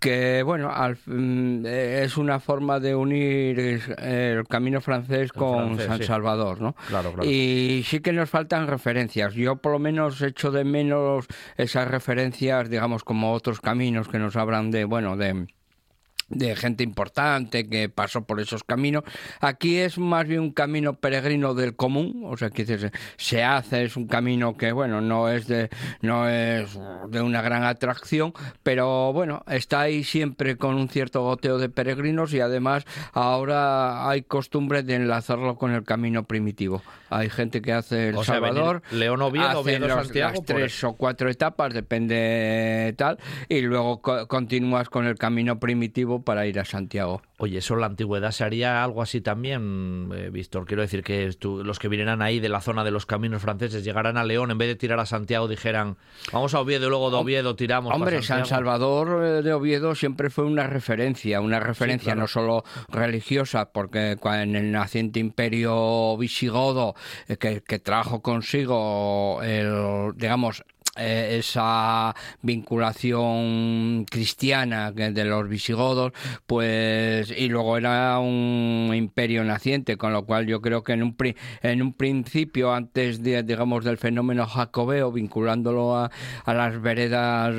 que 0.00 0.42
bueno 0.42 0.70
al- 0.70 0.98
mm, 1.06 1.64
eh, 1.64 2.02
es 2.04 2.18
una 2.18 2.38
forma 2.38 2.78
de 2.78 2.94
unir 2.94 3.58
el 3.98 4.46
camino 4.48 4.82
francés 4.82 5.32
con 5.32 5.76
francés, 5.76 5.86
San 5.86 5.98
sí. 5.98 6.04
Salvador, 6.04 6.60
¿no? 6.60 6.74
Claro, 6.88 7.12
claro. 7.14 7.28
Y 7.30 7.82
sí 7.86 8.00
que 8.00 8.12
nos 8.12 8.28
faltan 8.28 8.66
referencias. 8.66 9.32
Yo 9.32 9.56
por 9.56 9.72
lo 9.72 9.78
menos 9.78 10.20
echo 10.20 10.50
de 10.50 10.64
menos 10.64 11.26
esas 11.56 11.88
referencias, 11.88 12.68
digamos, 12.68 13.02
como 13.02 13.32
otros 13.32 13.60
caminos 13.62 14.08
que 14.08 14.18
nos 14.18 14.36
hablan 14.36 14.70
de, 14.70 14.84
bueno, 14.84 15.16
de 15.16 15.46
de 16.28 16.56
gente 16.56 16.82
importante 16.84 17.68
que 17.68 17.88
pasó 17.88 18.24
por 18.24 18.40
esos 18.40 18.64
caminos. 18.64 19.04
Aquí 19.40 19.76
es 19.76 19.98
más 19.98 20.26
bien 20.26 20.40
un 20.40 20.52
camino 20.52 20.94
peregrino 20.94 21.54
del 21.54 21.76
común, 21.76 22.22
o 22.26 22.36
sea, 22.36 22.50
que 22.50 22.64
se, 22.66 22.90
se 23.16 23.42
hace, 23.44 23.84
es 23.84 23.96
un 23.96 24.06
camino 24.06 24.56
que, 24.56 24.72
bueno, 24.72 25.00
no 25.00 25.28
es 25.28 25.46
de, 25.46 25.68
no 26.00 26.28
es 26.28 26.78
de 27.08 27.20
una 27.22 27.42
gran 27.42 27.64
atracción, 27.64 28.32
pero 28.62 29.12
bueno, 29.12 29.44
está 29.48 29.80
ahí 29.80 30.04
siempre 30.04 30.56
con 30.56 30.74
un 30.76 30.88
cierto 30.88 31.22
goteo 31.22 31.58
de 31.58 31.68
peregrinos 31.68 32.32
y 32.34 32.40
además 32.40 32.84
ahora 33.12 34.08
hay 34.08 34.22
costumbre 34.22 34.82
de 34.82 34.94
enlazarlo 34.96 35.56
con 35.56 35.72
el 35.72 35.84
camino 35.84 36.24
primitivo. 36.24 36.82
Hay 37.10 37.30
gente 37.30 37.62
que 37.62 37.72
hace 37.72 38.08
el 38.08 38.16
O 38.16 38.24
sea, 38.24 38.40
venir 38.40 38.54
Salvador, 38.54 38.82
León, 38.90 39.22
Oviedo, 39.22 39.60
Oviedo, 39.60 39.86
los- 39.88 40.04
Santiago, 40.06 40.30
las 40.32 40.40
por- 40.40 40.46
tres 40.56 40.84
o 40.84 40.92
cuatro 40.94 41.28
etapas, 41.30 41.72
depende 41.72 42.94
tal, 42.96 43.18
y 43.48 43.60
luego 43.60 44.00
co- 44.00 44.26
continúas 44.26 44.88
con 44.88 45.06
el 45.06 45.16
camino 45.16 45.58
primitivo 45.60 46.13
para 46.22 46.46
ir 46.46 46.60
a 46.60 46.64
Santiago. 46.64 47.22
Oye, 47.38 47.58
eso 47.58 47.74
en 47.74 47.80
la 47.80 47.86
antigüedad 47.86 48.30
se 48.30 48.44
haría 48.44 48.84
algo 48.84 49.02
así 49.02 49.20
también, 49.20 50.08
eh, 50.14 50.30
Víctor. 50.30 50.66
Quiero 50.66 50.82
decir 50.82 51.02
que 51.02 51.32
tú- 51.38 51.64
los 51.64 51.78
que 51.78 51.88
vinieran 51.88 52.22
ahí 52.22 52.38
de 52.40 52.48
la 52.48 52.60
zona 52.60 52.84
de 52.84 52.90
los 52.90 53.06
caminos 53.06 53.42
franceses 53.42 53.82
llegaran 53.84 54.16
a 54.16 54.24
León, 54.24 54.50
en 54.50 54.58
vez 54.58 54.68
de 54.68 54.76
tirar 54.76 55.00
a 55.00 55.06
Santiago, 55.06 55.48
dijeran, 55.48 55.96
vamos 56.32 56.54
a 56.54 56.60
Oviedo 56.60 56.86
y 56.86 56.88
luego 56.90 57.10
de 57.10 57.16
Oviedo 57.16 57.56
tiramos. 57.56 57.92
Hombre, 57.94 58.16
San 58.22 58.38
Santiago". 58.38 58.48
Salvador 58.48 59.24
eh, 59.24 59.42
de 59.42 59.52
Oviedo 59.52 59.94
siempre 59.94 60.30
fue 60.30 60.44
una 60.44 60.66
referencia, 60.66 61.40
una 61.40 61.58
referencia 61.60 62.12
claro. 62.12 62.20
no 62.22 62.26
solo 62.28 62.64
religiosa, 62.88 63.72
porque 63.72 64.16
en 64.22 64.56
el 64.56 64.70
naciente 64.72 65.18
imperio 65.20 66.16
visigodo 66.16 66.94
eh, 67.28 67.36
que, 67.36 67.62
que 67.62 67.78
trajo 67.78 68.22
consigo 68.22 69.40
el, 69.42 70.12
digamos, 70.16 70.64
eh, 70.96 71.36
esa 71.38 72.14
vinculación 72.42 74.04
cristiana 74.10 74.92
de 74.92 75.24
los 75.24 75.48
visigodos, 75.48 76.12
pues 76.46 77.30
y 77.36 77.48
luego 77.48 77.76
era 77.76 78.18
un 78.18 78.92
imperio 78.94 79.44
naciente, 79.44 79.96
con 79.96 80.12
lo 80.12 80.24
cual 80.24 80.46
yo 80.46 80.60
creo 80.60 80.82
que 80.82 80.92
en 80.92 81.02
un 81.02 81.16
pri- 81.16 81.36
en 81.62 81.82
un 81.82 81.92
principio 81.94 82.72
antes 82.74 83.22
de 83.22 83.42
digamos 83.42 83.84
del 83.84 83.98
fenómeno 83.98 84.46
jacobeo, 84.46 85.12
vinculándolo 85.12 85.96
a, 85.96 86.10
a 86.44 86.54
las 86.54 86.80
veredas 86.80 87.54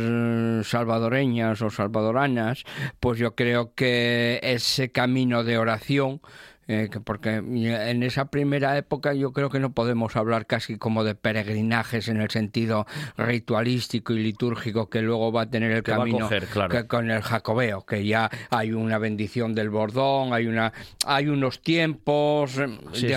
salvadoreñas 0.67 1.61
o 1.61 1.69
salvadoranas, 1.69 2.63
pues 2.99 3.19
yo 3.19 3.35
creo 3.35 3.73
que 3.73 4.39
ese 4.43 4.91
camino 4.91 5.43
de 5.43 5.57
oración 5.57 6.21
eh, 6.67 6.89
que 6.91 6.99
porque 6.99 7.35
en 7.35 8.03
esa 8.03 8.25
primera 8.25 8.77
época 8.77 9.13
yo 9.13 9.33
creo 9.33 9.49
que 9.49 9.59
no 9.59 9.73
podemos 9.73 10.15
hablar 10.15 10.47
casi 10.47 10.77
como 10.77 11.03
de 11.03 11.13
peregrinajes 11.13 12.07
en 12.07 12.19
el 12.21 12.29
sentido 12.31 12.87
ritualístico 13.17 14.13
y 14.13 14.23
litúrgico 14.23 14.89
que 14.89 15.01
luego 15.01 15.31
va 15.31 15.43
a 15.43 15.49
tener 15.49 15.71
el 15.71 15.83
Que 15.83 15.91
camino 15.91 16.21
coger, 16.21 16.47
claro. 16.47 16.69
que 16.69 16.87
con 16.87 17.11
el 17.11 17.21
jacobeo, 17.21 17.85
que 17.85 18.05
ya 18.05 18.31
hay 18.49 18.71
una 18.71 18.97
bendición 18.97 19.53
del 19.53 19.69
bordón, 19.69 20.33
hay 20.33 20.47
una 20.47 20.73
hay 21.05 21.27
unos 21.27 21.61
tiempos, 21.61 22.59
sí. 22.93 23.07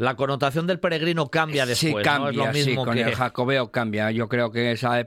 La 0.00 0.16
connotación 0.16 0.66
del 0.66 0.80
peregrino 0.80 1.28
cambia 1.30 1.66
después. 1.66 1.92
Sí, 1.94 2.02
cambia, 2.02 2.32
¿no? 2.44 2.50
Es 2.50 2.66
lo 2.66 2.70
sí, 2.72 2.74
con 2.76 2.94
que... 2.94 3.02
el 3.02 3.14
jacobeo 3.14 3.70
cambia. 3.70 4.10
Yo 4.10 4.28
creo 4.28 4.50
que 4.50 4.72
esa 4.72 5.06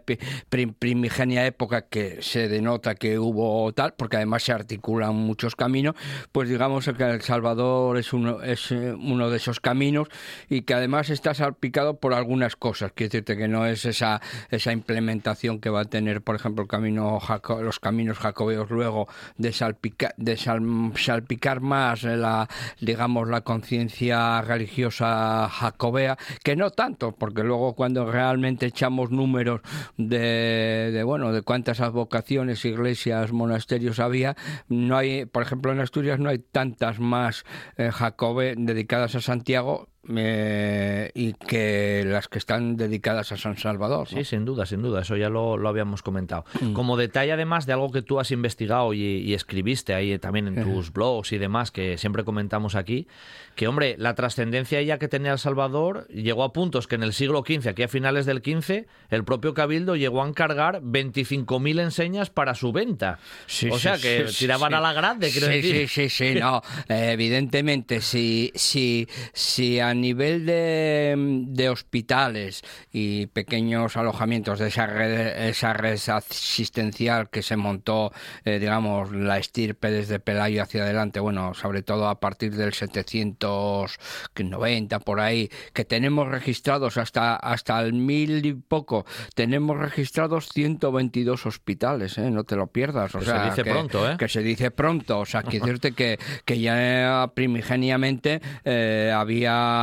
primigenia 0.80 1.46
época 1.46 1.88
que 1.88 2.22
se 2.22 2.48
denota 2.48 2.96
que 2.96 3.18
hubo 3.18 3.72
tal, 3.74 3.94
porque 3.98 4.18
además 4.18 4.44
se 4.44 4.52
articulan 4.52 5.16
muchos 5.16 5.56
caminos, 5.56 5.96
pues 6.32 6.48
digamos 6.48 6.86
que 6.96 7.04
El 7.04 7.22
Salvador 7.22 7.98
es 7.98 8.14
uno, 8.14 8.44
es 8.44 8.72
eh, 8.72 8.94
uno 8.94 9.30
de 9.32 9.38
esos 9.38 9.60
caminos 9.60 10.10
y 10.48 10.62
que 10.62 10.74
además 10.76 11.10
está 11.10 11.34
salpicado 11.34 11.98
por 11.98 12.14
algunas 12.14 12.56
cosas. 12.56 12.92
Quiero 12.94 13.10
decirte 13.12 13.36
que 13.36 13.48
no 13.48 13.66
es 13.66 13.86
esa, 13.86 14.22
esa 14.52 14.72
implementación 14.72 15.60
que 15.60 15.70
va 15.72 15.82
a 15.82 15.86
tener, 15.86 16.22
por 16.22 16.36
ejemplo, 16.36 16.62
el 16.64 16.70
camino 16.70 17.20
jaco- 17.20 17.62
los 17.62 17.80
caminos 17.80 18.20
jacobeos 18.20 18.70
luego 18.70 19.08
de, 19.38 19.50
salpica- 19.54 20.14
de 20.18 20.38
sal- 20.38 20.94
salpicar 20.96 21.62
más 21.62 22.04
la, 22.04 22.48
digamos, 22.80 23.28
la 23.28 23.42
conciencia 23.42 24.42
religiosa 24.42 24.83
jacobea, 24.92 26.18
que 26.44 26.56
no 26.56 26.72
tanto, 26.72 27.14
porque 27.14 27.44
luego 27.44 27.76
cuando 27.76 28.12
realmente 28.12 28.66
echamos 28.68 29.12
números 29.12 29.62
de, 29.98 30.92
de, 30.94 31.04
bueno, 31.04 31.32
de 31.32 31.42
cuántas 31.42 31.82
advocaciones, 31.82 32.66
iglesias, 32.66 33.32
monasterios 33.32 34.00
había, 34.00 34.36
no 34.68 34.98
hay, 34.98 35.26
por 35.26 35.44
ejemplo, 35.44 35.72
en 35.72 35.80
Asturias 35.80 36.20
no 36.20 36.30
hay 36.30 36.40
tantas 36.40 37.00
más 37.00 37.44
eh, 37.78 37.92
jacobe 37.92 38.56
dedicadas 38.58 39.16
a 39.16 39.22
Santiago 39.22 39.93
eh, 40.10 41.12
y 41.14 41.34
que 41.34 42.04
las 42.06 42.28
que 42.28 42.38
están 42.38 42.76
dedicadas 42.76 43.32
a 43.32 43.38
San 43.38 43.58
Salvador. 43.58 44.08
¿no? 44.12 44.18
Sí, 44.18 44.26
sin 44.26 44.46
duda, 44.46 44.66
sin 44.66 44.82
duda, 44.82 45.02
eso 45.02 45.16
ya 45.16 45.30
lo, 45.30 45.58
lo 45.58 45.70
habíamos 45.70 46.02
comentado. 46.02 46.46
Como 46.74 46.98
detalle 46.98 47.32
además 47.32 47.66
de 47.66 47.74
algo 47.74 47.92
que 47.92 48.02
tú 48.02 48.20
has 48.20 48.32
investigado 48.32 48.94
y, 48.94 49.02
y 49.02 49.34
escribiste 49.34 49.94
ahí 49.94 50.18
también 50.20 50.48
en 50.48 50.64
tus 50.64 50.92
blogs 50.92 51.32
y 51.32 51.38
demás, 51.38 51.72
que 51.72 51.98
siempre 51.98 52.24
comentamos 52.24 52.76
aquí, 52.76 53.08
que 53.56 53.68
hombre, 53.68 53.96
la 53.98 54.16
trascendencia 54.16 54.82
ya 54.82 54.98
que 54.98 55.08
tenía 55.08 55.32
El 55.32 55.40
Salvador 55.40 56.08
llegó 56.08 56.44
a 56.44 56.54
puntos 56.54 56.88
que 56.88 56.96
en 56.96 57.04
el 57.04 57.14
siglo 57.14 57.44
XV, 57.46 57.70
aquí 57.70 57.84
a 57.84 57.88
finales 57.88 58.26
del 58.26 58.40
XV, 58.40 58.86
el 59.10 59.24
propio 59.24 59.54
Cabildo 59.54 59.96
llegó 59.96 60.24
a 60.24 60.28
encargar 60.28 60.82
25.000 60.82 61.82
enseñas 61.82 62.30
para 62.30 62.56
su 62.56 62.72
venta. 62.72 63.20
Sí, 63.46 63.70
o 63.70 63.76
sí, 63.76 63.82
sea, 63.82 63.98
que 63.98 64.26
tiraban 64.38 64.74
a 64.74 64.82
la 64.82 64.94
grande, 64.94 65.32
quiero 65.32 65.48
sí. 65.48 65.62
Sí, 65.62 65.88
sí, 65.88 66.10
sí, 66.10 66.36
no. 66.36 66.62
Eh, 66.90 67.12
evidentemente, 67.14 68.02
si, 68.02 68.52
si, 68.56 69.08
si 69.32 69.80
a 69.94 69.96
nivel 69.96 70.46
de, 70.48 71.14
de 71.48 71.70
hospitales 71.70 72.64
y 72.92 73.28
pequeños 73.28 73.96
alojamientos 73.96 74.58
de 74.60 74.68
esa 74.70 74.88
red, 74.88 75.48
esa 75.50 75.74
red 75.74 76.00
asistencial 76.08 77.30
que 77.30 77.42
se 77.44 77.56
montó, 77.56 78.12
eh, 78.44 78.58
digamos, 78.60 79.12
la 79.12 79.38
estirpe 79.38 79.92
desde 79.92 80.20
Pelayo 80.20 80.64
hacia 80.64 80.82
adelante, 80.84 81.20
bueno, 81.20 81.54
sobre 81.54 81.84
todo 81.84 82.08
a 82.10 82.20
partir 82.20 82.56
del 82.56 82.74
790 82.74 85.00
por 85.00 85.20
ahí, 85.20 85.50
que 85.74 85.86
tenemos 85.86 86.28
registrados 86.28 86.98
hasta, 86.98 87.36
hasta 87.36 87.80
el 87.82 87.94
mil 87.94 88.46
y 88.46 88.54
poco, 88.54 89.06
tenemos 89.36 89.78
registrados 89.78 90.50
122 90.50 91.46
hospitales, 91.46 92.18
¿eh? 92.18 92.30
no 92.32 92.44
te 92.44 92.56
lo 92.56 92.68
pierdas. 92.68 93.14
O 93.16 93.20
Que 93.20 93.26
se 93.26 93.32
sea, 93.32 93.46
dice 93.50 93.64
que- 93.64 93.72
pronto, 93.72 94.12
¿eh? 94.12 94.16
que 94.18 94.28
se 94.28 94.42
dice 94.42 94.72
pronto, 94.72 95.20
o 95.20 95.26
sea, 95.26 95.44
que 95.44 95.60
decirte 95.60 95.92
que, 95.94 96.18
que 96.46 96.60
ya 96.60 97.32
primigeniamente 97.36 98.42
eh, 98.66 99.12
había 99.16 99.83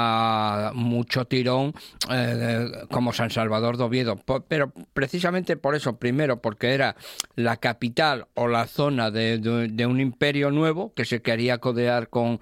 mucho 0.75 1.27
tirón 1.27 1.75
eh, 2.11 2.71
como 2.91 3.13
San 3.13 3.31
Salvador 3.31 3.77
de 3.77 3.85
Oviedo, 3.85 4.19
pero 4.49 4.73
precisamente 4.93 5.57
por 5.57 5.75
eso, 5.75 5.97
primero, 5.97 6.41
porque 6.41 6.75
era 6.75 6.97
la 7.37 7.57
capital 7.57 8.27
o 8.35 8.49
la 8.49 8.67
zona 8.67 9.11
de, 9.11 9.87
un 9.87 10.01
imperio 10.01 10.51
nuevo 10.51 10.93
que 10.95 11.05
se 11.05 11.23
quería 11.23 11.59
codear 11.59 12.09
con, 12.09 12.41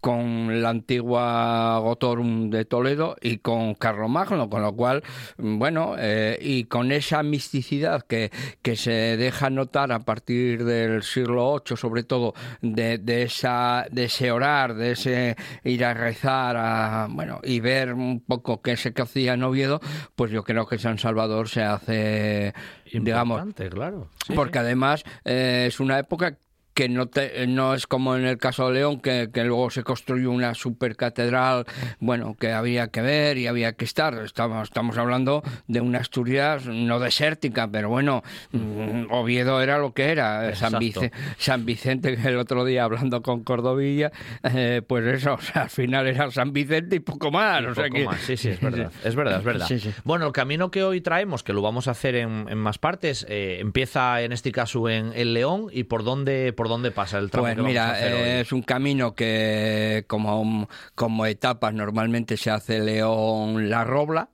con 0.00 0.62
la 0.62 0.70
antigua 0.70 1.78
Gotorum 1.78 2.50
de 2.50 2.64
Toledo 2.64 3.16
y 3.20 3.38
con 3.38 3.74
Carlomagno, 3.74 4.48
con 4.48 4.62
lo 4.62 4.74
cual, 4.74 5.02
bueno, 5.36 5.94
eh, 5.98 6.38
y 6.40 6.64
con 6.64 6.92
esa 6.92 7.22
misticidad 7.22 8.02
que, 8.02 8.30
que 8.62 8.76
se 8.76 9.16
deja 9.16 9.50
notar 9.50 9.92
a 9.92 10.00
partir 10.00 10.64
del 10.64 11.02
siglo 11.02 11.62
VIII, 11.64 11.76
sobre 11.76 12.02
todo, 12.02 12.34
de, 12.60 12.98
de, 12.98 13.22
esa, 13.22 13.86
de 13.90 14.04
ese 14.04 14.30
orar, 14.30 14.74
de 14.74 14.92
ese 14.92 15.36
ir 15.64 15.84
a 15.84 15.94
rezar, 15.94 16.56
a, 16.56 16.99
bueno, 17.08 17.40
y 17.42 17.60
ver 17.60 17.92
un 17.94 18.20
poco 18.20 18.62
qué 18.62 18.76
se 18.76 18.92
hacía 18.96 19.34
en 19.34 19.42
Oviedo, 19.42 19.80
pues 20.16 20.30
yo 20.30 20.42
creo 20.44 20.66
que 20.66 20.78
San 20.78 20.98
Salvador 20.98 21.48
se 21.48 21.62
hace, 21.62 22.54
digamos, 22.92 23.40
Importante, 23.40 23.70
claro. 23.70 24.08
Sí, 24.26 24.34
porque 24.34 24.58
además 24.58 25.04
eh, 25.24 25.64
es 25.68 25.80
una 25.80 25.98
época 25.98 26.38
que 26.80 26.88
no, 26.88 27.08
te- 27.08 27.46
no 27.46 27.74
es 27.74 27.86
como 27.86 28.16
en 28.16 28.24
el 28.24 28.38
caso 28.38 28.68
de 28.68 28.74
León, 28.76 29.00
que, 29.02 29.28
que 29.30 29.44
luego 29.44 29.68
se 29.68 29.82
construyó 29.82 30.30
una 30.30 30.54
supercatedral, 30.54 31.66
bueno, 31.98 32.36
que 32.40 32.52
había 32.52 32.88
que 32.88 33.02
ver 33.02 33.36
y 33.36 33.46
había 33.46 33.74
que 33.74 33.84
estar. 33.84 34.14
Estamos, 34.24 34.64
estamos 34.64 34.96
hablando 34.96 35.42
de 35.68 35.82
una 35.82 35.98
Asturias 35.98 36.64
no 36.64 36.98
desértica, 36.98 37.68
pero 37.70 37.90
bueno, 37.90 38.22
mm, 38.52 39.10
Oviedo 39.12 39.60
era 39.60 39.76
lo 39.76 39.92
que 39.92 40.04
era. 40.10 40.54
San. 40.54 40.78
Vice- 40.78 41.12
San 41.36 41.66
Vicente, 41.66 42.16
que 42.16 42.28
el 42.28 42.38
otro 42.38 42.64
día 42.64 42.84
hablando 42.84 43.20
con 43.20 43.44
Cordovilla, 43.44 44.10
eh, 44.42 44.80
pues 44.86 45.04
eso, 45.04 45.34
o 45.38 45.40
sea, 45.42 45.64
al 45.64 45.70
final 45.70 46.06
era 46.06 46.30
San 46.30 46.54
Vicente 46.54 46.96
y 46.96 47.00
poco 47.00 47.30
más. 47.30 47.60
Y 47.62 47.66
o 47.66 47.74
sea 47.74 47.90
que- 47.90 48.04
más. 48.06 48.20
Sí, 48.22 48.38
sí, 48.38 48.48
es 48.48 48.60
verdad. 48.62 48.90
Es 49.04 49.14
verdad, 49.14 49.38
es 49.40 49.44
verdad. 49.44 49.66
Sí, 49.66 49.78
sí. 49.80 49.92
Bueno, 50.04 50.26
el 50.26 50.32
camino 50.32 50.70
que 50.70 50.82
hoy 50.82 51.02
traemos, 51.02 51.42
que 51.42 51.52
lo 51.52 51.60
vamos 51.60 51.88
a 51.88 51.90
hacer 51.90 52.14
en, 52.14 52.46
en 52.48 52.56
más 52.56 52.78
partes, 52.78 53.26
eh, 53.28 53.58
empieza 53.60 54.22
en 54.22 54.32
este 54.32 54.50
caso 54.50 54.88
en, 54.88 55.12
en 55.14 55.34
León 55.34 55.66
y 55.70 55.84
por 55.84 56.04
dónde, 56.04 56.54
por 56.54 56.68
dónde 56.70 56.92
pasa 56.92 57.18
el 57.18 57.30
tramo 57.30 57.52
Pues 57.52 57.54
que 57.54 57.62
vamos 57.62 57.68
mira, 57.68 57.88
a 57.88 57.92
hacer 57.92 58.14
hoy? 58.14 58.42
es 58.42 58.52
un 58.52 58.62
camino 58.62 59.14
que 59.14 60.04
como, 60.08 60.68
como 60.94 61.26
etapas 61.26 61.72
normalmente 61.74 62.36
se 62.36 62.50
hace 62.50 62.80
León-La 62.80 63.84
Robla. 63.84 64.30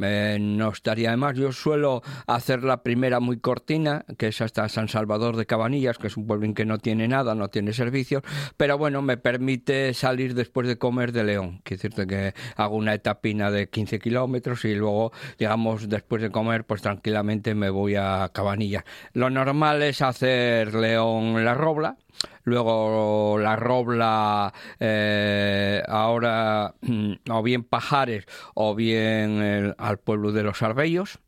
No 0.00 0.70
estaría 0.70 1.10
de 1.10 1.16
más. 1.16 1.36
Yo 1.36 1.52
suelo 1.52 2.02
hacer 2.26 2.64
la 2.64 2.82
primera 2.82 3.20
muy 3.20 3.38
cortina, 3.38 4.04
que 4.18 4.28
es 4.28 4.40
hasta 4.40 4.68
San 4.68 4.88
Salvador 4.88 5.36
de 5.36 5.46
Cabanillas, 5.46 5.98
que 5.98 6.06
es 6.06 6.16
un 6.16 6.26
pueblo 6.26 6.40
que 6.54 6.64
no 6.64 6.78
tiene 6.78 7.06
nada, 7.06 7.34
no 7.34 7.48
tiene 7.48 7.74
servicios, 7.74 8.22
pero 8.56 8.78
bueno, 8.78 9.02
me 9.02 9.18
permite 9.18 9.92
salir 9.92 10.34
después 10.34 10.66
de 10.66 10.78
comer 10.78 11.12
de 11.12 11.24
León. 11.24 11.60
Quiero 11.62 11.82
decirte 11.82 12.06
que 12.06 12.34
hago 12.56 12.76
una 12.76 12.94
etapina 12.94 13.50
de 13.50 13.68
15 13.68 13.98
kilómetros 13.98 14.64
y 14.64 14.74
luego, 14.74 15.12
digamos, 15.38 15.88
después 15.88 16.22
de 16.22 16.30
comer, 16.30 16.64
pues 16.64 16.80
tranquilamente 16.80 17.54
me 17.54 17.68
voy 17.68 17.96
a 17.96 18.30
Cabanillas. 18.32 18.84
Lo 19.12 19.28
normal 19.28 19.82
es 19.82 20.00
hacer 20.00 20.74
León-La 20.74 21.54
Robla, 21.54 21.98
Luego 22.44 23.38
la 23.38 23.56
Robla, 23.56 24.52
eh, 24.78 25.82
ahora 25.86 26.74
mm, 26.80 27.12
o 27.30 27.42
bien 27.42 27.64
Pajares 27.64 28.26
o 28.54 28.74
bien 28.74 29.74
al 29.78 29.98
pueblo 29.98 30.32
de 30.32 30.42
los 30.42 30.62
Arbellos. 30.62 31.18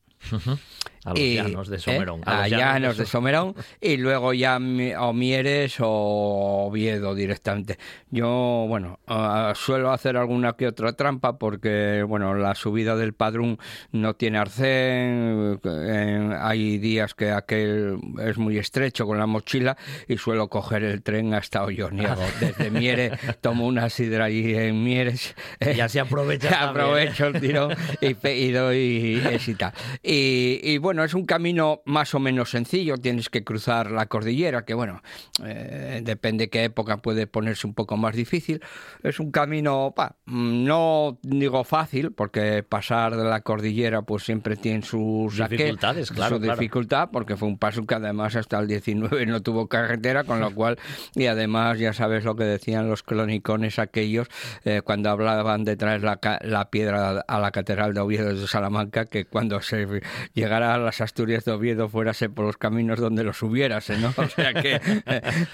A 1.05 1.11
los 1.11 1.19
Y, 1.19 1.35
llanos 1.35 1.69
de 1.69 1.77
eh, 1.77 1.81
Somerón. 1.81 2.21
a 2.27 2.47
llanos 2.49 2.97
de 2.97 3.07
Somerón. 3.07 3.55
Y 3.81 3.97
luego 3.97 4.33
ya 4.35 4.59
o 5.01 5.13
Mieres 5.13 5.77
o 5.81 6.67
Oviedo 6.69 7.15
directamente. 7.15 7.79
Yo, 8.11 8.67
bueno, 8.69 9.01
ah, 9.09 9.53
suelo 9.57 9.91
hacer 9.91 10.17
alguna 10.17 10.53
que 10.53 10.69
otra 10.69 10.93
trampa 10.93 11.39
porque, 11.39 12.05
bueno, 12.07 12.35
la 12.35 12.55
subida 12.55 12.95
del 12.95 13.15
Padrón 13.15 13.59
no 13.91 14.15
tiene 14.15 14.39
arcén. 14.39 15.59
eh, 15.65 16.37
hay 16.41 16.79
días 16.79 17.15
que 17.15 17.33
aquel 17.33 17.99
es 18.21 18.39
muy 18.39 18.59
estrecho 18.59 19.07
con 19.07 19.19
la 19.19 19.27
mochila 19.27 19.77
y 20.07 20.19
suelo 20.19 20.49
coger 20.49 20.85
el 20.85 21.03
tren 21.03 21.35
hasta 21.35 21.65
Olloniego. 21.65 22.23
Desde 22.41 22.71
Mieres 22.71 23.19
tomo 23.41 23.67
una 23.67 23.89
sidra 23.91 24.27
allí 24.27 24.55
en 24.55 24.85
Mieres. 24.85 25.35
Y 25.61 25.81
así 25.81 25.99
aprovechas 25.99 26.51
también, 26.59 26.69
¿eh? 26.77 26.83
Aprovecho 26.83 27.27
el 27.27 27.41
tirón 27.41 27.73
y, 28.01 28.29
y 28.29 28.53
doy 28.53 29.23
excita. 29.33 29.73
Y, 30.03 30.61
y 30.63 30.79
bueno, 30.79 30.92
es 31.05 31.15
un 31.15 31.25
camino 31.25 31.83
más 31.87 32.15
o 32.15 32.19
menos 32.19 32.51
sencillo. 32.51 32.97
Tienes 32.99 33.31
que 33.31 33.45
cruzar 33.45 33.91
la 33.91 34.07
cordillera, 34.07 34.65
que 34.65 34.75
bueno, 34.75 35.03
eh, 35.45 36.01
depende 36.05 36.51
qué 36.51 36.65
época 36.65 36.99
puede 36.99 37.27
ponerse 37.27 37.67
un 37.67 37.75
poco 37.75 37.97
más 37.97 38.15
difícil. 38.15 38.61
Es 39.03 39.21
un 39.21 39.31
camino, 39.31 39.93
pa, 39.97 40.17
no 40.27 41.19
digo 41.23 41.65
fácil, 41.65 42.13
porque 42.13 42.63
pasar 42.63 43.17
de 43.17 43.25
la 43.25 43.41
cordillera 43.41 44.03
pues 44.03 44.25
siempre 44.25 44.57
tiene 44.57 44.83
sus 44.83 45.37
Dificultades, 45.37 46.11
claro, 46.11 46.37
su 46.37 46.43
claro. 46.43 46.61
dificultad, 46.61 47.09
porque 47.11 47.37
fue 47.37 47.49
un 47.49 47.59
paso 47.59 47.87
que 47.87 47.95
además 47.95 48.37
hasta 48.37 48.59
el 48.59 48.67
19 48.67 49.27
no 49.27 49.43
tuvo 49.43 49.69
carretera, 49.69 50.25
con 50.25 50.41
lo 50.41 50.51
cual, 50.55 50.79
y 51.15 51.27
además 51.27 51.79
ya 51.79 51.93
sabes 51.93 52.25
lo 52.25 52.37
que 52.37 52.45
decían 52.45 52.89
los 52.89 53.03
clonicones 53.03 53.79
aquellos 53.79 54.29
eh, 54.65 54.83
cuando 54.85 55.11
hablaban 55.11 55.65
de 55.65 55.77
traer 55.77 56.03
la, 56.03 56.19
la 56.43 56.71
piedra 56.71 57.21
a 57.27 57.41
la 57.41 57.51
catedral 57.51 57.95
de 57.95 58.01
Oviedo 58.01 58.35
de 58.35 58.47
Salamanca, 58.47 59.07
que 59.07 59.25
cuando 59.25 59.61
se 59.61 59.87
llegara 60.35 60.75
a 60.75 60.79
las 60.83 61.01
Asturias 61.01 61.45
de 61.45 61.53
Oviedo 61.53 61.89
fuérase 61.89 62.29
por 62.29 62.45
los 62.45 62.57
caminos 62.57 62.99
donde 62.99 63.25
los 63.25 63.43
hubiérase, 63.43 63.99
¿no? 63.99 64.13
O 64.23 64.29
sea 64.29 64.55
que 64.63 64.81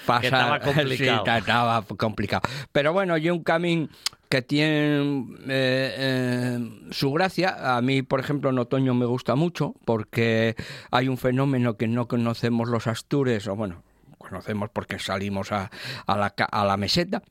pasar, 0.06 0.24
estaba 0.24 0.60
complicado. 0.60 1.24
Sí, 1.24 1.30
estaba 1.38 1.82
complicado. 1.82 2.42
Pero 2.72 2.92
bueno, 2.92 3.16
yo 3.16 3.34
un 3.34 3.42
camino 3.42 3.88
que 4.28 4.42
tiene 4.42 5.26
eh, 5.48 5.94
eh, 5.98 6.58
su 6.90 7.12
gracia. 7.12 7.76
A 7.76 7.80
mí, 7.82 8.02
por 8.02 8.20
ejemplo, 8.20 8.50
en 8.50 8.58
otoño 8.58 8.94
me 8.94 9.06
gusta 9.06 9.34
mucho 9.34 9.74
porque 9.84 10.54
hay 10.90 11.08
un 11.08 11.18
fenómeno 11.18 11.76
que 11.76 11.88
no 11.88 12.08
conocemos 12.08 12.68
los 12.68 12.86
astures, 12.86 13.46
o 13.48 13.56
bueno, 13.56 13.82
conocemos 14.18 14.70
porque 14.70 14.98
salimos 14.98 15.52
a, 15.52 15.70
a 16.06 16.16
la, 16.16 16.34
a 16.50 16.64
la 16.64 16.76
meseta. 16.76 17.22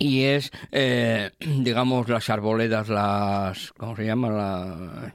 Y 0.00 0.22
es, 0.24 0.50
eh, 0.72 1.30
digamos, 1.40 2.08
las 2.08 2.28
arboledas, 2.30 2.88
las, 2.88 3.72
¿cómo 3.76 3.94
se 3.94 4.06
llama? 4.06 4.30
La, 4.30 5.14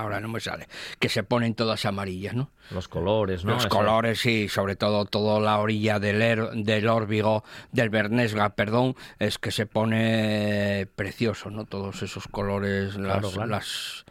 ahora 0.00 0.20
no 0.20 0.28
me 0.28 0.40
sale, 0.40 0.68
que 0.98 1.08
se 1.08 1.22
ponen 1.24 1.54
todas 1.54 1.84
amarillas, 1.84 2.34
¿no? 2.34 2.50
Los 2.70 2.86
colores, 2.88 3.44
¿no? 3.44 3.54
Los 3.54 3.64
Eso. 3.66 3.68
colores, 3.68 4.20
sí, 4.20 4.48
sobre 4.48 4.76
todo 4.76 5.04
toda 5.04 5.40
la 5.40 5.58
orilla 5.58 5.98
del, 5.98 6.22
er- 6.22 6.52
del 6.64 6.88
órbigo, 6.88 7.42
del 7.72 7.90
Bernesga, 7.90 8.50
perdón, 8.50 8.94
es 9.18 9.38
que 9.38 9.50
se 9.50 9.66
pone 9.66 10.86
precioso, 10.94 11.50
¿no? 11.50 11.64
Todos 11.64 12.02
esos 12.02 12.28
colores, 12.28 12.94
Claro, 12.94 13.20
las, 13.22 13.32
claro. 13.32 13.50
las- 13.50 13.66
es 13.66 14.04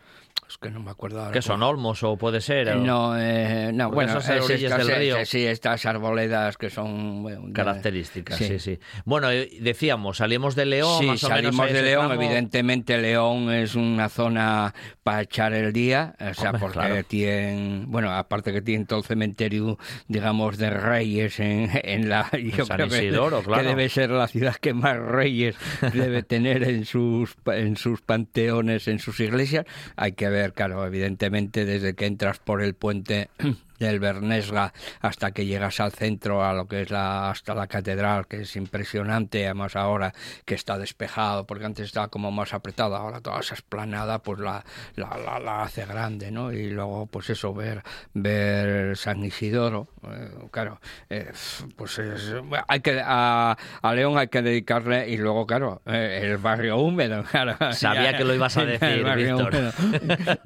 que 0.62 0.70
no 0.72 0.80
me 0.82 0.92
acuerdo 0.92 1.20
ahora. 1.20 1.32
¿Qué 1.32 1.42
son 1.42 1.64
olmos 1.64 2.04
o 2.04 2.18
puede 2.18 2.42
ser? 2.42 2.70
o- 2.70 2.76
No, 2.76 3.18
eh, 3.18 3.72
no, 3.74 3.90
bueno, 3.92 4.18
esas 4.18 4.30
es 4.50 4.50
estas, 4.62 4.80
del 4.86 4.90
eh, 4.90 5.00
río. 5.00 5.26
sí, 5.26 5.46
estas 5.46 5.86
arboledas 5.86 6.58
que 6.58 6.70
son 6.70 7.24
bueno, 7.24 7.44
Características, 7.54 8.38
sí. 8.38 8.46
Sí. 8.48 8.60
sí, 8.60 8.80
Bueno, 9.06 9.32
eh, 9.32 9.50
decíamos, 9.62 10.18
salimos 10.18 10.56
de 10.56 10.66
León, 10.66 11.00
Sí, 11.00 11.06
más 11.06 11.24
o 11.24 11.30
menos. 11.30 11.56
salimos 11.56 11.72
de 11.74 11.82
León. 11.82 12.08
tramo. 12.08 12.22
Evidentemente, 12.22 12.98
León 12.98 13.52
es 13.54 13.76
una 13.76 14.10
zona 14.10 14.74
para 15.04 15.22
echar 15.22 15.54
el 15.54 15.72
día, 15.72 16.16
o 16.20 16.34
sea, 16.34 16.50
Hombre, 16.50 16.60
porque 16.60 16.80
claro. 16.80 17.04
tienen, 17.04 17.86
bueno, 17.88 18.12
aparte 18.12 18.52
que 18.52 18.62
tienen 18.62 18.86
todo 18.86 19.00
el 19.00 19.06
cementerio, 19.06 19.78
digamos, 20.08 20.58
de 20.58 20.70
reyes 20.72 21.40
en, 21.40 21.70
en 21.84 22.10
la. 22.10 22.30
Yo 22.58 22.66
San 22.66 22.78
creo 22.78 22.90
que- 22.90 22.98
Isidoro, 22.98 23.40
que, 23.40 23.46
claro. 23.46 23.64
debe 23.70 23.88
ser 23.90 24.10
la 24.12 24.28
ciudad 24.28 24.56
que 24.56 24.74
más 24.74 24.98
reyes 24.98 25.56
debe 25.94 26.22
tener 26.24 26.64
en 26.64 26.86
sus, 26.86 27.36
en 27.46 27.78
sus 27.78 28.02
panteones, 28.02 28.88
en 28.88 29.00
sus 29.00 29.20
iglesias. 29.20 29.66
Hay 29.96 30.12
que 30.14 30.28
ver, 30.30 30.49
claro, 30.54 30.86
evidentemente, 30.86 31.66
desde 31.66 31.94
que 31.94 32.06
entras 32.06 32.40
por 32.40 32.62
el 32.62 32.74
puente 32.74 33.30
del 33.80 34.00
Bernesga 34.00 34.74
hasta 35.02 35.32
que 35.32 35.46
llegas 35.46 35.80
al 35.80 35.92
centro, 35.92 36.44
a 36.44 36.54
lo 36.54 36.68
que 36.68 36.82
es 36.82 36.92
la 36.92 37.30
hasta 37.32 37.56
la 37.56 37.68
catedral, 37.68 38.28
que 38.28 38.42
es 38.42 38.56
impresionante, 38.56 39.46
además 39.46 39.76
ahora 39.76 40.14
que 40.46 40.56
está 40.56 40.78
despejado, 40.78 41.46
porque 41.46 41.66
antes 41.66 41.86
estaba 41.88 42.08
como 42.10 42.32
más 42.32 42.54
apretado, 42.54 42.96
ahora 42.96 43.22
toda 43.22 43.40
esa 43.40 43.56
esplanada 43.56 44.20
pues 44.20 44.40
la, 44.40 44.64
la, 44.96 45.18
la, 45.18 45.40
la 45.40 45.62
hace 45.64 45.86
grande, 45.86 46.32
¿no? 46.32 46.52
Y 46.52 46.70
luego 46.70 47.06
pues 47.08 47.30
eso, 47.30 47.54
ver, 47.54 47.82
ver 48.14 48.98
San 48.98 49.24
Isidoro, 49.24 49.88
eh, 50.10 50.30
claro, 50.52 50.80
eh, 51.10 51.32
pues 51.76 52.00
es, 52.00 52.34
hay 52.68 52.80
que, 52.82 53.02
a, 53.04 53.58
a 53.82 53.94
León 53.94 54.18
hay 54.18 54.28
que 54.28 54.42
dedicarle, 54.42 55.10
y 55.10 55.18
luego 55.18 55.46
claro, 55.48 55.82
eh, 55.86 56.20
el 56.24 56.38
barrio 56.38 56.78
húmedo, 56.78 57.24
claro. 57.32 57.56
Sabía 57.74 58.18
que 58.18 58.24
lo 58.24 58.34
ibas 58.36 58.58
a 58.58 58.66
decir, 58.66 59.04
Víctor. 59.04 59.56
húmedo. 59.56 59.72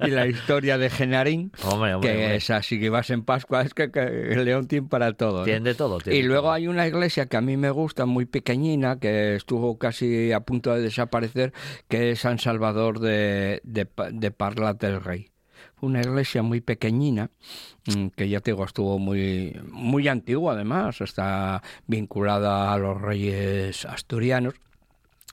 Y 0.00 0.10
la 0.10 0.26
historia 0.26 0.78
de 0.78 0.90
Genarín, 0.90 1.50
Hombre, 1.64 1.94
hombre, 1.94 2.10
que 2.10 2.16
hombre. 2.16 2.36
es 2.36 2.50
así 2.50 2.78
que 2.78 2.90
vas 2.90 3.10
en 3.10 3.23
Pascua, 3.24 3.62
es 3.62 3.74
que, 3.74 3.90
que 3.90 4.00
el 4.00 4.44
León 4.44 4.66
tiene 4.66 4.88
para 4.88 5.12
todo. 5.12 5.44
Tiene 5.44 5.70
de 5.70 5.74
todo. 5.74 5.98
tiene 5.98 6.18
Y 6.18 6.22
luego 6.22 6.44
todo. 6.44 6.52
hay 6.52 6.68
una 6.68 6.86
iglesia 6.86 7.26
que 7.26 7.36
a 7.36 7.40
mí 7.40 7.56
me 7.56 7.70
gusta, 7.70 8.06
muy 8.06 8.26
pequeñina, 8.26 8.98
que 8.98 9.34
estuvo 9.36 9.78
casi 9.78 10.32
a 10.32 10.40
punto 10.40 10.74
de 10.74 10.82
desaparecer, 10.82 11.52
que 11.88 12.12
es 12.12 12.20
San 12.20 12.38
Salvador 12.38 13.00
de, 13.00 13.60
de, 13.64 13.88
de 14.12 14.30
Parla 14.30 14.74
del 14.74 15.02
Rey. 15.02 15.30
Una 15.80 16.00
iglesia 16.00 16.42
muy 16.42 16.60
pequeñina, 16.60 17.30
mm, 17.86 18.08
que 18.08 18.28
ya 18.28 18.40
te 18.40 18.52
digo, 18.52 18.64
estuvo 18.64 18.98
muy, 18.98 19.60
muy 19.70 20.08
antigua 20.08 20.54
además, 20.54 21.00
está 21.00 21.62
vinculada 21.86 22.72
a 22.72 22.78
los 22.78 23.00
reyes 23.00 23.84
asturianos. 23.84 24.54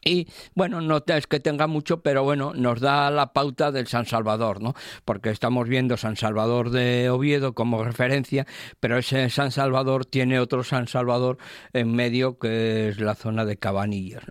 Y 0.03 0.27
bueno, 0.55 0.81
no 0.81 1.03
es 1.05 1.27
que 1.27 1.39
tenga 1.39 1.67
mucho, 1.67 2.01
pero 2.01 2.23
bueno, 2.23 2.53
nos 2.55 2.79
da 2.79 3.11
la 3.11 3.33
pauta 3.33 3.71
del 3.71 3.87
San 3.87 4.05
Salvador, 4.05 4.61
¿no? 4.61 4.73
Porque 5.05 5.29
estamos 5.29 5.67
viendo 5.67 5.97
San 5.97 6.15
Salvador 6.15 6.71
de 6.71 7.09
Oviedo 7.09 7.53
como 7.53 7.83
referencia, 7.83 8.47
pero 8.79 8.97
ese 8.97 9.29
San 9.29 9.51
Salvador 9.51 10.05
tiene 10.05 10.39
otro 10.39 10.63
San 10.63 10.87
Salvador 10.87 11.37
en 11.73 11.93
medio 11.93 12.39
que 12.39 12.89
es 12.89 12.99
la 12.99 13.15
zona 13.15 13.45
de 13.45 13.57
Cabanillas 13.57 14.23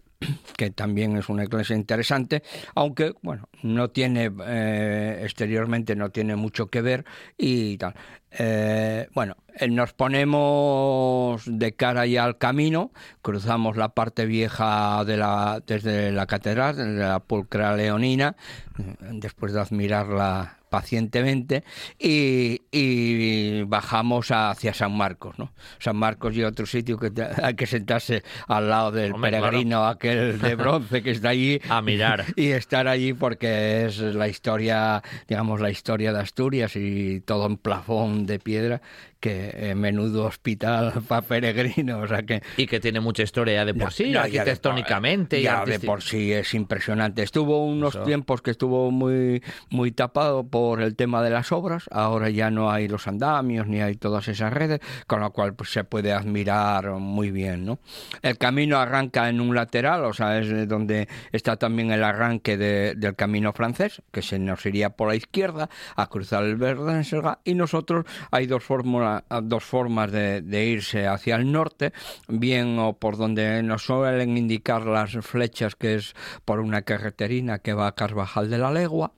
que 0.57 0.71
también 0.71 1.17
es 1.17 1.29
una 1.29 1.45
iglesia 1.45 1.75
interesante, 1.75 2.43
aunque 2.75 3.15
bueno, 3.23 3.49
no 3.63 3.91
tiene 3.91 4.31
eh, 4.47 5.21
exteriormente 5.23 5.95
no 5.97 6.11
tiene 6.11 6.37
mucho 6.37 6.67
que 6.69 6.81
ver 6.83 7.05
y 7.39 7.77
tal. 7.79 7.95
Eh, 8.33 9.09
bueno, 9.13 9.37
eh, 9.59 9.69
nos 9.69 9.93
ponemos 9.93 11.43
de 11.47 11.73
cara 11.73 12.07
ya 12.07 12.25
al 12.25 12.39
camino, 12.39 12.93
cruzamos 13.23 13.77
la 13.77 13.91
parte 13.91 14.25
vieja 14.27 15.05
de 15.05 15.17
la 15.17 15.63
desde 15.67 16.13
la 16.13 16.27
catedral, 16.27 16.77
de 16.77 16.87
la 16.95 17.19
pulcra 17.21 17.75
leonina, 17.77 18.37
eh, 18.79 18.95
después 19.13 19.53
de 19.53 19.61
admirarla 19.61 20.57
pacientemente 20.71 21.65
y, 21.99 22.63
y 22.71 23.63
bajamos 23.65 24.31
hacia 24.31 24.73
San 24.73 24.97
Marcos, 24.97 25.37
¿no? 25.37 25.51
San 25.81 25.97
Marcos 25.97 26.37
y 26.37 26.45
otro 26.45 26.65
sitio 26.65 26.97
que 26.97 27.11
te- 27.11 27.27
hay 27.43 27.55
que 27.55 27.67
sentarse 27.67 28.23
al 28.47 28.69
lado 28.69 28.93
del 28.93 29.13
Hombre, 29.15 29.31
claro. 29.31 29.47
peregrino 29.47 29.85
aquel 29.89 30.39
de 30.41 30.55
bronce 30.55 31.03
que 31.03 31.11
está 31.11 31.31
allí 31.31 31.61
A 31.69 31.83
mirar. 31.83 32.25
y 32.37 32.51
estar 32.51 32.87
allí 32.87 33.15
porque 33.15 33.50
es 33.51 33.99
la 34.01 34.29
historia, 34.29 35.03
digamos, 35.29 35.61
la 35.61 35.71
historia 35.71 36.13
de 36.13 36.21
Asturias 36.21 36.77
y 36.77 37.21
todo 37.21 37.47
en 37.47 37.57
plafón 37.57 38.27
de 38.27 38.39
piedra, 38.39 38.81
que 39.21 39.51
eh, 39.55 39.75
menudo 39.75 40.25
hospital 40.25 40.93
para 41.09 41.23
peregrinos, 41.23 42.05
o 42.05 42.07
sea 42.09 42.23
que 42.23 42.43
Y 42.57 42.67
que 42.67 42.81
tiene 42.81 43.01
mucha 43.01 43.23
historia 43.23 43.65
de 43.65 43.75
por 43.75 43.85
ya- 43.85 43.91
sí, 43.91 44.05
ya- 44.11 44.13
ya 44.13 44.23
de 44.23 44.31
por- 44.31 44.39
arquitectónicamente. 44.41 45.41
y 45.41 45.43
ya 45.43 45.65
de 45.65 45.79
por 45.81 46.03
sí 46.03 46.33
es 46.33 46.55
impresionante. 46.55 47.23
Estuvo 47.23 47.65
unos 47.67 47.95
Eso. 47.95 48.05
tiempos 48.05 48.41
que 48.43 48.51
estuvo 48.51 48.91
muy, 48.91 49.43
muy 49.71 49.93
tapado 49.93 50.45
por 50.47 50.81
el 50.81 50.97
tema 50.97 51.23
de 51.23 51.31
las 51.31 51.53
obras. 51.53 51.85
Ahora 51.91 52.31
ya 52.31 52.51
no 52.51 52.71
hay 52.71 52.89
los 52.89 53.07
andamios 53.09 53.67
ni 53.67 53.81
hay 53.81 53.95
todas 53.97 54.29
esas 54.29 54.53
redes, 54.53 54.81
con 55.07 55.21
lo 55.21 55.31
cual 55.33 55.55
pues, 55.55 55.71
se 55.71 55.85
puede 55.85 56.13
admirar 56.13 56.91
muy 56.93 57.31
bien. 57.31 57.65
¿no? 57.65 57.79
El 58.23 58.39
camino 58.39 58.79
arranca 58.79 59.29
en 59.29 59.41
un 59.41 59.55
lateral, 59.55 60.05
o 60.05 60.13
sea, 60.13 60.39
es 60.39 60.69
donde 60.69 61.09
está 61.33 61.57
también 61.57 61.91
el 61.91 62.05
arranque 62.05 62.57
de- 62.57 62.95
del 62.97 63.15
camino 63.17 63.40
francés, 63.53 64.03
que 64.13 64.23
se 64.23 64.39
nos 64.39 64.65
iría 64.67 64.91
por 64.91 65.09
la 65.09 65.17
izquierda 65.17 65.69
a 65.97 66.09
cruzar 66.09 66.45
el 66.45 66.57
Verdensega, 66.57 67.41
y 67.45 67.55
nosotros 67.55 68.07
hay 68.31 68.47
dos 68.47 68.65
fórmulas 68.65 69.25
dos 69.43 69.65
formas 69.65 70.13
de, 70.13 70.43
de 70.43 70.67
irse 70.67 71.07
hacia 71.07 71.37
el 71.37 71.51
norte, 71.51 71.93
bien 72.29 72.79
o 72.79 72.95
por 72.95 73.17
donde 73.17 73.63
nos 73.63 73.85
suelen 73.85 74.37
indicar 74.37 74.87
las 74.87 75.13
flechas, 75.23 75.75
que 75.77 75.97
es 75.97 76.15
por 76.45 76.61
una 76.61 76.83
carreterina 76.83 77.59
que 77.59 77.75
va 77.75 77.89
a 77.89 77.95
Carvajal 77.95 78.51
de 78.51 78.59
la 78.59 78.71
Legua, 78.71 79.13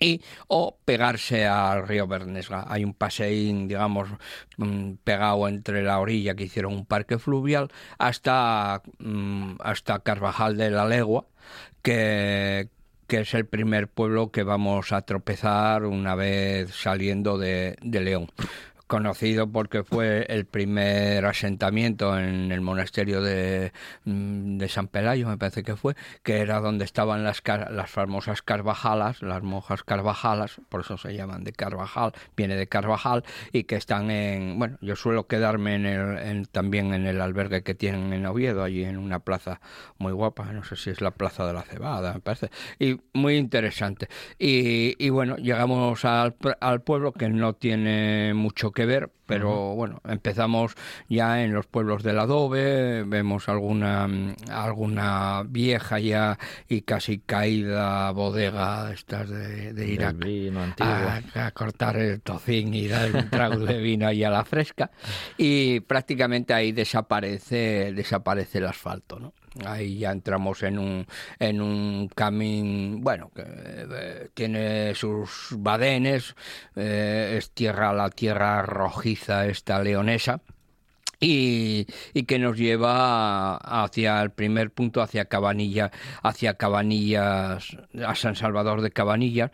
y 0.00 0.22
o 0.48 0.78
pegarse 0.84 1.46
al 1.46 1.86
río 1.86 2.06
Bernesga. 2.06 2.64
Hay 2.68 2.84
un 2.84 2.94
paseín, 2.94 3.68
digamos, 3.68 4.08
mm, 4.56 4.94
pegado 5.04 5.46
entre 5.46 5.82
la 5.82 6.00
orilla 6.00 6.34
que 6.34 6.44
hicieron 6.44 6.72
un 6.72 6.86
parque 6.86 7.18
fluvial 7.18 7.68
hasta, 7.98 8.82
mm, 8.98 9.56
hasta 9.60 10.00
Carvajal 10.00 10.56
de 10.56 10.70
la 10.70 10.86
Legua, 10.86 11.26
que 11.82 12.70
que 13.10 13.22
es 13.22 13.34
el 13.34 13.44
primer 13.44 13.88
pueblo 13.88 14.30
que 14.30 14.44
vamos 14.44 14.92
a 14.92 15.02
tropezar 15.02 15.84
una 15.84 16.14
vez 16.14 16.70
saliendo 16.72 17.38
de, 17.38 17.76
de 17.82 18.00
León 18.00 18.28
conocido 18.90 19.46
porque 19.52 19.84
fue 19.84 20.26
el 20.28 20.46
primer 20.46 21.24
asentamiento 21.24 22.18
en 22.18 22.50
el 22.50 22.60
monasterio 22.60 23.22
de, 23.22 23.72
mm, 24.04 24.58
de 24.58 24.68
San 24.68 24.88
Pelayo, 24.88 25.28
me 25.28 25.38
parece 25.38 25.62
que 25.62 25.76
fue, 25.76 25.94
que 26.24 26.38
era 26.38 26.58
donde 26.58 26.84
estaban 26.84 27.22
las, 27.22 27.40
famosas 27.86 28.42
Carvajalas, 28.42 29.22
las 29.22 29.44
monjas 29.44 29.84
Carvajalas, 29.84 30.60
por 30.68 30.80
eso 30.80 30.98
se 30.98 31.14
llaman 31.14 31.44
de 31.44 31.52
Carvajal, 31.52 32.12
viene 32.36 32.56
de 32.56 32.66
Carvajal, 32.66 33.22
y 33.52 33.62
que 33.62 33.76
están 33.76 34.10
en, 34.10 34.58
bueno, 34.58 34.76
yo 34.80 34.96
suelo 34.96 35.28
quedarme 35.28 35.76
en 35.76 35.86
el, 35.86 36.18
en- 36.18 36.46
también 36.46 36.92
en 36.92 37.06
el 37.06 37.20
albergue 37.20 37.62
que 37.62 37.76
tienen 37.76 38.12
en 38.12 38.26
Oviedo, 38.26 38.64
allí 38.64 38.82
en 38.82 38.98
una 38.98 39.20
plaza 39.20 39.60
muy 39.98 40.10
guapa, 40.12 40.52
no 40.52 40.64
sé 40.64 40.74
si 40.74 40.90
es 40.90 41.00
la 41.00 41.12
Plaza 41.12 41.46
de 41.46 41.52
la 41.52 41.62
Cebada, 41.62 42.12
me 42.14 42.20
parece, 42.20 42.50
y 42.80 42.98
muy 43.12 43.36
interesante. 43.36 44.08
Y, 44.36 45.08
bueno, 45.10 45.36
llegamos 45.36 46.04
al, 46.04 46.34
al 46.60 46.82
pueblo 46.82 47.12
que 47.12 47.28
no 47.28 47.52
tiene 47.54 48.34
mucho 48.34 48.72
que 48.72 48.79
ver, 48.86 49.10
pero 49.26 49.74
bueno, 49.74 50.00
empezamos 50.08 50.74
ya 51.08 51.42
en 51.42 51.52
los 51.54 51.66
pueblos 51.66 52.02
del 52.02 52.18
adobe, 52.18 53.04
vemos 53.04 53.48
alguna, 53.48 54.06
mm, 54.08 54.34
alguna 54.50 55.42
vieja 55.46 55.98
ya 55.98 56.38
y 56.68 56.82
casi 56.82 57.18
caída 57.20 58.10
bodega 58.12 58.92
estas 58.92 59.28
de, 59.28 59.72
de 59.72 59.86
ir 59.88 60.04
a, 60.04 60.12
Del 60.12 60.28
vino 60.28 60.62
antiguo. 60.62 60.92
a- 60.92 61.46
a 61.46 61.50
cortar 61.52 61.96
el 61.96 62.20
tocín 62.20 62.74
y 62.74 62.88
dar 62.88 63.14
un 63.14 63.28
trago 63.30 63.58
de 63.58 63.78
vino 63.78 64.06
ahí 64.06 64.24
a 64.24 64.30
la 64.30 64.44
fresca 64.44 64.90
y 65.36 65.80
prácticamente 65.80 66.52
ahí 66.54 66.72
desaparece 66.72 67.92
desaparece 67.94 68.58
el 68.58 68.66
asfalto, 68.66 69.18
¿no? 69.18 69.32
Ahí 69.66 69.98
ya 69.98 70.12
entramos 70.12 70.62
en 70.62 70.78
un, 70.78 71.06
en 71.38 71.60
un 71.60 72.08
camino, 72.08 72.98
bueno, 73.00 73.30
que 73.34 73.42
eh, 73.44 74.28
tiene 74.32 74.94
sus 74.94 75.54
badenes, 75.58 76.36
eh, 76.76 77.34
es 77.36 77.50
tierra, 77.50 77.92
la 77.92 78.10
tierra 78.10 78.62
rojiza 78.62 79.46
esta 79.46 79.82
leonesa, 79.82 80.40
y, 81.18 81.86
y 82.14 82.22
que 82.22 82.38
nos 82.38 82.56
lleva 82.56 83.56
hacia 83.56 84.22
el 84.22 84.30
primer 84.30 84.70
punto, 84.70 85.02
hacia 85.02 85.26
Cabanilla, 85.26 85.90
hacia 86.22 86.54
Cabanillas, 86.54 87.76
a 88.06 88.14
San 88.14 88.36
Salvador 88.36 88.80
de 88.82 88.92
Cabanillas, 88.92 89.50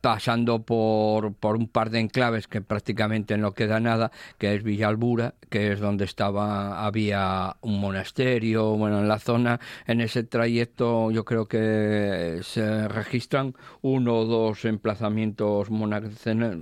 pasando 0.00 0.62
por, 0.62 1.34
por 1.34 1.56
un 1.56 1.68
par 1.68 1.90
de 1.90 2.00
enclaves 2.00 2.48
que 2.48 2.60
prácticamente 2.60 3.36
no 3.36 3.52
queda 3.52 3.80
nada, 3.80 4.10
que 4.38 4.54
es 4.54 4.62
Villalbura, 4.62 5.34
que 5.48 5.72
es 5.72 5.80
donde 5.80 6.04
estaba, 6.04 6.86
había 6.86 7.56
un 7.60 7.80
monasterio, 7.80 8.76
bueno, 8.76 9.00
en 9.00 9.08
la 9.08 9.18
zona, 9.18 9.60
en 9.86 10.00
ese 10.00 10.22
trayecto 10.22 11.10
yo 11.10 11.24
creo 11.24 11.46
que 11.46 12.40
se 12.42 12.88
registran 12.88 13.54
uno 13.82 14.18
o 14.18 14.24
dos 14.24 14.64
emplazamientos 14.64 15.68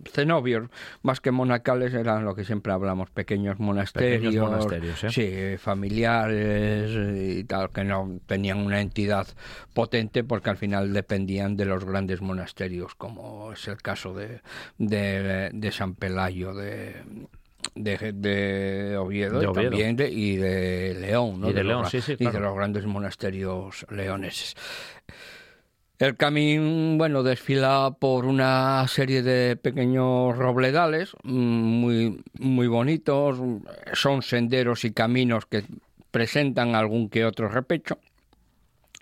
cenobios, 0.07 0.71
más 1.03 1.21
que 1.21 1.31
monacales, 1.31 1.95
eran 1.95 2.25
lo 2.25 2.35
que 2.35 2.45
siempre 2.45 2.73
hablamos, 2.73 3.11
pequeños 3.11 3.61
monasterios, 3.61 4.35
monasterios 4.35 5.05
¿eh? 5.05 5.11
sí, 5.11 5.59
familiares 5.59 6.91
y 7.17 7.45
tal, 7.45 7.71
que 7.71 7.85
no 7.85 8.19
tenían 8.27 8.59
una 8.59 8.81
entidad 8.81 9.27
potente 9.75 10.25
porque 10.25 10.51
al 10.51 10.57
final 10.57 10.93
dependían 10.93 11.57
de 11.57 11.67
los 11.67 11.85
grandes 11.85 12.21
monasterios 12.21 12.95
como 12.95 13.28
es 13.53 13.69
el 13.69 13.79
caso 13.79 14.15
de, 14.15 14.41
de, 14.79 15.73
San 15.73 15.95
Pelayo 15.95 16.55
de, 16.55 16.95
de, 17.75 18.97
Oviedo, 18.99 19.53
también 19.53 19.97
de, 19.97 20.11
y 20.11 20.37
de 20.37 20.97
León, 21.01 21.43
y 21.45 21.53
de, 21.53 21.65
León, 21.65 21.83
los, 21.83 22.05
sí, 22.05 22.15
y 22.19 22.27
de 22.27 22.41
los 22.41 22.55
grandes 22.55 22.87
monasterios 22.87 23.87
leoneses. 23.91 24.55
El 25.99 26.17
camino, 26.17 26.97
bueno, 26.97 27.25
desfila 27.25 27.97
por 27.99 28.25
una 28.25 28.87
serie 28.87 29.23
de 29.23 29.57
pequeños 29.57 30.37
robledales 30.37 31.13
mm, 31.25 31.31
muy, 31.31 32.23
muy 32.39 32.69
bonitos, 32.69 33.39
son 33.95 34.23
senderos 34.23 34.85
y 34.85 34.93
caminos 34.93 35.47
que 35.47 35.65
presentan 36.13 36.77
algún 36.77 37.09
que 37.09 37.25
otro 37.25 37.49
repecho. 37.49 37.99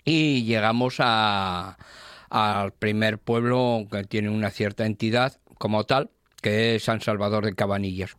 Y 0.05 0.43
llegamos 0.45 0.95
a, 0.99 1.77
al 2.29 2.73
primer 2.73 3.19
pueblo 3.19 3.87
que 3.91 4.03
tiene 4.03 4.29
una 4.29 4.49
cierta 4.49 4.85
entidad 4.85 5.39
como 5.57 5.85
tal, 5.85 6.11
que 6.41 6.75
es 6.75 6.83
San 6.83 7.01
Salvador 7.01 7.45
de 7.45 7.55
Cabanillas. 7.55 8.17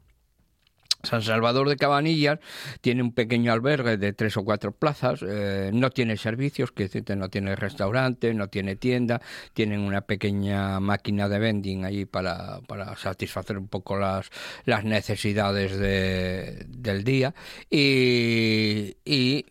San 1.04 1.22
Salvador 1.22 1.68
de 1.68 1.76
Cabanillas 1.76 2.40
tiene 2.80 3.02
un 3.02 3.12
pequeño 3.12 3.52
albergue 3.52 3.96
de 3.96 4.12
tres 4.12 4.36
o 4.36 4.44
cuatro 4.44 4.72
plazas, 4.72 5.20
eh, 5.22 5.70
no 5.72 5.90
tiene 5.90 6.16
servicios, 6.16 6.72
que 6.72 6.88
no 7.14 7.28
tiene 7.28 7.54
restaurante, 7.54 8.34
no 8.34 8.48
tiene 8.48 8.74
tienda, 8.74 9.20
tienen 9.52 9.80
una 9.80 10.00
pequeña 10.00 10.80
máquina 10.80 11.28
de 11.28 11.38
vending 11.38 11.84
allí 11.84 12.04
para, 12.04 12.60
para 12.66 12.96
satisfacer 12.96 13.58
un 13.58 13.68
poco 13.68 13.96
las, 13.96 14.30
las 14.64 14.84
necesidades 14.84 15.78
de, 15.78 16.66
del 16.66 17.04
día 17.04 17.32
y, 17.70 18.96
y 19.04 19.44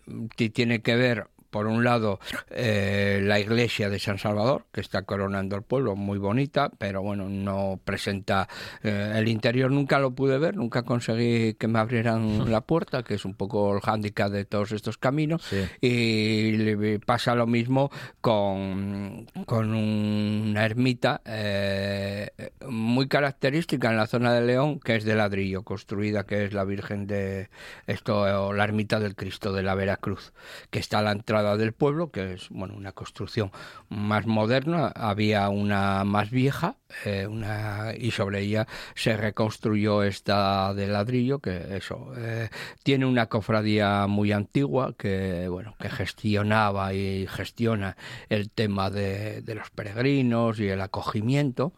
tiene 0.50 0.82
que 0.82 0.96
ver 0.96 1.28
por 1.50 1.68
un 1.68 1.84
lado 1.84 2.20
eh, 2.50 3.22
la 3.24 3.40
iglesia 3.40 3.90
de 3.90 4.00
San 4.00 4.18
Salvador, 4.18 4.66
que 4.72 4.82
está 4.82 5.04
coronando 5.04 5.56
el 5.56 5.62
pueblo, 5.62 5.96
muy 5.96 6.18
bonita, 6.18 6.72
pero 6.78 7.02
bueno, 7.02 7.30
no 7.30 7.80
presenta 7.84 8.48
eh, 8.84 9.14
el 9.16 9.28
interior, 9.28 9.72
nunca 9.72 10.00
lo 10.00 10.12
pude 10.12 10.38
ver, 10.38 10.56
nunca 10.56 10.84
conseguí 10.84 11.54
que 11.56 11.68
me 11.68 11.80
abrieran 11.80 12.52
la 12.52 12.62
puerta, 12.62 13.04
que 13.04 13.16
es 13.16 13.26
un 13.26 13.34
poco 13.34 13.76
el 13.76 13.82
hándicap 13.82 14.32
de 14.32 14.46
todos 14.46 14.72
estos 14.72 14.98
caminos, 14.98 15.44
y 15.82 16.98
pasa 17.00 17.36
lo 17.36 17.48
mismo 17.48 17.90
con, 18.22 19.28
con 19.46 19.74
una 19.74 20.66
ermita 20.66 21.22
eh, 21.26 22.30
muy 22.68 23.08
característica 23.08 23.90
en 23.90 23.98
la 23.98 24.08
zona 24.08 24.34
de 24.34 24.42
León, 24.42 24.80
que 24.80 24.96
es 24.96 25.04
de 25.04 25.16
ladrillo, 25.16 25.64
construida, 25.64 26.26
que 26.26 26.46
es 26.46 26.54
la 26.54 26.64
Virgen 26.64 27.08
de 27.08 27.50
esto, 27.86 28.54
la 28.54 28.64
ermita 28.64 29.00
del 29.00 29.16
Cristo 29.16 29.54
de 29.54 29.64
la 29.64 29.76
Veracruz, 29.76 30.34
que 30.70 30.80
está 30.80 31.00
a 31.00 31.02
la 31.02 31.12
entrada 31.12 31.37
del 31.44 31.74
pueblo, 31.74 32.12
que 32.12 32.34
es 32.34 32.50
bueno 32.50 32.76
una 32.76 32.92
construcción 32.92 33.52
más 33.90 34.26
moderna. 34.26 34.92
Había 34.96 35.50
una 35.50 36.04
más 36.04 36.32
vieja 36.32 36.78
eh, 37.06 37.28
una, 37.28 37.94
y 37.98 38.12
sobre 38.12 38.42
ella 38.42 38.68
se 38.96 39.18
reconstruyó 39.18 40.04
esta 40.04 40.74
de 40.74 40.88
ladrillo, 40.88 41.40
que 41.40 41.76
eso 41.76 42.14
eh, 42.18 42.50
tiene 42.84 43.06
una 43.06 43.28
cofradía 43.28 44.08
muy 44.08 44.32
antigua 44.32 44.96
que 44.98 45.48
bueno 45.50 45.76
que 45.80 45.90
gestionaba 45.90 46.94
y 46.94 47.28
gestiona 47.28 47.98
el 48.30 48.50
tema 48.50 48.90
de, 48.90 49.42
de 49.42 49.56
los 49.56 49.70
peregrinos 49.70 50.60
y 50.60 50.70
el 50.70 50.82
acogimiento 50.82 51.74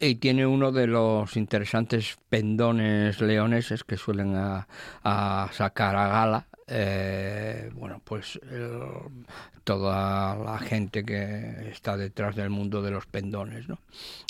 y 0.00 0.16
tiene 0.16 0.46
uno 0.46 0.72
de 0.72 0.86
los 0.86 1.36
interesantes 1.36 2.16
pendones 2.28 3.20
leoneses 3.20 3.84
que 3.84 3.96
suelen 3.96 4.34
a 4.36 5.48
sacar 5.52 5.96
a 5.96 6.08
gala 6.08 6.48
eh, 6.68 7.70
bueno, 7.74 8.00
pues 8.04 8.38
toda 9.64 10.36
la 10.36 10.58
gente 10.58 11.04
que 11.04 11.68
está 11.70 11.96
detrás 11.96 12.36
del 12.36 12.50
mundo 12.50 12.80
de 12.80 12.90
los 12.90 13.06
pendones, 13.06 13.68
¿no? 13.68 13.78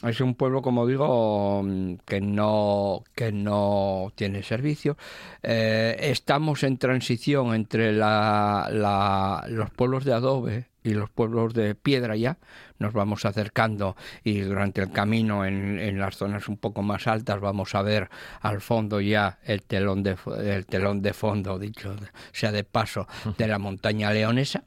Es 0.03 0.21
un 0.21 0.35
pueblo, 0.35 0.63
como 0.63 0.87
digo, 0.87 1.65
que 2.05 2.21
no 2.21 3.05
que 3.15 3.31
no 3.31 4.13
tiene 4.17 4.43
servicio. 4.43 4.97
Eh, 5.43 5.97
estamos 6.01 6.63
en 6.65 6.79
transición 6.79 7.55
entre 7.55 7.93
la, 7.93 9.45
los 9.49 9.71
pueblos 9.71 10.05
de 10.05 10.13
adobe 10.13 10.67
y 10.83 10.95
los 10.95 11.11
pueblos 11.11 11.55
de 11.55 11.75
piedra 11.75 12.17
ya, 12.17 12.39
nos 12.79 12.93
vamos 12.93 13.25
acercando 13.25 13.97
y 14.25 14.41
durante 14.41 14.81
el 14.81 14.91
camino 14.91 15.45
en, 15.45 15.79
en, 15.79 15.99
las 15.99 16.17
zonas 16.17 16.49
un 16.49 16.57
poco 16.57 16.83
más 16.83 17.07
altas 17.07 17.41
vamos 17.41 17.75
a 17.75 17.83
ver 17.83 18.09
al 18.41 18.61
fondo 18.61 19.01
ya 19.01 19.39
el 19.45 19.63
telón 19.63 20.03
de, 20.03 20.17
el 20.39 20.67
telón 20.67 21.03
de 21.03 21.13
fondo, 21.13 21.59
dicho 21.59 21.95
sea 22.33 22.53
de 22.53 22.65
paso, 22.65 23.07
de 23.37 23.49
la 23.49 23.59
montaña 23.59 24.13
leonesa. 24.13 24.65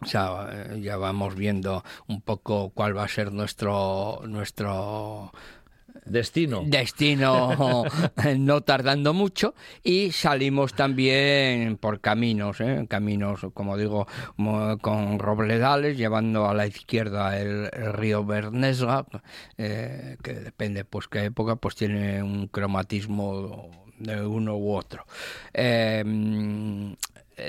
O 0.00 0.06
sea, 0.06 0.48
eh, 0.50 0.80
ya 0.82 0.96
vamos 0.96 1.34
viendo 1.34 1.84
un 2.08 2.20
poco 2.20 2.70
cuál 2.70 2.96
va 2.96 3.04
a 3.04 3.08
ser 3.08 3.32
nuestro 3.32 4.20
nuestro 4.26 5.32
Destino. 6.04 6.62
Destino 6.66 7.84
no 8.38 8.60
tardando 8.62 9.14
mucho 9.14 9.54
y 9.82 10.12
salimos 10.12 10.74
también 10.74 11.76
por 11.76 12.00
caminos, 12.00 12.60
¿eh? 12.60 12.86
caminos, 12.88 13.46
como 13.54 13.76
digo, 13.76 14.06
con 14.80 15.18
robledales, 15.18 15.96
llevando 15.96 16.46
a 16.46 16.54
la 16.54 16.66
izquierda 16.66 17.38
el, 17.38 17.70
río 17.70 18.24
Bernesga, 18.24 19.06
eh, 19.56 20.16
que 20.22 20.34
depende 20.34 20.84
pues 20.84 21.08
qué 21.08 21.24
época, 21.24 21.56
pues 21.56 21.76
tiene 21.76 22.22
un 22.22 22.48
cromatismo 22.48 23.70
de 23.98 24.26
uno 24.26 24.56
u 24.56 24.74
otro. 24.74 25.06
Eh, 25.52 26.02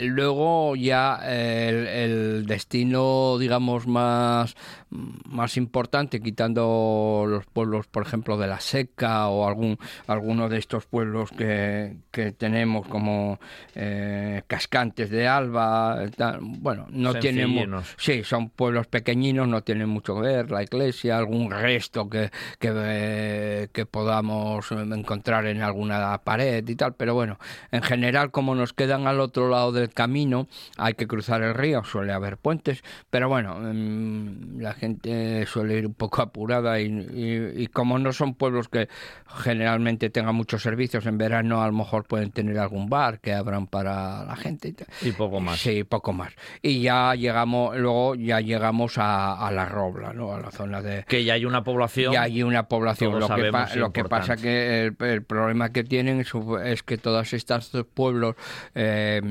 luego 0.02 0.76
ya 0.76 1.20
el, 1.26 2.46
destino, 2.46 3.38
digamos, 3.38 3.88
más, 3.88 4.56
más 4.90 5.58
importante, 5.58 6.22
quitando 6.22 7.26
los 7.28 7.46
pueblos, 7.46 7.88
por 7.88 8.04
ejemplo, 8.04 8.38
de 8.38 8.48
la 8.48 8.60
Seca 8.60 9.28
o 9.28 9.48
algún 9.48 9.78
alguno 10.08 10.50
de 10.50 10.58
estos 10.58 10.86
pueblos 10.86 11.32
que, 11.32 11.98
que 12.12 12.32
tenemos 12.32 12.88
como 12.88 13.40
eh, 13.76 14.42
Cascantes 14.48 15.10
de 15.10 15.28
Alba, 15.28 16.06
bueno, 16.42 16.88
no 16.90 17.14
tienen... 17.16 17.76
Sí, 17.98 18.24
son 18.24 18.50
pueblos 18.50 18.88
pequeñinos, 18.88 19.48
no 19.48 19.62
tienen 19.62 19.90
mucho 19.90 20.16
que 20.16 20.22
ver, 20.22 20.52
la 20.52 20.64
iglesia, 20.64 21.18
algún 21.18 21.52
resto 21.52 22.10
que, 22.10 22.32
que, 22.60 22.72
eh, 22.74 23.68
que 23.72 23.86
podamos 23.86 24.72
encontrar 24.72 25.46
en 25.48 25.62
alguna 25.62 26.18
pared 26.24 26.68
y 26.68 26.76
tal, 26.76 26.94
pero 26.96 27.14
bueno, 27.14 27.38
en 27.72 27.82
general 27.82 28.32
como 28.32 28.56
nos 28.56 28.74
quedan 28.74 29.08
al 29.08 29.20
otro 29.20 29.50
lado 29.50 29.72
del 29.76 29.90
camino, 29.90 30.48
hay 30.78 30.94
que 30.94 31.08
cruzar 31.08 31.44
el 31.44 31.54
río, 31.54 31.84
suele 31.84 32.14
haber 32.14 32.38
puentes, 32.38 32.84
pero 33.10 33.30
bueno, 33.30 33.58
mm, 33.60 34.60
la 34.60 34.74
gente 34.74 35.46
suele 35.46 35.78
ir 35.78 35.88
un 35.88 35.94
poco 35.94 36.22
apurada 36.22 36.80
y, 36.80 37.68
como 37.74 38.00
no 38.00 38.14
son 38.14 38.36
pueblos 38.36 38.70
que 38.70 38.88
generalmente 39.28 40.10
tengan 40.10 40.36
muchos 40.36 40.62
servicios, 40.62 41.06
en 41.06 41.18
verano 41.18 41.62
a 41.62 41.68
lo 41.68 41.74
mejor 41.74 42.06
pueden 42.06 42.32
tener 42.32 42.58
algún 42.58 42.90
bar 42.90 43.20
que 43.20 43.34
abran 43.34 43.68
para 43.68 44.26
la 44.26 44.36
gente. 44.36 44.74
Y, 45.02 45.12
poco 45.12 45.40
más. 45.40 45.60
Sí, 45.60 45.84
poco 45.84 46.14
más. 46.14 46.34
Y 46.62 46.82
ya 46.82 47.14
llegamos, 47.16 47.78
luego 47.78 48.16
ya 48.16 48.40
llegamos 48.40 48.96
a, 48.98 49.50
la 49.52 49.66
Robla, 49.66 50.14
¿no? 50.14 50.34
A 50.34 50.40
la 50.40 50.52
zona 50.52 50.82
de... 50.82 51.04
Que 51.08 51.24
ya 51.24 51.34
hay 51.34 51.46
una 51.46 51.64
población. 51.64 52.14
Ya 52.14 52.24
hay 52.24 52.44
una 52.44 52.68
población. 52.68 53.20
Lo 53.20 53.28
que, 53.28 53.52
lo 53.76 53.92
que 53.92 54.04
pasa 54.06 54.36
que 54.38 54.94
el, 55.00 55.24
problema 55.24 55.72
que 55.72 55.84
tienen 55.84 56.22
es, 56.22 56.84
que 56.84 56.98
todos 56.98 57.34
estos 57.34 57.86
pueblos 57.94 58.36
eh, 58.74 59.22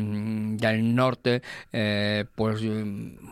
del 0.57 0.95
norte, 0.95 1.43
eh, 1.73 2.25
pues 2.35 2.61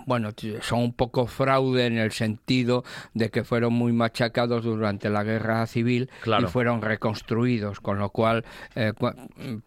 bueno, 0.06 0.30
son 0.60 0.80
un 0.80 0.92
poco 0.92 1.26
fraude 1.26 1.86
en 1.86 1.98
el 1.98 2.12
sentido 2.12 2.84
de 3.14 3.30
que 3.30 3.44
fueron 3.44 3.72
muy 3.72 3.92
machacados 3.92 4.64
durante 4.64 5.10
la 5.10 5.22
guerra 5.22 5.66
civil 5.66 6.10
y 6.24 6.44
fueron 6.46 6.82
reconstruidos, 6.82 7.80
con 7.80 7.98
lo 7.98 8.10
cual 8.10 8.44
eh, 8.74 8.92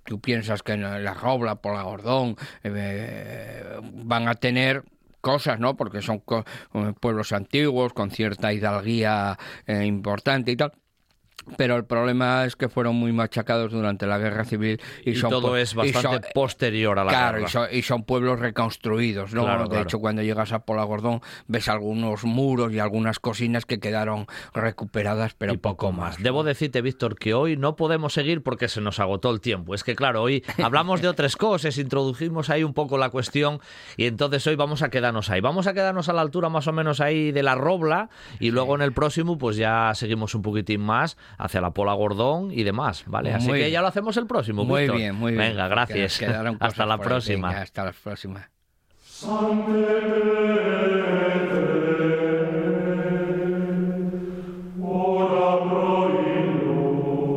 tú 0.04 0.20
piensas 0.20 0.64
que 0.64 0.74
en 0.74 0.82
la 0.82 1.14
Robla, 1.14 1.56
por 1.56 1.76
la 1.76 1.84
Gordón, 1.84 2.36
eh, 2.64 3.80
van 3.94 4.28
a 4.28 4.36
tener 4.36 4.84
cosas, 5.22 5.60
¿no? 5.60 5.76
Porque 5.76 6.02
son 6.02 6.22
pueblos 7.00 7.32
antiguos 7.32 7.94
con 7.94 8.12
cierta 8.12 8.54
hidalguía 8.54 9.38
importante 9.68 10.52
y 10.52 10.56
tal 10.56 10.72
pero 11.58 11.76
el 11.76 11.86
problema 11.86 12.44
es 12.46 12.56
que 12.56 12.70
fueron 12.70 12.96
muy 12.96 13.12
machacados 13.14 13.72
durante 13.72 14.08
la 14.08 14.18
guerra 14.18 14.46
civil 14.46 14.82
y, 15.04 15.12
Y 15.12 15.16
son 15.16 15.30
todo 15.30 15.56
es 15.58 15.76
bastante 15.76 16.02
son- 16.02 16.22
posterior 16.34 16.98
a 16.98 17.04
la 17.04 17.12
claro, 17.12 17.38
guerra. 17.38 17.48
y 17.48 17.52
son, 17.52 17.68
y 17.72 17.82
son 17.84 18.04
pueblos 18.04 18.40
reconstruidos, 18.40 19.34
¿no? 19.34 19.44
Claro, 19.44 19.64
de 19.64 19.70
claro. 19.70 19.84
hecho, 19.84 20.00
cuando 20.00 20.24
llegas 20.24 20.52
a 20.54 20.60
Polagordón 20.66 21.22
ves 21.48 21.70
algunos 21.70 22.24
muros 22.24 22.74
y 22.74 22.80
algunas 22.80 23.20
cocinas 23.20 23.66
que 23.68 23.80
quedaron 23.80 24.26
recuperadas, 24.56 25.36
pero 25.36 25.54
y 25.54 25.58
poco 25.58 25.92
más. 25.92 26.18
Debo 26.22 26.44
decirte, 26.44 26.82
Víctor, 26.82 27.16
que 27.18 27.34
hoy 27.36 27.58
no 27.58 27.76
podemos 27.76 28.14
seguir 28.14 28.42
porque 28.42 28.68
se 28.68 28.82
nos 28.82 29.00
agotó 29.00 29.30
el 29.30 29.40
tiempo. 29.40 29.76
Es 29.76 29.84
que, 29.84 29.96
claro, 29.96 30.24
hoy 30.24 30.44
hablamos 30.64 31.02
de 31.02 31.08
otras 31.10 31.36
cosas, 31.36 31.78
introdujimos 31.78 32.50
ahí 32.50 32.64
un 32.64 32.74
poco 32.74 32.98
la 32.98 33.10
cuestión 33.10 33.60
y 33.98 34.06
entonces 34.06 34.46
hoy 34.48 34.56
vamos 34.56 34.82
a 34.82 34.90
quedarnos 34.90 35.30
ahí. 35.30 35.42
Vamos 35.42 35.68
a 35.68 35.74
quedarnos 35.74 36.10
a 36.10 36.14
la 36.14 36.22
altura 36.22 36.50
más 36.50 36.68
o 36.68 36.74
menos 36.74 37.02
ahí 37.02 37.32
de 37.32 37.44
la 37.44 37.54
Robla 37.56 38.10
y 38.40 38.50
luego 38.52 38.76
en 38.76 38.82
el 38.82 38.94
próximo 38.94 39.38
pues 39.38 39.58
ya 39.58 39.92
seguimos 39.94 40.34
un 40.34 40.42
poquitín 40.42 40.82
más 40.82 41.18
hacia 41.38 41.62
la 41.62 41.72
Pola 41.72 41.94
Gordón 41.94 42.52
y 42.52 42.64
demás, 42.64 43.04
¿vale? 43.08 43.34
Así 43.34 43.48
Muy 43.48 43.60
que 43.60 43.72
ya 43.72 43.82
lo 43.82 43.88
hacemos 43.88 44.16
el 44.18 44.28
próximo, 44.28 44.64
Muy 44.66 44.82
Víctor. 44.82 44.98
bien, 44.98 45.16
muy 45.16 45.32
bien. 45.34 45.50
Venga, 45.50 45.68
gracias. 45.68 46.20
Que- 46.20 46.26
Hasta 46.60 46.86
la 46.86 46.98
próxima. 46.98 47.50
Venga, 47.50 47.62
hasta 47.62 47.86
la 47.86 47.92
próxima. 47.92 48.50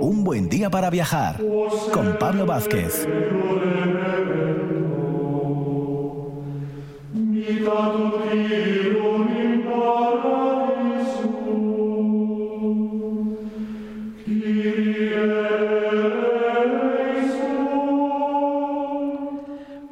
Un 0.00 0.24
buen 0.24 0.48
día 0.48 0.70
para 0.70 0.90
viajar 0.90 1.36
con 1.92 2.16
Pablo 2.18 2.46
Vázquez. 2.46 3.06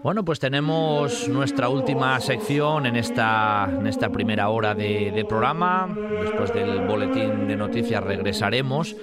Bueno, 0.07 0.25
pues 0.25 0.39
tenemos 0.39 1.27
nuestra 1.27 1.69
última 1.69 2.21
sección 2.21 2.87
en 2.87 2.95
esta, 2.95 3.69
en 3.69 3.89
esta 3.89 4.09
primera 4.09 4.51
hora 4.51 4.73
de, 4.73 5.27
programa. 5.29 5.93
Después 6.23 6.55
del 6.55 6.87
boletín 6.87 7.49
de 7.49 7.57
noticias 7.57 8.05
regresaremos. 8.05 8.95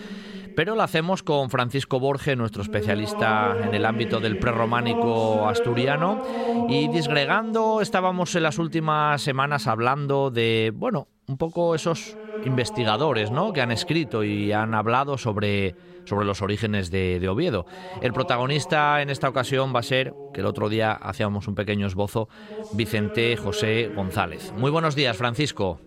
Pero 0.56 0.76
lo 0.76 0.82
hacemos 0.82 1.22
con 1.22 1.50
Francisco 1.50 2.00
Borge, 2.00 2.38
nuestro 2.38 2.62
especialista 2.62 3.54
en 3.66 3.76
el 3.76 3.86
ámbito 3.86 4.22
del 4.22 4.40
prerrománico 4.40 5.46
asturiano. 5.46 6.24
Y 6.70 6.88
disgregando, 6.88 7.82
estábamos 7.82 8.34
en 8.36 8.44
las 8.44 8.58
últimas 8.58 9.22
semanas 9.22 9.68
hablando 9.68 10.32
de, 10.32 10.72
bueno, 10.74 11.10
un 11.28 11.38
poco 11.38 11.76
esos 11.76 12.18
investigadores 12.44 13.32
¿no? 13.32 13.54
que 13.54 13.62
han 13.62 13.72
escrito 13.72 14.24
y 14.24 14.52
han 14.52 14.74
hablado 14.74 15.18
sobre, 15.18 15.76
sobre 16.06 16.26
los 16.26 16.42
orígenes 16.42 16.92
de, 16.92 17.20
de 17.20 17.30
Oviedo. 17.30 17.66
El 18.02 18.14
protagonista 18.14 19.02
en 19.02 19.10
esta 19.10 19.30
ocasión 19.30 19.74
va 19.74 19.80
a 19.80 19.84
ser, 19.84 20.14
que 20.34 20.42
el 20.42 20.48
otro 20.48 20.70
día 20.70 20.92
hacíamos 20.92 21.48
un 21.48 21.56
pequeño 21.56 21.88
esbozo, 21.88 22.28
Vicente 22.74 23.36
José 23.38 23.90
González. 23.96 24.54
Muy 24.58 24.72
buenos 24.72 24.96
días, 24.96 25.16
Francisco. 25.16 25.80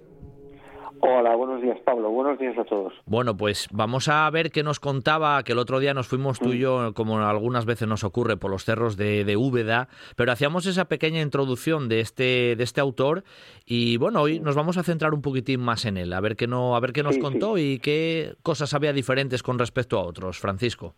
Hola, 1.00 1.34
días 1.66 1.80
Pablo, 1.80 2.10
buenos 2.10 2.38
días 2.38 2.56
a 2.58 2.64
todos. 2.64 2.94
Bueno, 3.06 3.36
pues 3.36 3.68
vamos 3.72 4.08
a 4.08 4.30
ver 4.30 4.50
qué 4.50 4.62
nos 4.62 4.78
contaba, 4.78 5.42
que 5.42 5.52
el 5.52 5.58
otro 5.58 5.80
día 5.80 5.94
nos 5.94 6.06
fuimos 6.06 6.38
tú 6.38 6.52
y 6.52 6.60
yo, 6.60 6.92
como 6.94 7.18
algunas 7.18 7.66
veces 7.66 7.88
nos 7.88 8.04
ocurre, 8.04 8.36
por 8.36 8.50
los 8.50 8.64
cerros 8.64 8.96
de, 8.96 9.24
de 9.24 9.36
Úbeda, 9.36 9.88
pero 10.16 10.30
hacíamos 10.30 10.66
esa 10.66 10.84
pequeña 10.84 11.20
introducción 11.20 11.88
de 11.88 12.00
este, 12.00 12.54
de 12.56 12.62
este 12.62 12.80
autor 12.80 13.24
y 13.64 13.96
bueno, 13.96 14.22
hoy 14.22 14.38
nos 14.38 14.54
vamos 14.54 14.78
a 14.78 14.84
centrar 14.84 15.12
un 15.12 15.22
poquitín 15.22 15.60
más 15.60 15.84
en 15.86 15.96
él, 15.96 16.12
a 16.12 16.20
ver 16.20 16.36
qué, 16.36 16.46
no, 16.46 16.76
a 16.76 16.80
ver 16.80 16.92
qué 16.92 17.02
nos 17.02 17.16
Sí, 17.16 17.20
contó 17.20 17.56
y 17.56 17.78
qué 17.78 18.34
cosas 18.42 18.74
había 18.74 18.92
diferentes 18.92 19.42
con 19.42 19.58
respecto 19.58 19.98
a 19.98 20.04
otros, 20.04 20.38
Francisco. 20.38 20.94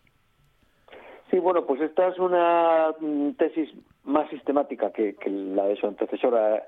Sí, 1.31 1.39
bueno, 1.39 1.65
pues 1.65 1.81
esta 1.81 2.09
es 2.09 2.19
una 2.19 2.93
mm, 2.99 3.31
tesis 3.37 3.69
más 4.03 4.29
sistemática 4.29 4.91
que, 4.91 5.15
que 5.15 5.29
la 5.29 5.65
de 5.65 5.75
su 5.77 5.87
antecesora 5.87 6.67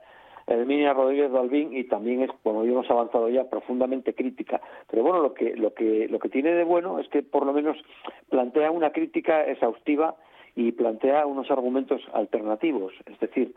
Herminia 0.54 0.94
Rodríguez 0.94 1.32
Balbín 1.32 1.76
y 1.76 1.84
también 1.86 2.22
es, 2.24 2.32
como 2.44 2.64
hemos 2.64 2.90
avanzado 2.90 3.30
ya, 3.30 3.50
profundamente 3.50 4.14
crítica. 4.14 4.62
Pero 4.90 5.04
bueno, 5.04 5.22
lo 5.22 5.34
que, 5.34 5.56
lo 5.56 5.74
que, 5.74 6.08
lo 6.10 6.20
que 6.20 6.30
tiene 6.30 6.52
de 6.54 6.64
bueno 6.64 7.00
es 7.00 7.08
que 7.10 7.24
por 7.24 7.46
lo 7.46 7.54
menos 7.54 7.78
plantea 8.30 8.72
una 8.72 8.92
crítica 8.92 9.46
exhaustiva 9.46 10.16
y 10.56 10.72
plantea 10.74 11.26
unos 11.26 11.50
argumentos 11.50 12.02
alternativos. 12.14 12.94
Es 13.06 13.20
decir, 13.20 13.54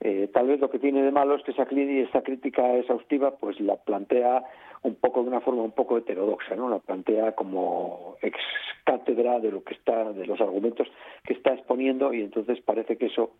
eh, 0.00 0.28
tal 0.32 0.46
vez 0.48 0.60
lo 0.60 0.70
que 0.70 0.78
tiene 0.78 1.02
de 1.02 1.10
malo 1.10 1.36
es 1.36 1.42
que 1.42 1.52
esa, 1.52 1.64
crítica 1.66 2.74
exhaustiva 2.76 3.36
pues 3.38 3.58
la 3.60 3.76
plantea 3.76 4.44
un 4.82 4.94
poco 4.96 5.22
de 5.22 5.28
una 5.28 5.40
forma 5.40 5.62
un 5.62 5.72
poco 5.72 5.96
heterodoxa, 5.96 6.54
¿no? 6.54 6.68
La 6.68 6.78
plantea 6.78 7.32
como 7.32 8.16
ex 8.20 8.38
cátedra 8.84 9.40
de 9.40 9.50
lo 9.50 9.64
que 9.64 9.74
está, 9.74 10.12
de 10.12 10.26
los 10.26 10.40
argumentos 10.40 10.86
que 11.24 11.32
está 11.32 11.54
exponiendo 11.54 12.12
y 12.12 12.20
entonces 12.20 12.60
parece 12.60 12.96
que 12.96 13.06
eso 13.06 13.30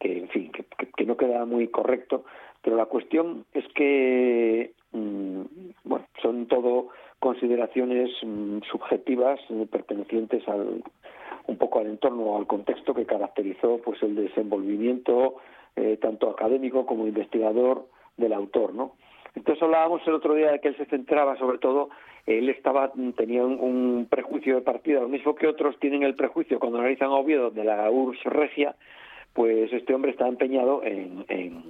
que 0.00 0.18
en 0.18 0.28
fin 0.28 0.50
que, 0.52 0.64
que- 0.96 1.06
no 1.06 1.16
queda 1.16 1.44
muy 1.44 1.68
correcto 1.68 2.24
pero 2.62 2.76
la 2.76 2.86
cuestión 2.86 3.44
es 3.54 3.66
que 3.74 4.72
mm, 4.92 5.40
bueno 5.84 6.06
son 6.22 6.46
todo 6.46 6.88
consideraciones 7.18 8.10
mm, 8.22 8.58
subjetivas 8.70 9.40
eh, 9.50 9.66
pertenecientes 9.70 10.46
al 10.48 10.82
un 11.46 11.56
poco 11.56 11.80
al 11.80 11.86
entorno 11.86 12.36
al 12.36 12.46
contexto 12.46 12.94
que 12.94 13.06
caracterizó 13.06 13.78
pues 13.84 14.02
el 14.02 14.14
desenvolvimiento 14.14 15.36
eh, 15.76 15.96
tanto 16.00 16.28
académico 16.30 16.84
como 16.86 17.06
investigador 17.06 17.86
del 18.16 18.32
autor 18.32 18.74
no 18.74 18.92
entonces 19.34 19.62
hablábamos 19.62 20.02
el 20.06 20.14
otro 20.14 20.34
día 20.34 20.50
de 20.52 20.60
que 20.60 20.68
él 20.68 20.76
se 20.76 20.86
centraba 20.86 21.36
sobre 21.38 21.58
todo 21.58 21.90
él 22.26 22.50
estaba 22.50 22.92
tenía 23.16 23.44
un, 23.44 23.58
un 23.60 24.06
prejuicio 24.10 24.56
de 24.56 24.60
partida 24.62 25.00
lo 25.00 25.08
mismo 25.08 25.34
que 25.34 25.46
otros 25.46 25.78
tienen 25.78 26.02
el 26.02 26.14
prejuicio 26.14 26.58
cuando 26.58 26.78
analizan 26.78 27.08
a 27.08 27.14
Oviedo 27.14 27.50
de 27.50 27.64
la 27.64 27.90
URSS 27.90 28.24
regia 28.24 28.74
pues 29.32 29.72
este 29.72 29.94
hombre 29.94 30.10
está 30.12 30.26
empeñado 30.26 30.82
en, 30.82 31.24
en, 31.28 31.64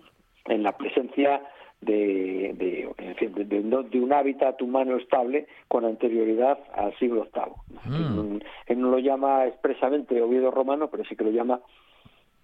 en 0.46 0.62
la 0.62 0.76
presencia 0.76 1.42
de, 1.80 2.54
de, 2.56 2.88
en 2.98 3.14
fin, 3.16 3.32
de, 3.34 3.44
de 3.44 3.60
un- 3.60 3.90
de 3.90 4.00
un 4.00 4.12
hábitat 4.12 4.60
humano 4.62 4.96
estable 4.96 5.46
con 5.68 5.84
anterioridad 5.84 6.58
al 6.74 6.92
siglo 6.98 7.28
VIII. 7.32 7.92
Mm. 7.92 8.40
Él 8.66 8.80
no 8.80 8.90
lo 8.90 8.98
llama 8.98 9.46
expresamente 9.46 10.20
Oviedo 10.20 10.50
romano, 10.50 10.88
pero 10.90 11.04
sí 11.04 11.14
que 11.14 11.22
lo 11.24 11.30
llama 11.30 11.60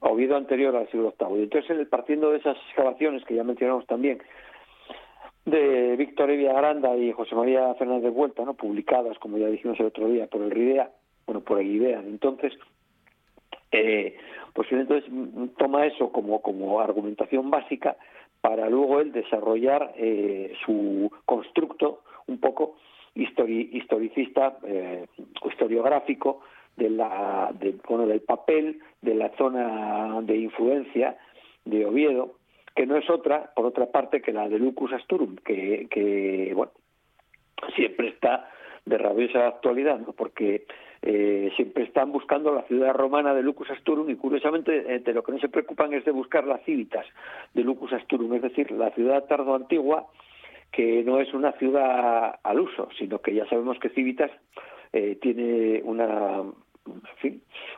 Oviedo 0.00 0.36
anterior 0.36 0.76
al 0.76 0.88
siglo 0.90 1.14
VIII. 1.18 1.40
Y 1.40 1.42
entonces, 1.44 1.88
partiendo 1.88 2.30
de 2.30 2.38
esas 2.38 2.56
excavaciones 2.68 3.24
que 3.24 3.34
ya 3.34 3.42
mencionamos 3.42 3.86
también, 3.86 4.18
de 5.46 5.96
Víctor 5.96 6.30
Evia 6.30 6.52
Granda 6.52 6.96
y 6.96 7.12
José 7.12 7.34
María 7.34 7.74
Fernández 7.74 8.12
Vuelta, 8.14 8.44
¿no? 8.44 8.54
publicadas, 8.54 9.18
como 9.18 9.36
ya 9.38 9.48
dijimos 9.48 9.78
el 9.80 9.86
otro 9.86 10.08
día, 10.08 10.26
por 10.26 10.42
el 10.42 10.50
RIDEA, 10.50 10.90
bueno, 11.26 11.40
por 11.42 11.58
el 11.60 11.66
IDEA, 11.66 12.00
entonces, 12.00 12.52
eh, 13.72 14.16
pues 14.54 14.70
él 14.72 14.80
entonces 14.80 15.10
toma 15.58 15.84
eso 15.84 16.10
como, 16.10 16.40
como 16.40 16.80
argumentación 16.80 17.50
básica 17.50 17.96
para 18.40 18.70
luego 18.70 19.00
él 19.00 19.12
desarrollar 19.12 19.92
eh, 19.96 20.54
su 20.64 21.10
constructo 21.26 22.00
un 22.26 22.38
poco 22.38 22.76
histori- 23.14 23.68
historicista 23.72 24.58
eh, 24.64 25.06
historiográfico 25.50 26.40
de 26.76 26.90
la, 26.90 27.52
bueno, 27.88 28.06
del 28.06 28.20
papel 28.20 28.80
de 29.02 29.14
la 29.14 29.30
zona 29.36 30.20
de 30.22 30.36
influencia 30.36 31.16
de 31.64 31.86
Oviedo, 31.86 32.34
que 32.74 32.86
no 32.86 32.96
es 32.96 33.08
otra, 33.08 33.52
por 33.54 33.66
otra 33.66 33.86
parte, 33.86 34.20
que 34.20 34.32
la 34.32 34.48
de 34.48 34.58
Lucus 34.58 34.92
Asturum, 34.92 35.36
que, 35.36 35.86
que 35.90 36.52
bueno, 36.54 36.72
siempre 37.76 38.08
está 38.08 38.50
de 38.84 38.98
rabiosa 38.98 39.46
actualidad, 39.46 39.98
¿no? 39.98 40.12
porque 40.12 40.66
eh, 41.06 41.52
siempre 41.54 41.84
están 41.84 42.12
buscando 42.12 42.54
la 42.54 42.62
ciudad 42.62 42.94
romana 42.94 43.34
de 43.34 43.42
Lucus 43.42 43.70
Asturum 43.70 44.08
y 44.08 44.16
curiosamente 44.16 44.94
eh, 44.94 45.00
de 45.00 45.12
lo 45.12 45.22
que 45.22 45.32
no 45.32 45.38
se 45.38 45.50
preocupan 45.50 45.92
es 45.92 46.02
de 46.06 46.12
buscar 46.12 46.46
las 46.46 46.62
civitas 46.64 47.04
de 47.52 47.62
Lucus 47.62 47.92
Asturum, 47.92 48.32
es 48.32 48.40
decir, 48.40 48.70
la 48.70 48.90
ciudad 48.92 49.24
tardo 49.24 49.54
antigua 49.54 50.06
que 50.72 51.04
no 51.04 51.20
es 51.20 51.34
una 51.34 51.52
ciudad 51.52 52.40
al 52.42 52.58
uso, 52.58 52.88
sino 52.98 53.20
que 53.20 53.34
ya 53.34 53.46
sabemos 53.50 53.78
que 53.78 53.90
Civitas 53.90 54.30
eh, 54.94 55.18
tiene 55.20 55.82
una, 55.84 56.42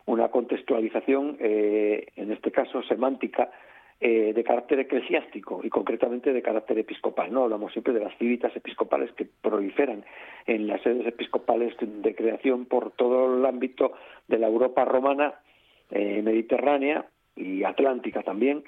una 0.07 0.29
contextualización, 0.29 1.37
en 1.41 2.33
este 2.33 2.53
caso 2.53 2.83
semántica, 2.85 3.51
eh, 3.99 4.35
de 4.35 4.45
carácter 4.45 4.81
eclesiástico 4.81 5.61
y 5.65 5.71
concretamente 5.71 6.33
de 6.33 6.43
carácter 6.43 6.79
episcopal. 6.79 7.33
No 7.33 7.45
hablamos 7.45 7.73
siempre 7.73 7.95
de 7.95 8.01
las 8.01 8.15
civitas 8.19 8.55
episcopales 8.55 9.11
que 9.13 9.25
proliferan 9.25 10.05
en 10.47 10.67
las 10.67 10.83
sedes 10.83 11.07
episcopales 11.07 11.75
de 11.81 12.15
creación 12.15 12.67
por 12.67 12.91
todo 12.91 13.39
el 13.39 13.47
ámbito 13.47 13.93
de 14.29 14.39
la 14.39 14.49
Europa 14.49 14.85
romana, 14.85 15.35
eh, 15.91 16.21
mediterránea 16.23 17.07
y 17.37 17.65
atlántica 17.65 18.23
también, 18.23 18.65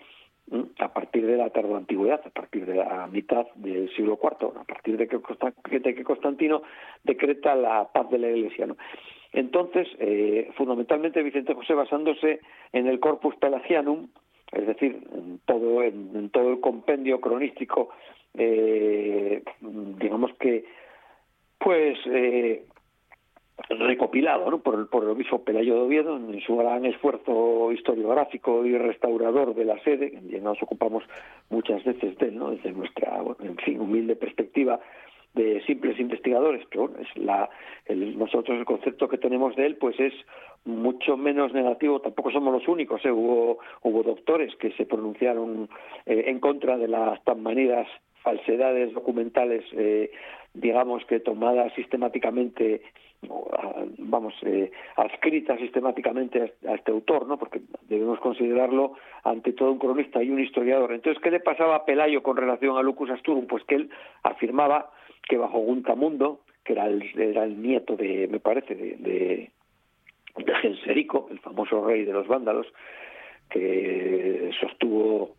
a 0.78 0.92
partir 0.94 1.26
de 1.26 1.36
la 1.36 1.50
tardoantigüedad, 1.50 2.22
a 2.24 2.30
partir 2.30 2.64
de 2.64 2.76
la 2.76 3.06
mitad 3.06 3.46
del 3.56 3.94
siglo 3.94 4.18
IV, 4.22 4.58
a 4.58 4.64
partir 4.64 4.96
de 4.96 5.08
que, 5.08 6.04
Constantino 6.04 6.62
decreta 7.04 7.54
la 7.54 7.86
paz 7.92 8.08
de 8.10 8.18
la 8.18 8.30
Iglesia. 8.30 8.66
Entonces, 9.32 9.88
eh, 9.98 10.50
fundamentalmente 10.56 11.22
Vicente 11.22 11.52
José 11.54 11.74
basándose 11.74 12.40
en 12.72 12.86
el 12.86 12.98
Corpus 12.98 13.36
Pelagianum, 13.36 14.08
es 14.52 14.66
decir, 14.66 15.06
en 15.12 15.40
todo, 15.44 15.82
en, 15.82 16.30
todo 16.30 16.50
el 16.50 16.60
compendio 16.60 17.20
cronístico, 17.20 17.90
eh, 18.34 19.42
digamos 19.60 20.32
que 20.38 20.64
pues 21.58 21.98
eh, 22.06 22.64
recopilado 23.68 24.50
¿no? 24.50 24.60
por, 24.60 24.78
el, 24.78 24.86
por 24.86 25.02
el 25.02 25.10
obispo 25.10 25.42
Pelayo 25.42 25.74
de 25.74 25.80
Oviedo 25.80 26.16
en 26.16 26.40
su 26.40 26.56
gran 26.56 26.84
esfuerzo 26.86 27.72
historiográfico 27.72 28.64
y 28.64 28.76
restaurador 28.76 29.54
de 29.54 29.64
la 29.64 29.78
sede, 29.82 30.12
que 30.12 30.40
nos 30.40 30.62
ocupamos 30.62 31.02
muchas 31.50 31.84
veces 31.84 32.16
de 32.18 32.28
él, 32.28 32.38
¿no? 32.38 32.50
desde 32.50 32.72
nuestra 32.72 33.20
en 33.40 33.56
fin, 33.56 33.80
humilde 33.80 34.16
perspectiva 34.16 34.80
de 35.34 35.62
simples 35.66 35.98
investigadores, 36.00 36.64
pero 36.70 36.88
bueno, 36.88 37.02
es 37.02 37.16
la, 37.16 37.50
el, 37.86 38.18
nosotros 38.18 38.58
el 38.58 38.64
concepto 38.64 39.08
que 39.08 39.18
tenemos 39.18 39.54
de 39.56 39.66
él 39.66 39.76
pues 39.76 39.98
es 40.00 40.14
mucho 40.68 41.16
menos 41.16 41.52
negativo, 41.52 42.00
tampoco 42.00 42.30
somos 42.30 42.52
los 42.52 42.68
únicos, 42.68 43.04
¿eh? 43.04 43.10
hubo, 43.10 43.58
hubo 43.82 44.02
doctores 44.02 44.54
que 44.56 44.72
se 44.72 44.86
pronunciaron 44.86 45.68
eh, 46.06 46.24
en 46.26 46.40
contra 46.40 46.76
de 46.76 46.88
las 46.88 47.22
tan 47.24 47.42
manidas 47.42 47.86
falsedades 48.22 48.92
documentales, 48.92 49.64
eh, 49.72 50.10
digamos 50.54 51.04
que 51.06 51.20
tomadas 51.20 51.72
sistemáticamente 51.74 52.82
vamos, 53.98 54.34
eh, 54.42 54.70
adscrita 54.96 55.56
sistemáticamente 55.56 56.54
a 56.66 56.74
este 56.74 56.92
autor, 56.92 57.26
¿no? 57.26 57.38
Porque 57.38 57.60
debemos 57.88 58.20
considerarlo 58.20 58.94
ante 59.24 59.52
todo 59.52 59.72
un 59.72 59.78
cronista 59.78 60.22
y 60.22 60.30
un 60.30 60.40
historiador. 60.40 60.92
Entonces, 60.92 61.22
¿qué 61.22 61.30
le 61.30 61.40
pasaba 61.40 61.76
a 61.76 61.84
Pelayo 61.84 62.22
con 62.22 62.36
relación 62.36 62.76
a 62.76 62.82
Lucus 62.82 63.10
Asturum? 63.10 63.46
Pues 63.46 63.64
que 63.64 63.76
él 63.76 63.90
afirmaba 64.22 64.90
que 65.28 65.36
bajo 65.36 65.58
Guntamundo, 65.58 66.40
que 66.64 66.74
era 66.74 66.86
el, 66.86 67.02
era 67.18 67.44
el 67.44 67.60
nieto 67.60 67.96
de, 67.96 68.28
me 68.28 68.40
parece, 68.40 68.74
de, 68.74 68.96
de, 68.96 69.50
de 70.36 70.54
Genserico, 70.56 71.28
el 71.30 71.38
famoso 71.40 71.84
rey 71.84 72.04
de 72.04 72.12
los 72.12 72.26
vándalos, 72.26 72.66
que 73.50 74.50
sostuvo 74.60 75.34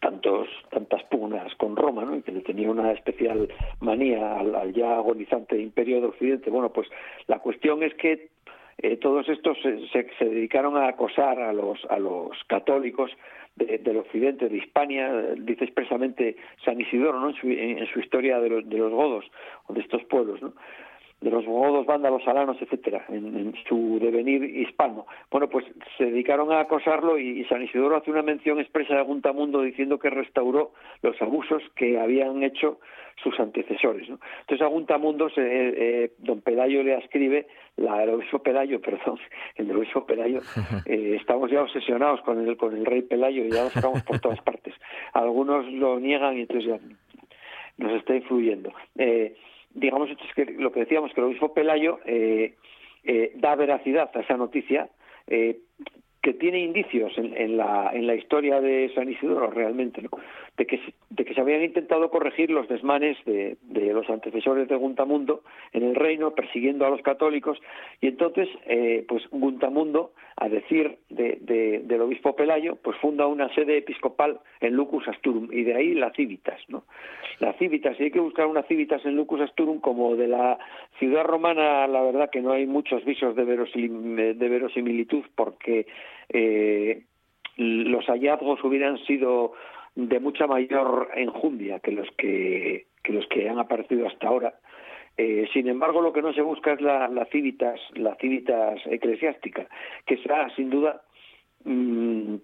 tantos 0.00 0.48
tantas 0.70 1.02
pugnas 1.04 1.54
con 1.56 1.76
Roma, 1.76 2.04
¿no? 2.04 2.16
y 2.16 2.22
que 2.22 2.32
le 2.32 2.40
tenía 2.40 2.70
una 2.70 2.92
especial 2.92 3.48
manía 3.80 4.38
al, 4.38 4.72
ya 4.74 4.96
agonizante 4.96 5.58
imperio 5.58 6.00
de 6.00 6.08
Occidente. 6.08 6.50
Bueno, 6.50 6.70
pues 6.70 6.88
la 7.26 7.38
cuestión 7.38 7.82
es 7.82 7.94
que 7.94 8.28
eh, 8.78 8.96
todos 8.96 9.28
estos 9.28 9.56
se, 9.62 10.08
se, 10.18 10.24
dedicaron 10.24 10.76
a 10.76 10.88
acosar 10.88 11.40
a 11.40 11.52
los 11.52 11.78
a 11.88 11.98
los 11.98 12.30
católicos 12.48 13.10
del 13.54 13.98
occidente, 13.98 14.48
de 14.48 14.56
Hispania, 14.56 15.12
dice 15.36 15.64
expresamente 15.64 16.36
San 16.64 16.80
Isidoro, 16.80 17.20
¿no? 17.20 17.28
En 17.28 17.36
su, 17.36 17.48
en 17.48 17.86
su 17.88 18.00
historia 18.00 18.40
de 18.40 18.48
los, 18.48 18.68
de 18.68 18.78
los 18.78 18.90
godos, 18.90 19.26
o 19.66 19.74
de 19.74 19.80
estos 19.82 20.02
pueblos, 20.04 20.40
¿no? 20.40 20.54
De 21.22 21.30
los 21.30 21.46
godos, 21.46 21.86
vándalos, 21.86 22.26
alanos, 22.26 22.60
etcétera, 22.60 23.04
en, 23.08 23.54
su 23.68 23.98
devenir 24.00 24.42
hispano. 24.44 25.06
Bueno, 25.30 25.48
pues 25.48 25.64
se 25.96 26.04
dedicaron 26.06 26.52
a 26.52 26.60
acosarlo 26.60 27.18
y, 27.18 27.44
San 27.44 27.62
Isidoro 27.62 27.96
hace 27.96 28.10
una 28.10 28.22
mención 28.22 28.58
expresa 28.60 28.94
de 28.94 29.02
Guntamundo 29.02 29.62
diciendo 29.62 29.98
que 29.98 30.10
restauró 30.10 30.72
los 31.02 31.20
abusos 31.22 31.62
que 31.76 31.98
habían 31.98 32.42
hecho 32.42 32.80
sus 33.22 33.38
antecesores. 33.38 34.08
¿no? 34.08 34.18
Entonces 34.40 34.62
a 34.62 34.68
Guntamundo, 34.68 35.30
se, 35.30 35.40
eh, 35.42 35.74
eh, 35.76 36.12
don 36.18 36.40
Pelayo 36.40 36.82
le 36.82 36.96
escribe, 36.98 37.46
la, 37.76 38.02
el 38.02 38.10
obispo 38.10 38.40
Pelayo, 38.40 38.80
perdón, 38.82 39.18
el 39.56 39.70
obispo 39.70 40.04
Pelayo, 40.04 40.40
eh, 40.86 41.16
estamos 41.20 41.50
ya 41.50 41.62
obsesionados 41.62 42.20
con 42.22 42.46
el, 42.46 42.56
con 42.56 42.76
el 42.76 42.84
rey 42.84 43.02
Pelayo 43.02 43.44
y 43.44 43.50
ya 43.50 43.64
lo 43.64 43.70
sacamos 43.70 44.02
por 44.02 44.18
todas 44.18 44.40
partes. 44.40 44.74
Algunos 45.12 45.70
lo 45.72 46.00
niegan 46.00 46.36
y 46.36 46.42
entonces 46.42 46.70
ya 46.70 46.78
nos 47.78 47.92
está 47.92 48.16
influyendo. 48.16 48.72
Eh, 48.96 49.36
digamos 49.74 50.08
que 50.34 50.44
lo 50.44 50.72
que 50.72 50.80
decíamos 50.80 51.12
que 51.12 51.20
el 51.20 51.26
obispo 51.26 51.54
Pelayo 51.54 52.00
eh, 52.04 52.56
eh, 53.04 53.32
da 53.36 53.54
veracidad 53.56 54.10
a 54.14 54.20
esa 54.20 54.36
noticia 54.36 54.88
eh, 55.26 55.58
que 56.22 56.34
tiene 56.34 56.60
indicios 56.60 57.12
en, 57.18 57.36
en, 57.36 57.56
la, 57.56 57.90
en 57.92 58.06
la 58.06 58.14
historia 58.14 58.60
de 58.60 58.92
San 58.94 59.10
Isidoro 59.10 59.50
realmente, 59.50 60.02
¿no? 60.02 60.10
de, 60.56 60.66
que, 60.66 60.80
de 61.10 61.24
que 61.24 61.34
se 61.34 61.40
habían 61.40 61.62
intentado 61.62 62.10
corregir 62.10 62.50
los 62.50 62.68
desmanes 62.68 63.16
de, 63.24 63.56
los 63.92 64.08
antecesores 64.08 64.68
de 64.68 64.76
Guntamundo 64.76 65.42
en 65.72 65.82
el 65.82 65.94
reino, 65.94 66.34
persiguiendo 66.34 66.86
a 66.86 66.90
los 66.90 67.02
católicos, 67.02 67.58
y 68.00 68.08
entonces, 68.08 68.48
eh, 68.66 69.04
pues 69.08 69.22
Guntamundo, 69.30 70.12
a 70.36 70.48
decir 70.48 70.98
de, 71.10 71.38
de, 71.40 71.80
del 71.84 72.00
obispo 72.02 72.36
Pelayo, 72.36 72.76
pues 72.76 72.96
funda 72.98 73.26
una 73.26 73.52
sede 73.54 73.78
episcopal 73.78 74.40
en 74.60 74.74
Lucus 74.74 75.08
Asturum, 75.08 75.48
y 75.52 75.62
de 75.62 75.74
ahí 75.74 75.94
la 75.94 76.10
Civitas, 76.12 76.60
¿no? 76.68 76.84
La 77.40 77.52
Civitas, 77.54 77.98
y 77.98 78.04
hay 78.04 78.10
que 78.10 78.20
buscar 78.20 78.46
una 78.46 78.62
Civitas 78.62 79.04
en 79.04 79.16
Lucus 79.16 79.40
Asturum 79.40 79.80
como 79.80 80.16
de 80.16 80.28
la 80.28 80.58
ciudad 80.98 81.24
romana, 81.24 81.86
la 81.86 82.02
verdad 82.02 82.30
que 82.30 82.40
no 82.40 82.52
hay 82.52 82.66
muchos 82.66 83.04
visos 83.04 83.34
de, 83.34 83.44
de 83.44 84.48
verosimilitud, 84.48 85.24
porque 85.34 85.86
eh, 86.32 87.04
los 87.56 88.06
hallazgos 88.06 88.62
hubieran 88.64 88.98
sido 89.04 89.52
de 89.94 90.20
mucha 90.20 90.46
mayor 90.46 91.10
enjundia 91.14 91.80
que 91.80 91.92
los 91.92 92.08
que, 92.16 92.86
que 93.02 93.12
los 93.12 93.26
que 93.28 93.48
han 93.48 93.58
aparecido 93.58 94.06
hasta 94.06 94.28
ahora. 94.28 94.54
Eh, 95.18 95.46
sin 95.52 95.68
embargo, 95.68 96.00
lo 96.00 96.12
que 96.12 96.22
no 96.22 96.32
se 96.32 96.40
busca 96.40 96.72
es 96.72 96.80
la, 96.80 97.08
la 97.08 97.26
civitas, 97.26 97.78
la 97.94 98.14
civitas 98.16 98.80
eclesiástica, 98.86 99.66
que 100.06 100.16
será 100.16 100.48
sin 100.56 100.70
duda 100.70 101.02
mmm, 101.64 102.36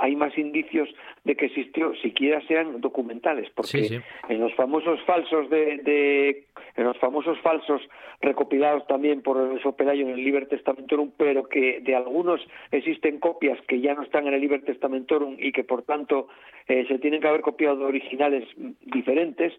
hay 0.00 0.16
más 0.16 0.36
indicios 0.36 0.88
de 1.24 1.36
que 1.36 1.46
existió, 1.46 1.94
siquiera 1.96 2.40
sean 2.46 2.80
documentales, 2.80 3.50
porque 3.54 3.84
sí, 3.84 3.84
sí. 3.88 4.00
en 4.28 4.40
los 4.40 4.54
famosos 4.54 5.00
falsos 5.04 5.48
de, 5.50 5.78
de, 5.78 6.44
en 6.76 6.84
los 6.84 6.98
famosos 6.98 7.38
falsos 7.40 7.82
recopilados 8.20 8.86
también 8.86 9.22
por 9.22 9.36
el 9.38 9.74
Pelayo 9.74 10.02
en 10.06 10.12
el 10.12 10.24
Liber 10.24 10.48
Testamentorum, 10.48 11.10
pero 11.16 11.48
que 11.48 11.80
de 11.80 11.94
algunos 11.94 12.40
existen 12.70 13.18
copias 13.18 13.58
que 13.68 13.80
ya 13.80 13.94
no 13.94 14.02
están 14.02 14.26
en 14.26 14.34
el 14.34 14.40
Liber 14.40 14.62
Testamentorum 14.62 15.36
y 15.38 15.52
que 15.52 15.64
por 15.64 15.82
tanto 15.82 16.28
eh, 16.68 16.84
se 16.88 16.98
tienen 16.98 17.20
que 17.20 17.28
haber 17.28 17.42
copiado 17.42 17.76
de 17.76 17.84
originales 17.84 18.44
diferentes 18.82 19.52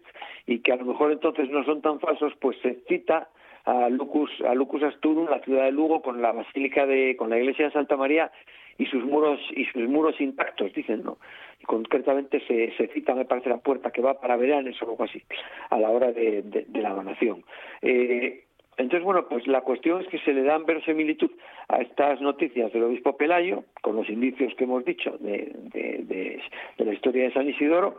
y 0.46 0.60
que 0.60 0.72
a 0.72 0.76
lo 0.76 0.84
mejor 0.84 1.12
entonces 1.12 1.48
no 1.50 1.64
son 1.64 1.82
tan 1.82 2.00
falsos, 2.00 2.32
pues 2.40 2.56
se 2.62 2.74
cita 2.88 3.28
a 3.64 3.88
Lucus, 3.90 4.30
a 4.48 4.54
Lucus 4.54 4.82
Asturum, 4.82 5.28
la 5.28 5.40
ciudad 5.40 5.64
de 5.64 5.72
Lugo, 5.72 6.00
con 6.00 6.22
la 6.22 6.32
basílica 6.32 6.86
de, 6.86 7.16
con 7.16 7.28
la 7.28 7.38
iglesia 7.38 7.66
de 7.66 7.72
Santa 7.72 7.96
María 7.96 8.30
y 8.78 8.86
sus 8.86 9.04
muros 9.04 9.40
y 9.54 9.64
sus 9.66 9.88
muros 9.88 10.20
intactos 10.20 10.72
dicen 10.72 11.02
no 11.04 11.18
y 11.60 11.64
concretamente 11.64 12.40
se, 12.46 12.72
se 12.76 12.88
cita 12.88 13.14
me 13.14 13.24
parece 13.24 13.48
la 13.48 13.58
puerta 13.58 13.90
que 13.90 14.00
va 14.00 14.20
para 14.20 14.36
Veranes 14.36 14.80
o 14.80 14.90
algo 14.90 15.04
así 15.04 15.22
a 15.70 15.78
la 15.78 15.90
hora 15.90 16.12
de, 16.12 16.42
de, 16.42 16.80
la 16.80 16.94
donación 16.94 17.44
eh, 17.82 18.44
entonces, 18.76 19.04
bueno, 19.04 19.26
pues 19.28 19.44
la 19.48 19.62
cuestión 19.62 20.00
es 20.00 20.06
que 20.06 20.20
se 20.20 20.32
le 20.32 20.44
dan 20.44 20.64
verosimilitud 20.64 21.32
a 21.66 21.78
estas 21.78 22.20
noticias 22.20 22.72
del 22.72 22.84
obispo 22.84 23.16
Pelayo, 23.16 23.64
con 23.82 23.96
los 23.96 24.08
indicios 24.08 24.54
que 24.54 24.62
hemos 24.62 24.84
dicho 24.84 25.18
de, 25.18 25.52
de 25.72 26.84
la 26.84 26.94
historia 26.94 27.24
de 27.24 27.32
San 27.32 27.48
Isidoro, 27.48 27.98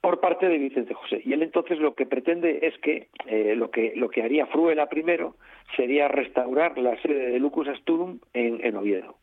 por 0.00 0.20
parte 0.20 0.48
de 0.48 0.58
Vicente 0.58 0.94
José. 0.94 1.22
Y 1.24 1.32
él 1.32 1.42
entonces 1.42 1.78
lo 1.78 1.94
que 1.94 2.06
pretende 2.06 2.60
es 2.62 2.76
que 2.78 3.08
eh, 3.26 3.54
lo 3.56 3.70
que 3.70 3.92
lo 3.96 4.08
que 4.08 4.22
haría 4.22 4.46
Fruela 4.46 4.88
primero 4.88 5.36
sería 5.76 6.08
restaurar 6.08 6.78
la 6.78 7.00
sede 7.02 7.30
de 7.30 7.38
Lucus 7.38 7.68
Asturum 7.68 8.18
en, 8.32 8.64
en 8.64 8.76
Oviedo. 8.76 9.16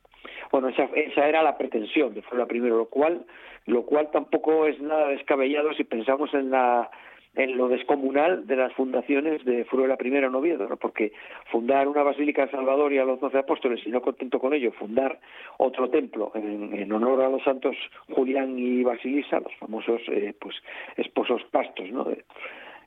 Bueno, 0.52 0.70
esa, 0.70 0.88
era 1.28 1.44
la 1.44 1.58
pretensión 1.58 2.14
de 2.14 2.22
Fruela 2.22 2.46
primero, 2.46 2.78
lo 2.78 2.86
cual 2.86 3.26
lo 3.66 3.84
cual 3.84 4.12
tampoco 4.12 4.68
es 4.68 4.80
nada 4.80 5.08
descabellado 5.08 5.74
si 5.74 5.84
pensamos 5.84 6.30
en 6.36 7.58
lo 7.58 7.68
descomunal 7.68 8.46
de 8.46 8.56
las 8.56 8.72
fundaciones 8.74 9.44
de 9.44 9.66
Fruela 9.66 9.98
I 10.00 10.08
en 10.08 10.36
Oviedo, 10.36 10.70
¿no? 10.70 10.78
porque 10.78 11.14
fundar 11.52 11.88
una 11.88 12.04
basílica 12.04 12.46
de 12.46 12.52
Salvador 12.52 12.94
y 12.94 13.00
a 13.00 13.06
los 13.06 13.20
doce 13.20 13.40
apóstoles, 13.40 13.82
y 13.86 13.90
no 13.90 14.04
contento 14.04 14.40
con 14.40 14.54
ello, 14.54 14.72
fundar 14.74 15.20
otro 15.58 15.90
templo 15.90 16.32
en, 16.36 16.76
en 16.76 16.92
honor 16.92 17.24
a 17.24 17.30
los 17.30 17.44
santos 17.44 17.76
Julián 18.12 18.58
y 18.60 18.84
Basilisa, 18.84 19.40
los 19.40 19.56
famosos 19.56 20.02
eh, 20.10 20.36
pues 20.40 20.56
esposos 20.96 21.42
pastos, 21.50 21.90
¿no? 21.90 22.06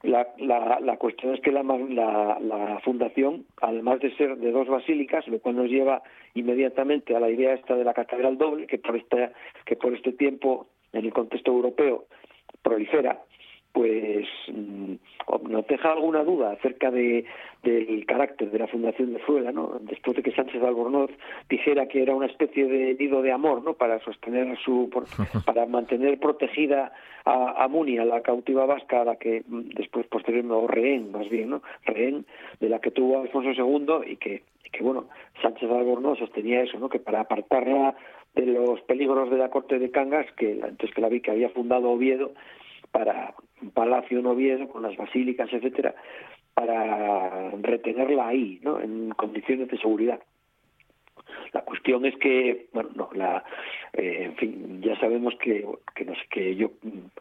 La, 0.03 0.29
la, 0.39 0.79
la, 0.81 0.97
cuestión 0.97 1.35
es 1.35 1.41
que 1.41 1.51
la, 1.51 1.63
la, 1.63 2.81
fundación, 2.85 3.47
además 3.61 3.99
de 4.01 4.15
ser 4.17 4.37
de 4.37 4.53
dos 4.53 4.69
basílicas, 4.69 5.27
lo 5.27 5.41
cual 5.41 5.57
nos 5.57 5.69
lleva 5.69 6.03
inmediatamente 6.35 7.17
a 7.17 7.21
la 7.21 7.31
idea 7.31 7.55
esta 7.55 7.75
de 7.75 7.85
la 7.85 7.95
catedral 7.95 8.39
doble, 8.39 8.67
que 8.67 8.79
por, 8.79 8.97
esta, 8.97 9.33
que 9.65 9.75
por 9.75 9.95
este 9.95 10.13
tiempo, 10.13 10.69
en 10.93 11.05
el 11.05 11.13
contexto 11.13 11.51
europeo, 11.51 12.05
prolifera, 12.63 13.21
pues 13.73 14.27
mm, 14.49 14.95
nos 15.49 15.66
deja 15.66 15.93
alguna 15.93 16.25
duda 16.25 16.53
acerca 16.53 16.91
de, 16.91 17.25
del 17.62 18.07
carácter 18.07 18.51
de 18.51 18.59
la 18.59 18.66
Fundación 18.66 19.12
de 19.12 19.19
Fruela, 19.21 19.53
¿no? 19.53 19.79
Después 19.83 20.16
de 20.16 20.23
que 20.23 20.33
Sánchez 20.33 20.62
Albornoz 20.62 21.11
dijera 21.49 21.87
que 21.87 22.03
era 22.03 22.14
una 22.14 22.27
especie 22.27 22.66
de 22.66 22.95
nido 22.95 23.23
de 23.23 23.33
amor, 23.33 23.62
¿no? 23.62 23.75
Para 23.75 23.99
sostener 24.01 24.57
su, 24.59 24.91
para 25.47 25.66
mantener 25.66 26.19
protegida 26.19 26.93
a, 27.25 27.64
a 27.64 27.69
Muni, 27.69 27.99
a 27.99 28.05
la 28.05 28.23
cautiva 28.23 28.66
vasca, 28.66 29.03
a 29.03 29.05
la 29.05 29.16
que 29.16 29.43
mm, 29.47 29.71
después 29.75 30.07
posteriormente, 30.07 30.55
o 30.55 30.66
rehén, 30.66 31.12
más 31.12 31.29
bien, 31.29 31.51
¿no? 31.51 31.62
Rehén, 31.85 32.25
de 32.61 32.69
la 32.69 32.81
que 32.81 32.91
tuvo 32.91 33.21
Alfonso 33.21 33.51
II 33.51 34.11
y 34.11 34.16
que, 34.16 34.43
y 34.64 34.71
que 34.71 34.83
bueno, 34.83 35.07
Sánchez 35.43 35.71
Albornoz 35.71 36.19
sostenía 36.19 36.62
eso, 36.62 36.79
¿no? 36.79 36.89
Que 36.89 37.01
para 37.01 37.21
apartarla 37.21 37.95
de 38.35 38.47
los 38.47 38.81
peligros 38.83 39.31
de 39.31 39.37
la 39.37 39.51
corte 39.51 39.79
de 39.79 39.91
Cangas, 39.91 40.27
que 40.37 40.53
entonces 40.53 40.95
que 40.95 41.01
la 41.01 41.09
vi 41.09 41.21
que 41.21 41.33
había 41.33 41.51
fundado 41.51 41.91
Oviedo, 41.91 42.33
para 42.91 43.34
palacio 43.74 44.18
en 44.18 44.26
Oviedo 44.26 44.68
con 44.68 44.82
las 44.82 44.97
basílicas, 44.97 45.53
etcétera, 45.53 45.95
para 46.55 47.51
retenerla 47.62 48.28
ahí, 48.28 48.61
¿no? 48.62 48.80
En 48.80 49.11
condiciones 49.11 49.68
de 49.68 49.78
seguridad. 49.78 50.20
La 51.53 51.62
cuestión 51.62 52.05
es 52.05 52.16
que, 52.16 52.66
bueno, 52.72 52.91
no, 52.95 53.11
la, 53.14 53.45
eh, 53.93 54.24
en 54.24 54.36
fin, 54.36 54.82
ya 54.82 54.99
sabemos 54.99 55.34
que, 55.36 55.66
que, 55.95 56.05
nos, 56.05 56.18
que 56.30 56.57
yo, 56.57 56.70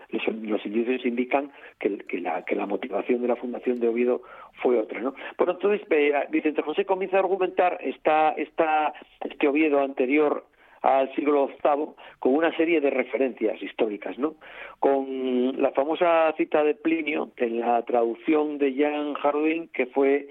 los, 0.10 0.28
los 0.44 0.66
indicios 0.66 1.06
indican 1.06 1.52
que, 1.80 1.98
que, 2.00 2.20
la, 2.20 2.44
que 2.44 2.56
la 2.56 2.66
motivación 2.66 3.22
de 3.22 3.28
la 3.28 3.36
fundación 3.36 3.80
de 3.80 3.88
Oviedo 3.88 4.22
fue 4.62 4.80
otra, 4.80 5.02
¿no? 5.02 5.14
Bueno, 5.38 5.54
entonces 5.54 5.86
eh, 5.90 6.14
Vicente 6.30 6.62
José 6.62 6.86
comienza 6.86 7.18
a 7.18 7.22
argumentar 7.22 7.78
esta, 7.82 8.32
esta, 8.32 8.94
este 9.22 9.48
Oviedo 9.48 9.82
anterior 9.82 10.46
al 10.82 11.14
siglo 11.16 11.48
VIII 11.48 11.88
con 12.20 12.36
una 12.36 12.56
serie 12.56 12.82
de 12.82 12.90
referencias 12.90 13.62
históricas, 13.62 14.18
¿no? 14.18 14.36
Con 14.80 15.62
la 15.62 15.72
famosa 15.72 16.34
cita 16.38 16.64
de 16.64 16.76
Plinio 16.76 17.32
en 17.38 17.60
la 17.60 17.82
traducción 17.84 18.58
de 18.58 18.74
Jean 18.74 19.14
Hardin, 19.16 19.70
que 19.70 19.88
fue 19.88 20.28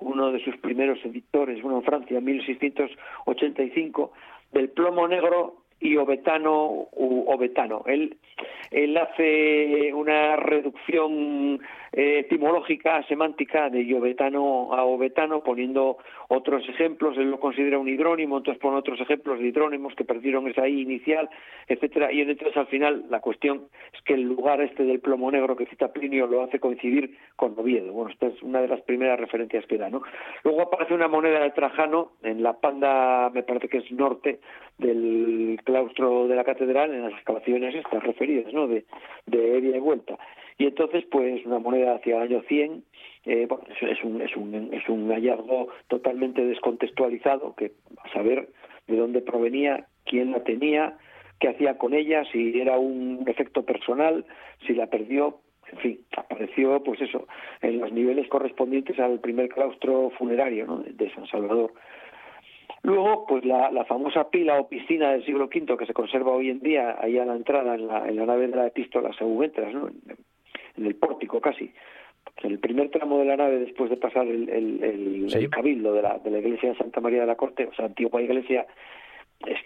uno 0.00 0.32
de 0.32 0.42
sus 0.42 0.56
primeros 0.56 0.98
editores, 1.04 1.60
bueno, 1.62 1.78
en 1.78 1.84
Francia, 1.84 2.18
en 2.18 2.24
1685, 2.24 4.12
del 4.52 4.70
plomo 4.70 5.06
negro 5.06 5.56
y 5.78 5.96
obetano 5.96 6.88
u 6.92 7.24
obetano. 7.28 7.84
Él, 7.86 8.16
él 8.70 8.96
hace 8.96 9.92
una 9.94 10.36
reducción 10.36 11.60
eh, 11.92 12.20
etimológica, 12.20 13.02
semántica 13.08 13.68
de 13.68 13.82
iobetano 13.82 14.72
a 14.72 14.84
obetano, 14.84 15.42
poniendo 15.42 15.98
otros 16.28 16.68
ejemplos, 16.68 17.18
él 17.18 17.30
lo 17.30 17.40
considera 17.40 17.78
un 17.78 17.88
hidrónimo, 17.88 18.38
entonces 18.38 18.60
pone 18.60 18.76
otros 18.76 19.00
ejemplos 19.00 19.40
de 19.40 19.48
hidrónimos 19.48 19.94
que 19.96 20.04
perdieron 20.04 20.46
esa 20.46 20.68
I 20.68 20.82
inicial, 20.82 21.28
etcétera, 21.66 22.12
y 22.12 22.20
entonces 22.20 22.56
al 22.56 22.68
final 22.68 23.06
la 23.10 23.20
cuestión 23.20 23.62
es 23.92 24.00
que 24.02 24.14
el 24.14 24.22
lugar 24.22 24.60
este 24.60 24.84
del 24.84 25.00
plomo 25.00 25.30
negro 25.32 25.56
que 25.56 25.66
cita 25.66 25.92
Plinio 25.92 26.28
lo 26.28 26.42
hace 26.42 26.60
coincidir 26.60 27.16
con 27.34 27.58
Oviedo. 27.58 27.92
Bueno, 27.92 28.10
esta 28.12 28.28
es 28.28 28.40
una 28.42 28.60
de 28.60 28.68
las 28.68 28.80
primeras 28.82 29.18
referencias 29.18 29.66
que 29.66 29.76
da, 29.76 29.90
¿no? 29.90 30.02
Luego 30.44 30.62
aparece 30.62 30.94
una 30.94 31.08
moneda 31.08 31.40
de 31.40 31.50
Trajano 31.50 32.12
en 32.22 32.42
la 32.42 32.52
panda, 32.54 33.30
me 33.30 33.42
parece 33.42 33.68
que 33.68 33.78
es 33.78 33.90
norte 33.90 34.38
del 34.78 35.60
claustro 35.64 36.28
de 36.28 36.36
la 36.36 36.44
catedral, 36.44 36.94
en 36.94 37.02
las 37.02 37.12
excavaciones 37.12 37.74
estas 37.74 38.02
referidas, 38.02 38.49
De, 38.52 38.84
de 39.26 39.58
ida 39.58 39.76
y 39.76 39.80
vuelta. 39.80 40.18
Y 40.58 40.66
entonces, 40.66 41.04
pues 41.10 41.44
una 41.46 41.58
moneda 41.58 41.94
hacia 41.94 42.16
el 42.16 42.22
año 42.22 42.42
100, 42.46 42.84
eh, 43.24 43.46
bueno, 43.48 43.64
es, 43.80 44.04
un, 44.04 44.20
es, 44.20 44.36
un, 44.36 44.74
es 44.74 44.88
un 44.88 45.08
hallazgo 45.08 45.68
totalmente 45.88 46.44
descontextualizado, 46.44 47.54
que 47.54 47.72
a 48.02 48.12
saber 48.12 48.48
de 48.86 48.96
dónde 48.96 49.22
provenía, 49.22 49.86
quién 50.04 50.32
la 50.32 50.42
tenía, 50.42 50.98
qué 51.38 51.48
hacía 51.48 51.78
con 51.78 51.94
ella, 51.94 52.24
si 52.30 52.60
era 52.60 52.78
un 52.78 53.24
efecto 53.26 53.64
personal, 53.64 54.26
si 54.66 54.74
la 54.74 54.88
perdió, 54.88 55.40
en 55.72 55.78
fin, 55.78 56.00
apareció, 56.16 56.82
pues 56.82 57.00
eso, 57.00 57.26
en 57.62 57.80
los 57.80 57.92
niveles 57.92 58.28
correspondientes 58.28 58.98
al 58.98 59.20
primer 59.20 59.48
claustro 59.48 60.10
funerario 60.18 60.84
de 60.86 61.10
San 61.14 61.26
Salvador. 61.26 61.72
Luego, 62.82 63.26
pues 63.26 63.44
la, 63.44 63.70
la, 63.70 63.84
famosa 63.84 64.30
pila 64.30 64.58
o 64.58 64.68
piscina 64.68 65.12
del 65.12 65.24
siglo 65.24 65.46
V 65.46 65.76
que 65.76 65.86
se 65.86 65.92
conserva 65.92 66.32
hoy 66.32 66.48
en 66.48 66.60
día 66.60 66.96
ahí 66.98 67.18
a 67.18 67.26
la 67.26 67.36
entrada 67.36 67.74
en 67.74 67.86
la, 67.86 68.08
en 68.08 68.16
la 68.16 68.26
nave 68.26 68.48
de 68.48 68.56
la 68.56 68.66
epístola 68.68 69.12
Segúmentras, 69.12 69.74
¿no? 69.74 69.88
en 69.88 70.86
el 70.86 70.94
pórtico 70.94 71.40
casi. 71.40 71.72
En 72.42 72.52
el 72.52 72.58
primer 72.58 72.90
tramo 72.90 73.18
de 73.18 73.26
la 73.26 73.36
nave, 73.36 73.58
después 73.58 73.90
de 73.90 73.96
pasar 73.96 74.26
el, 74.26 74.48
el, 74.48 75.28
el, 75.32 75.50
cabildo 75.50 75.92
de 75.92 76.02
la, 76.02 76.18
de 76.18 76.30
la 76.30 76.38
iglesia 76.38 76.70
de 76.70 76.76
Santa 76.76 77.00
María 77.00 77.20
de 77.20 77.26
la 77.26 77.36
Corte, 77.36 77.66
o 77.66 77.74
sea, 77.74 77.86
antigua 77.86 78.22
iglesia 78.22 78.66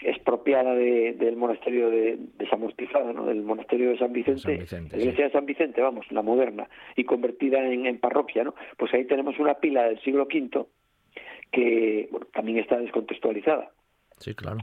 expropiada 0.03 0.75
de, 0.75 1.15
del 1.15 1.37
monasterio 1.37 1.91
de, 1.91 2.17
desamortizada, 2.39 3.13
¿no? 3.13 3.27
del 3.27 3.43
monasterio 3.43 3.91
de 3.91 3.99
San 3.99 4.13
Vicente, 4.13 4.65
la 4.71 4.99
iglesia 4.99 5.25
de 5.25 5.33
San 5.33 5.47
Vicente, 5.47 5.83
vamos, 5.83 6.07
la 6.11 6.23
moderna, 6.23 6.69
y 6.95 7.05
convertida 7.05 7.65
en, 7.65 7.87
en, 7.87 7.99
parroquia, 7.99 8.45
¿no? 8.45 8.55
Pues 8.77 8.95
ahí 8.95 9.05
tenemos 9.05 9.39
una 9.41 9.55
pila 9.55 9.85
del 9.85 10.01
siglo 10.01 10.29
V 10.33 10.67
que 11.55 12.09
bueno, 12.11 12.27
también 12.33 12.59
está 12.59 12.79
descontextualizada. 12.79 13.71
Sí, 14.19 14.35
claro. 14.35 14.59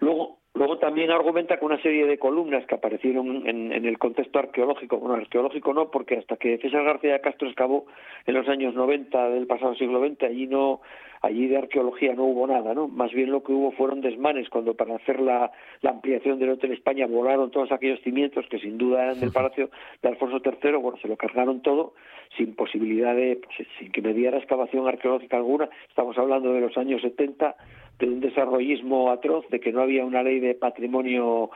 Luego, 0.00 0.39
Luego 0.60 0.76
también 0.76 1.10
argumenta 1.10 1.58
con 1.58 1.72
una 1.72 1.80
serie 1.80 2.04
de 2.04 2.18
columnas 2.18 2.66
que 2.66 2.74
aparecieron 2.74 3.48
en, 3.48 3.72
en, 3.72 3.86
el 3.86 3.96
contexto 3.96 4.40
arqueológico, 4.40 4.98
bueno, 4.98 5.14
arqueológico 5.14 5.72
no, 5.72 5.90
porque 5.90 6.18
hasta 6.18 6.36
que 6.36 6.58
César 6.58 6.84
García 6.84 7.14
de 7.14 7.20
Castro 7.22 7.48
excavó 7.48 7.86
en 8.26 8.34
los 8.34 8.46
años 8.46 8.74
90 8.74 9.30
del 9.30 9.46
pasado 9.46 9.74
siglo 9.76 10.06
XX, 10.06 10.22
allí 10.24 10.46
no, 10.46 10.82
allí 11.22 11.46
de 11.46 11.56
arqueología 11.56 12.14
no 12.14 12.24
hubo 12.24 12.46
nada, 12.46 12.74
¿no? 12.74 12.88
Más 12.88 13.10
bien 13.10 13.30
lo 13.30 13.42
que 13.42 13.52
hubo 13.52 13.72
fueron 13.72 14.02
desmanes 14.02 14.50
cuando 14.50 14.74
para 14.74 14.96
hacer 14.96 15.18
la, 15.20 15.50
la 15.80 15.90
ampliación 15.92 16.38
del 16.38 16.50
Hotel 16.50 16.72
España 16.72 17.06
volaron 17.06 17.50
todos 17.50 17.72
aquellos 17.72 18.02
cimientos 18.02 18.44
que 18.50 18.58
sin 18.58 18.76
duda 18.76 19.04
eran 19.04 19.18
del 19.18 19.32
Palacio 19.32 19.70
de 20.02 20.08
Alfonso 20.10 20.42
III, 20.44 20.72
bueno, 20.72 20.98
se 21.00 21.08
lo 21.08 21.16
cargaron 21.16 21.62
todo 21.62 21.94
sin 22.36 22.54
posibilidad 22.54 23.14
de, 23.16 23.40
pues, 23.42 23.66
sin 23.78 23.90
que 23.92 24.02
mediara 24.02 24.36
excavación 24.36 24.86
arqueológica 24.86 25.38
alguna. 25.38 25.70
Estamos 25.88 26.18
hablando 26.18 26.52
de 26.52 26.60
los 26.60 26.76
años 26.76 27.00
70 27.00 27.56
de 28.00 28.06
un 28.06 28.20
desarrollismo 28.20 29.10
atroz, 29.10 29.48
de 29.50 29.60
que 29.60 29.72
no 29.72 29.82
había 29.82 30.04
una 30.04 30.22
ley 30.22 30.40
de 30.40 30.54
patrimonio 30.54 31.50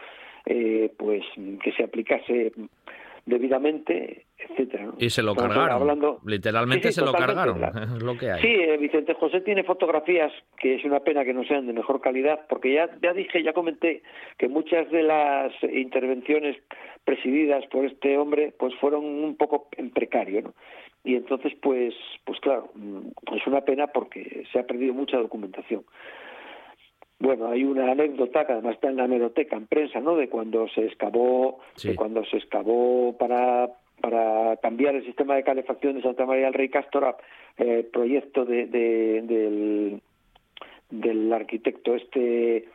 eh, 0.46 0.92
pues 0.96 1.22
que 1.62 1.72
se 1.72 1.82
aplicase 1.82 2.52
debidamente, 3.26 4.26
etcétera. 4.38 4.90
Y 4.98 5.08
se 5.08 5.22
lo 5.22 5.34
cargaron. 5.34 5.70
Hablando... 5.70 6.20
Literalmente 6.26 6.92
se 6.92 7.02
lo 7.02 7.12
cargaron. 7.12 7.62
Es 7.96 8.02
lo 8.02 8.18
que 8.18 8.30
hay. 8.30 8.42
Sí, 8.42 8.48
eh, 8.48 8.76
Vicente 8.76 9.14
José 9.14 9.40
tiene 9.40 9.64
fotografías 9.64 10.30
que 10.58 10.74
es 10.74 10.84
una 10.84 11.00
pena 11.00 11.24
que 11.24 11.32
no 11.32 11.44
sean 11.44 11.66
de 11.66 11.72
mejor 11.72 12.00
calidad, 12.00 12.40
porque 12.48 12.74
ya, 12.74 12.90
ya 13.02 13.14
dije, 13.14 13.42
ya 13.42 13.54
comenté 13.54 14.02
que 14.36 14.48
muchas 14.48 14.90
de 14.90 15.02
las 15.02 15.52
intervenciones 15.62 16.56
presididas 17.04 17.64
por 17.66 17.86
este 17.86 18.18
hombre 18.18 18.52
pues 18.58 18.74
fueron 18.76 19.04
un 19.04 19.36
poco 19.36 19.68
en 19.76 19.90
precario, 19.90 20.42
¿no? 20.42 20.54
Y 21.04 21.16
entonces, 21.16 21.52
pues, 21.60 21.94
pues 22.24 22.40
claro, 22.40 22.70
mm, 22.74 23.08
es 23.36 23.46
una 23.46 23.60
pena 23.60 23.88
porque 23.88 24.44
se 24.50 24.58
ha 24.58 24.66
perdido 24.66 24.94
mucha 24.94 25.18
documentación. 25.18 25.84
Bueno, 27.18 27.48
hay 27.48 27.64
una 27.64 27.92
anécdota 27.92 28.46
que 28.46 28.52
además 28.52 28.74
está 28.74 28.88
en 28.88 28.96
la 28.96 29.04
hemeroteca, 29.04 29.56
en 29.56 29.66
prensa, 29.66 30.00
¿no? 30.00 30.16
De 30.16 30.28
cuando 30.28 30.68
se 30.68 30.84
excavó, 30.84 31.60
sí. 31.76 31.88
de 31.88 31.96
cuando 31.96 32.24
se 32.24 32.38
excavó 32.38 33.16
para 33.16 33.70
para 34.00 34.56
cambiar 34.58 34.94
el 34.96 35.04
sistema 35.06 35.34
de 35.34 35.44
calefacción 35.44 35.94
de 35.94 36.02
Santa 36.02 36.26
María 36.26 36.46
del 36.46 36.54
Rey 36.54 36.68
Castora, 36.68 37.16
eh, 37.56 37.88
proyecto 37.90 38.44
de, 38.44 38.66
de, 38.66 39.22
del, 39.22 40.02
del 40.90 41.32
arquitecto 41.32 41.94
este 41.94 42.68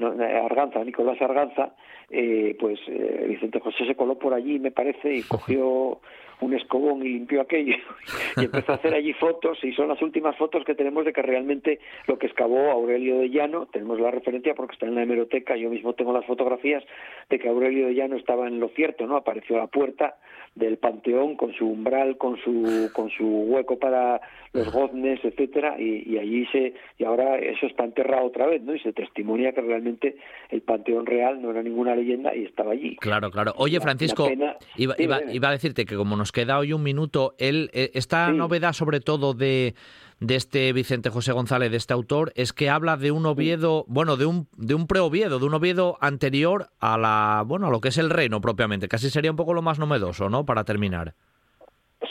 Arganza, 0.00 0.82
Nicolás 0.84 1.20
Arganza, 1.20 1.74
eh, 2.10 2.56
pues 2.58 2.80
eh, 2.88 3.26
Vicente 3.28 3.60
José 3.60 3.86
se 3.86 3.94
coló 3.94 4.18
por 4.18 4.34
allí, 4.34 4.58
me 4.58 4.70
parece, 4.70 5.14
y 5.14 5.22
cogió 5.28 6.00
un 6.42 6.54
escobón 6.54 7.02
y 7.02 7.10
limpió 7.10 7.40
aquello 7.40 7.76
y 8.36 8.44
empezó 8.44 8.72
a 8.72 8.74
hacer 8.76 8.94
allí 8.94 9.12
fotos 9.14 9.58
y 9.62 9.72
son 9.72 9.88
las 9.88 10.02
últimas 10.02 10.36
fotos 10.36 10.64
que 10.64 10.74
tenemos 10.74 11.04
de 11.04 11.12
que 11.12 11.22
realmente 11.22 11.80
lo 12.06 12.18
que 12.18 12.26
excavó 12.26 12.70
Aurelio 12.70 13.20
de 13.20 13.30
Llano, 13.30 13.66
tenemos 13.66 14.00
la 14.00 14.10
referencia 14.10 14.54
porque 14.54 14.74
está 14.74 14.86
en 14.86 14.94
la 14.94 15.02
hemeroteca, 15.02 15.56
yo 15.56 15.70
mismo 15.70 15.94
tengo 15.94 16.12
las 16.12 16.26
fotografías 16.26 16.82
de 17.30 17.38
que 17.38 17.48
Aurelio 17.48 17.86
de 17.86 17.94
Llano 17.94 18.16
estaba 18.16 18.46
en 18.48 18.60
lo 18.60 18.68
cierto, 18.70 19.06
¿no? 19.06 19.16
Apareció 19.16 19.56
a 19.56 19.60
la 19.60 19.66
puerta 19.68 20.16
del 20.54 20.76
panteón 20.76 21.36
con 21.36 21.52
su 21.54 21.66
umbral, 21.66 22.18
con 22.18 22.36
su 22.42 22.90
con 22.92 23.10
su 23.10 23.24
hueco 23.24 23.78
para 23.78 24.20
los 24.52 24.70
goznes, 24.70 25.18
etcétera, 25.24 25.76
y, 25.78 26.12
y 26.12 26.18
allí 26.18 26.46
se 26.52 26.74
y 26.98 27.04
ahora 27.04 27.38
eso 27.38 27.66
está 27.66 27.84
enterrado 27.84 28.26
otra 28.26 28.46
vez, 28.46 28.62
¿no? 28.62 28.74
Y 28.74 28.80
se 28.80 28.92
testimonia 28.92 29.52
que 29.52 29.62
realmente 29.62 30.16
el 30.50 30.60
panteón 30.60 31.06
real 31.06 31.40
no 31.40 31.50
era 31.50 31.62
ninguna 31.62 31.94
leyenda 31.96 32.34
y 32.36 32.44
estaba 32.44 32.72
allí. 32.72 32.96
Claro, 32.96 33.30
claro. 33.30 33.54
Oye, 33.56 33.80
Francisco, 33.80 34.26
pena... 34.26 34.56
iba, 34.76 34.94
iba, 34.98 35.20
iba, 35.32 35.48
a 35.48 35.52
decirte 35.52 35.86
que 35.86 35.96
como 35.96 36.16
nos 36.16 36.32
queda 36.32 36.58
hoy 36.58 36.74
un 36.74 36.82
minuto, 36.82 37.34
él, 37.38 37.70
esta 37.72 38.26
sí. 38.26 38.36
novedad 38.36 38.74
sobre 38.74 39.00
todo 39.00 39.32
de, 39.32 39.74
de 40.22 40.36
este 40.36 40.72
Vicente 40.72 41.10
José 41.10 41.32
González, 41.32 41.70
de 41.70 41.76
este 41.76 41.92
autor, 41.92 42.32
es 42.36 42.52
que 42.52 42.70
habla 42.70 42.96
de 42.96 43.10
un 43.10 43.26
Oviedo, 43.26 43.84
bueno, 43.88 44.16
de 44.16 44.26
un, 44.26 44.46
de 44.56 44.74
un 44.74 44.86
pre-Oviedo, 44.86 45.38
de 45.38 45.46
un 45.46 45.54
Oviedo 45.54 45.98
anterior 46.00 46.68
a 46.78 46.96
la, 46.96 47.42
bueno, 47.44 47.66
a 47.66 47.70
lo 47.70 47.80
que 47.80 47.88
es 47.88 47.98
el 47.98 48.08
reino 48.08 48.40
propiamente. 48.40 48.86
Casi 48.86 49.10
sería 49.10 49.32
un 49.32 49.36
poco 49.36 49.52
lo 49.52 49.62
más 49.62 49.80
novedoso, 49.80 50.28
¿no? 50.28 50.41
Para 50.44 50.64
terminar. 50.64 51.14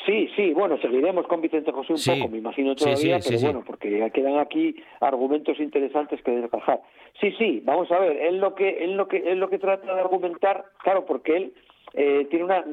Sí, 0.06 0.30
sí, 0.36 0.54
bueno, 0.54 0.78
seguiremos 0.80 1.28
con 1.28 1.42
Vicente 1.42 1.72
José 1.72 1.94
un 1.94 2.00
sí, 2.00 2.12
poco, 2.12 2.32
me 2.32 2.38
imagino 2.38 2.76
todavía, 2.76 3.22
sí, 3.22 3.30
sí, 3.30 3.36
pero 3.36 3.52
bueno, 3.52 3.64
porque 3.66 4.10
quedan 4.14 4.40
aquí 4.40 4.76
argumentos 5.02 5.60
interesantes 5.60 6.22
que 6.24 6.32
desgajar. 6.32 6.82
Sí, 7.20 7.34
sí, 7.38 7.62
vamos 7.66 7.92
a 7.92 8.00
ver, 8.00 8.18
él 8.18 8.38
lo 8.38 8.56
que 8.56 8.84
él 8.84 8.96
lo 8.96 9.08
que 9.08 9.18
él 9.18 9.40
lo 9.40 9.50
que 9.50 9.60
trata 9.60 9.94
de 9.94 10.00
argumentar, 10.00 10.66
claro, 10.82 11.06
porque 11.06 11.36
él 11.36 11.54
eh, 11.94 12.26
tiene 12.30 12.46
una 12.46 12.66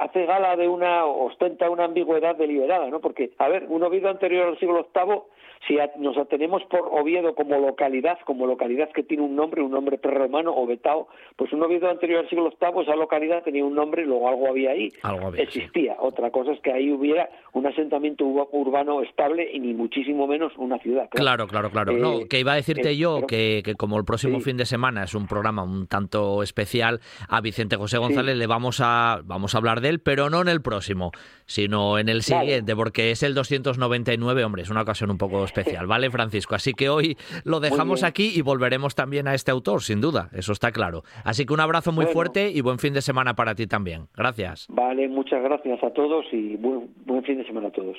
hace 0.00 0.26
gala 0.26 0.56
de 0.56 0.68
una 0.68 1.04
ostenta 1.04 1.70
una 1.70 1.84
ambigüedad 1.84 2.34
deliberada, 2.36 2.88
¿no? 2.88 3.00
Porque 3.00 3.30
a 3.38 3.48
ver, 3.48 3.66
un 3.68 3.82
Oviedo 3.82 4.08
anterior 4.08 4.48
al 4.48 4.58
siglo 4.58 4.88
VIII 4.94 5.20
si 5.66 5.76
nos 5.98 6.16
atenemos 6.16 6.62
por 6.64 6.88
Oviedo 6.92 7.34
como 7.34 7.56
localidad, 7.58 8.18
como 8.24 8.46
localidad 8.46 8.90
que 8.92 9.02
tiene 9.02 9.22
un 9.22 9.36
nombre, 9.36 9.62
un 9.62 9.70
nombre 9.70 9.98
prerromano, 9.98 10.52
Obetao, 10.54 11.08
pues 11.36 11.52
un 11.52 11.62
Oviedo 11.62 11.90
anterior 11.90 12.20
al 12.20 12.28
siglo 12.28 12.52
VIII, 12.60 12.82
esa 12.82 12.96
localidad 12.96 13.42
tenía 13.42 13.64
un 13.64 13.74
nombre 13.74 14.02
y 14.02 14.06
luego 14.06 14.28
algo 14.28 14.48
había 14.48 14.70
ahí, 14.70 14.92
algo 15.02 15.28
había, 15.28 15.42
existía. 15.42 15.94
Sí. 15.94 15.98
Otra 16.00 16.30
cosa 16.30 16.52
es 16.52 16.60
que 16.60 16.72
ahí 16.72 16.90
hubiera 16.90 17.28
un 17.52 17.66
asentamiento 17.66 18.24
urbano 18.24 19.02
estable 19.02 19.48
y 19.52 19.60
ni 19.60 19.74
muchísimo 19.74 20.26
menos 20.26 20.52
una 20.56 20.78
ciudad. 20.78 21.08
Claro, 21.10 21.46
claro, 21.46 21.70
claro. 21.70 21.92
claro. 21.92 21.92
Eh, 21.92 22.00
no, 22.20 22.28
que 22.28 22.40
iba 22.40 22.52
a 22.52 22.56
decirte 22.56 22.90
eh, 22.90 22.96
yo 22.96 23.16
pero, 23.16 23.26
que, 23.26 23.62
que, 23.64 23.74
como 23.74 23.98
el 23.98 24.04
próximo 24.04 24.38
sí. 24.38 24.44
fin 24.44 24.56
de 24.56 24.66
semana 24.66 25.04
es 25.04 25.14
un 25.14 25.26
programa 25.26 25.62
un 25.62 25.86
tanto 25.86 26.42
especial, 26.42 27.00
a 27.28 27.40
Vicente 27.40 27.76
José 27.76 27.98
González 27.98 28.34
sí. 28.34 28.38
le 28.38 28.46
vamos 28.46 28.80
a, 28.82 29.20
vamos 29.24 29.54
a 29.54 29.58
hablar 29.58 29.80
de 29.80 29.88
él, 29.88 30.00
pero 30.00 30.30
no 30.30 30.40
en 30.40 30.48
el 30.48 30.62
próximo, 30.62 31.12
sino 31.46 31.98
en 31.98 32.08
el 32.08 32.22
siguiente, 32.22 32.72
vale. 32.72 32.76
porque 32.76 33.10
es 33.10 33.22
el 33.22 33.34
299, 33.34 34.44
hombre, 34.44 34.62
es 34.62 34.70
una 34.70 34.82
ocasión 34.82 35.10
un 35.10 35.18
poco 35.18 35.47
especial, 35.48 35.86
¿vale, 35.86 36.10
Francisco? 36.10 36.54
Así 36.54 36.72
que 36.72 36.88
hoy 36.88 37.16
lo 37.44 37.60
dejamos 37.60 38.04
aquí 38.04 38.32
y 38.34 38.42
volveremos 38.42 38.94
también 38.94 39.26
a 39.28 39.34
este 39.34 39.50
autor, 39.50 39.82
sin 39.82 40.00
duda, 40.00 40.28
eso 40.32 40.52
está 40.52 40.70
claro. 40.70 41.02
Así 41.24 41.44
que 41.44 41.52
un 41.52 41.60
abrazo 41.60 41.92
muy 41.92 42.06
fuerte 42.06 42.50
y 42.50 42.60
buen 42.60 42.78
fin 42.78 42.94
de 42.94 43.02
semana 43.02 43.34
para 43.34 43.54
ti 43.54 43.66
también. 43.66 44.06
Gracias. 44.16 44.66
Vale, 44.68 45.08
muchas 45.08 45.42
gracias 45.42 45.82
a 45.82 45.90
todos 45.90 46.26
y 46.32 46.56
buen 46.56 47.24
fin 47.24 47.38
de 47.38 47.46
semana 47.46 47.68
a 47.68 47.72
todos. 47.72 47.96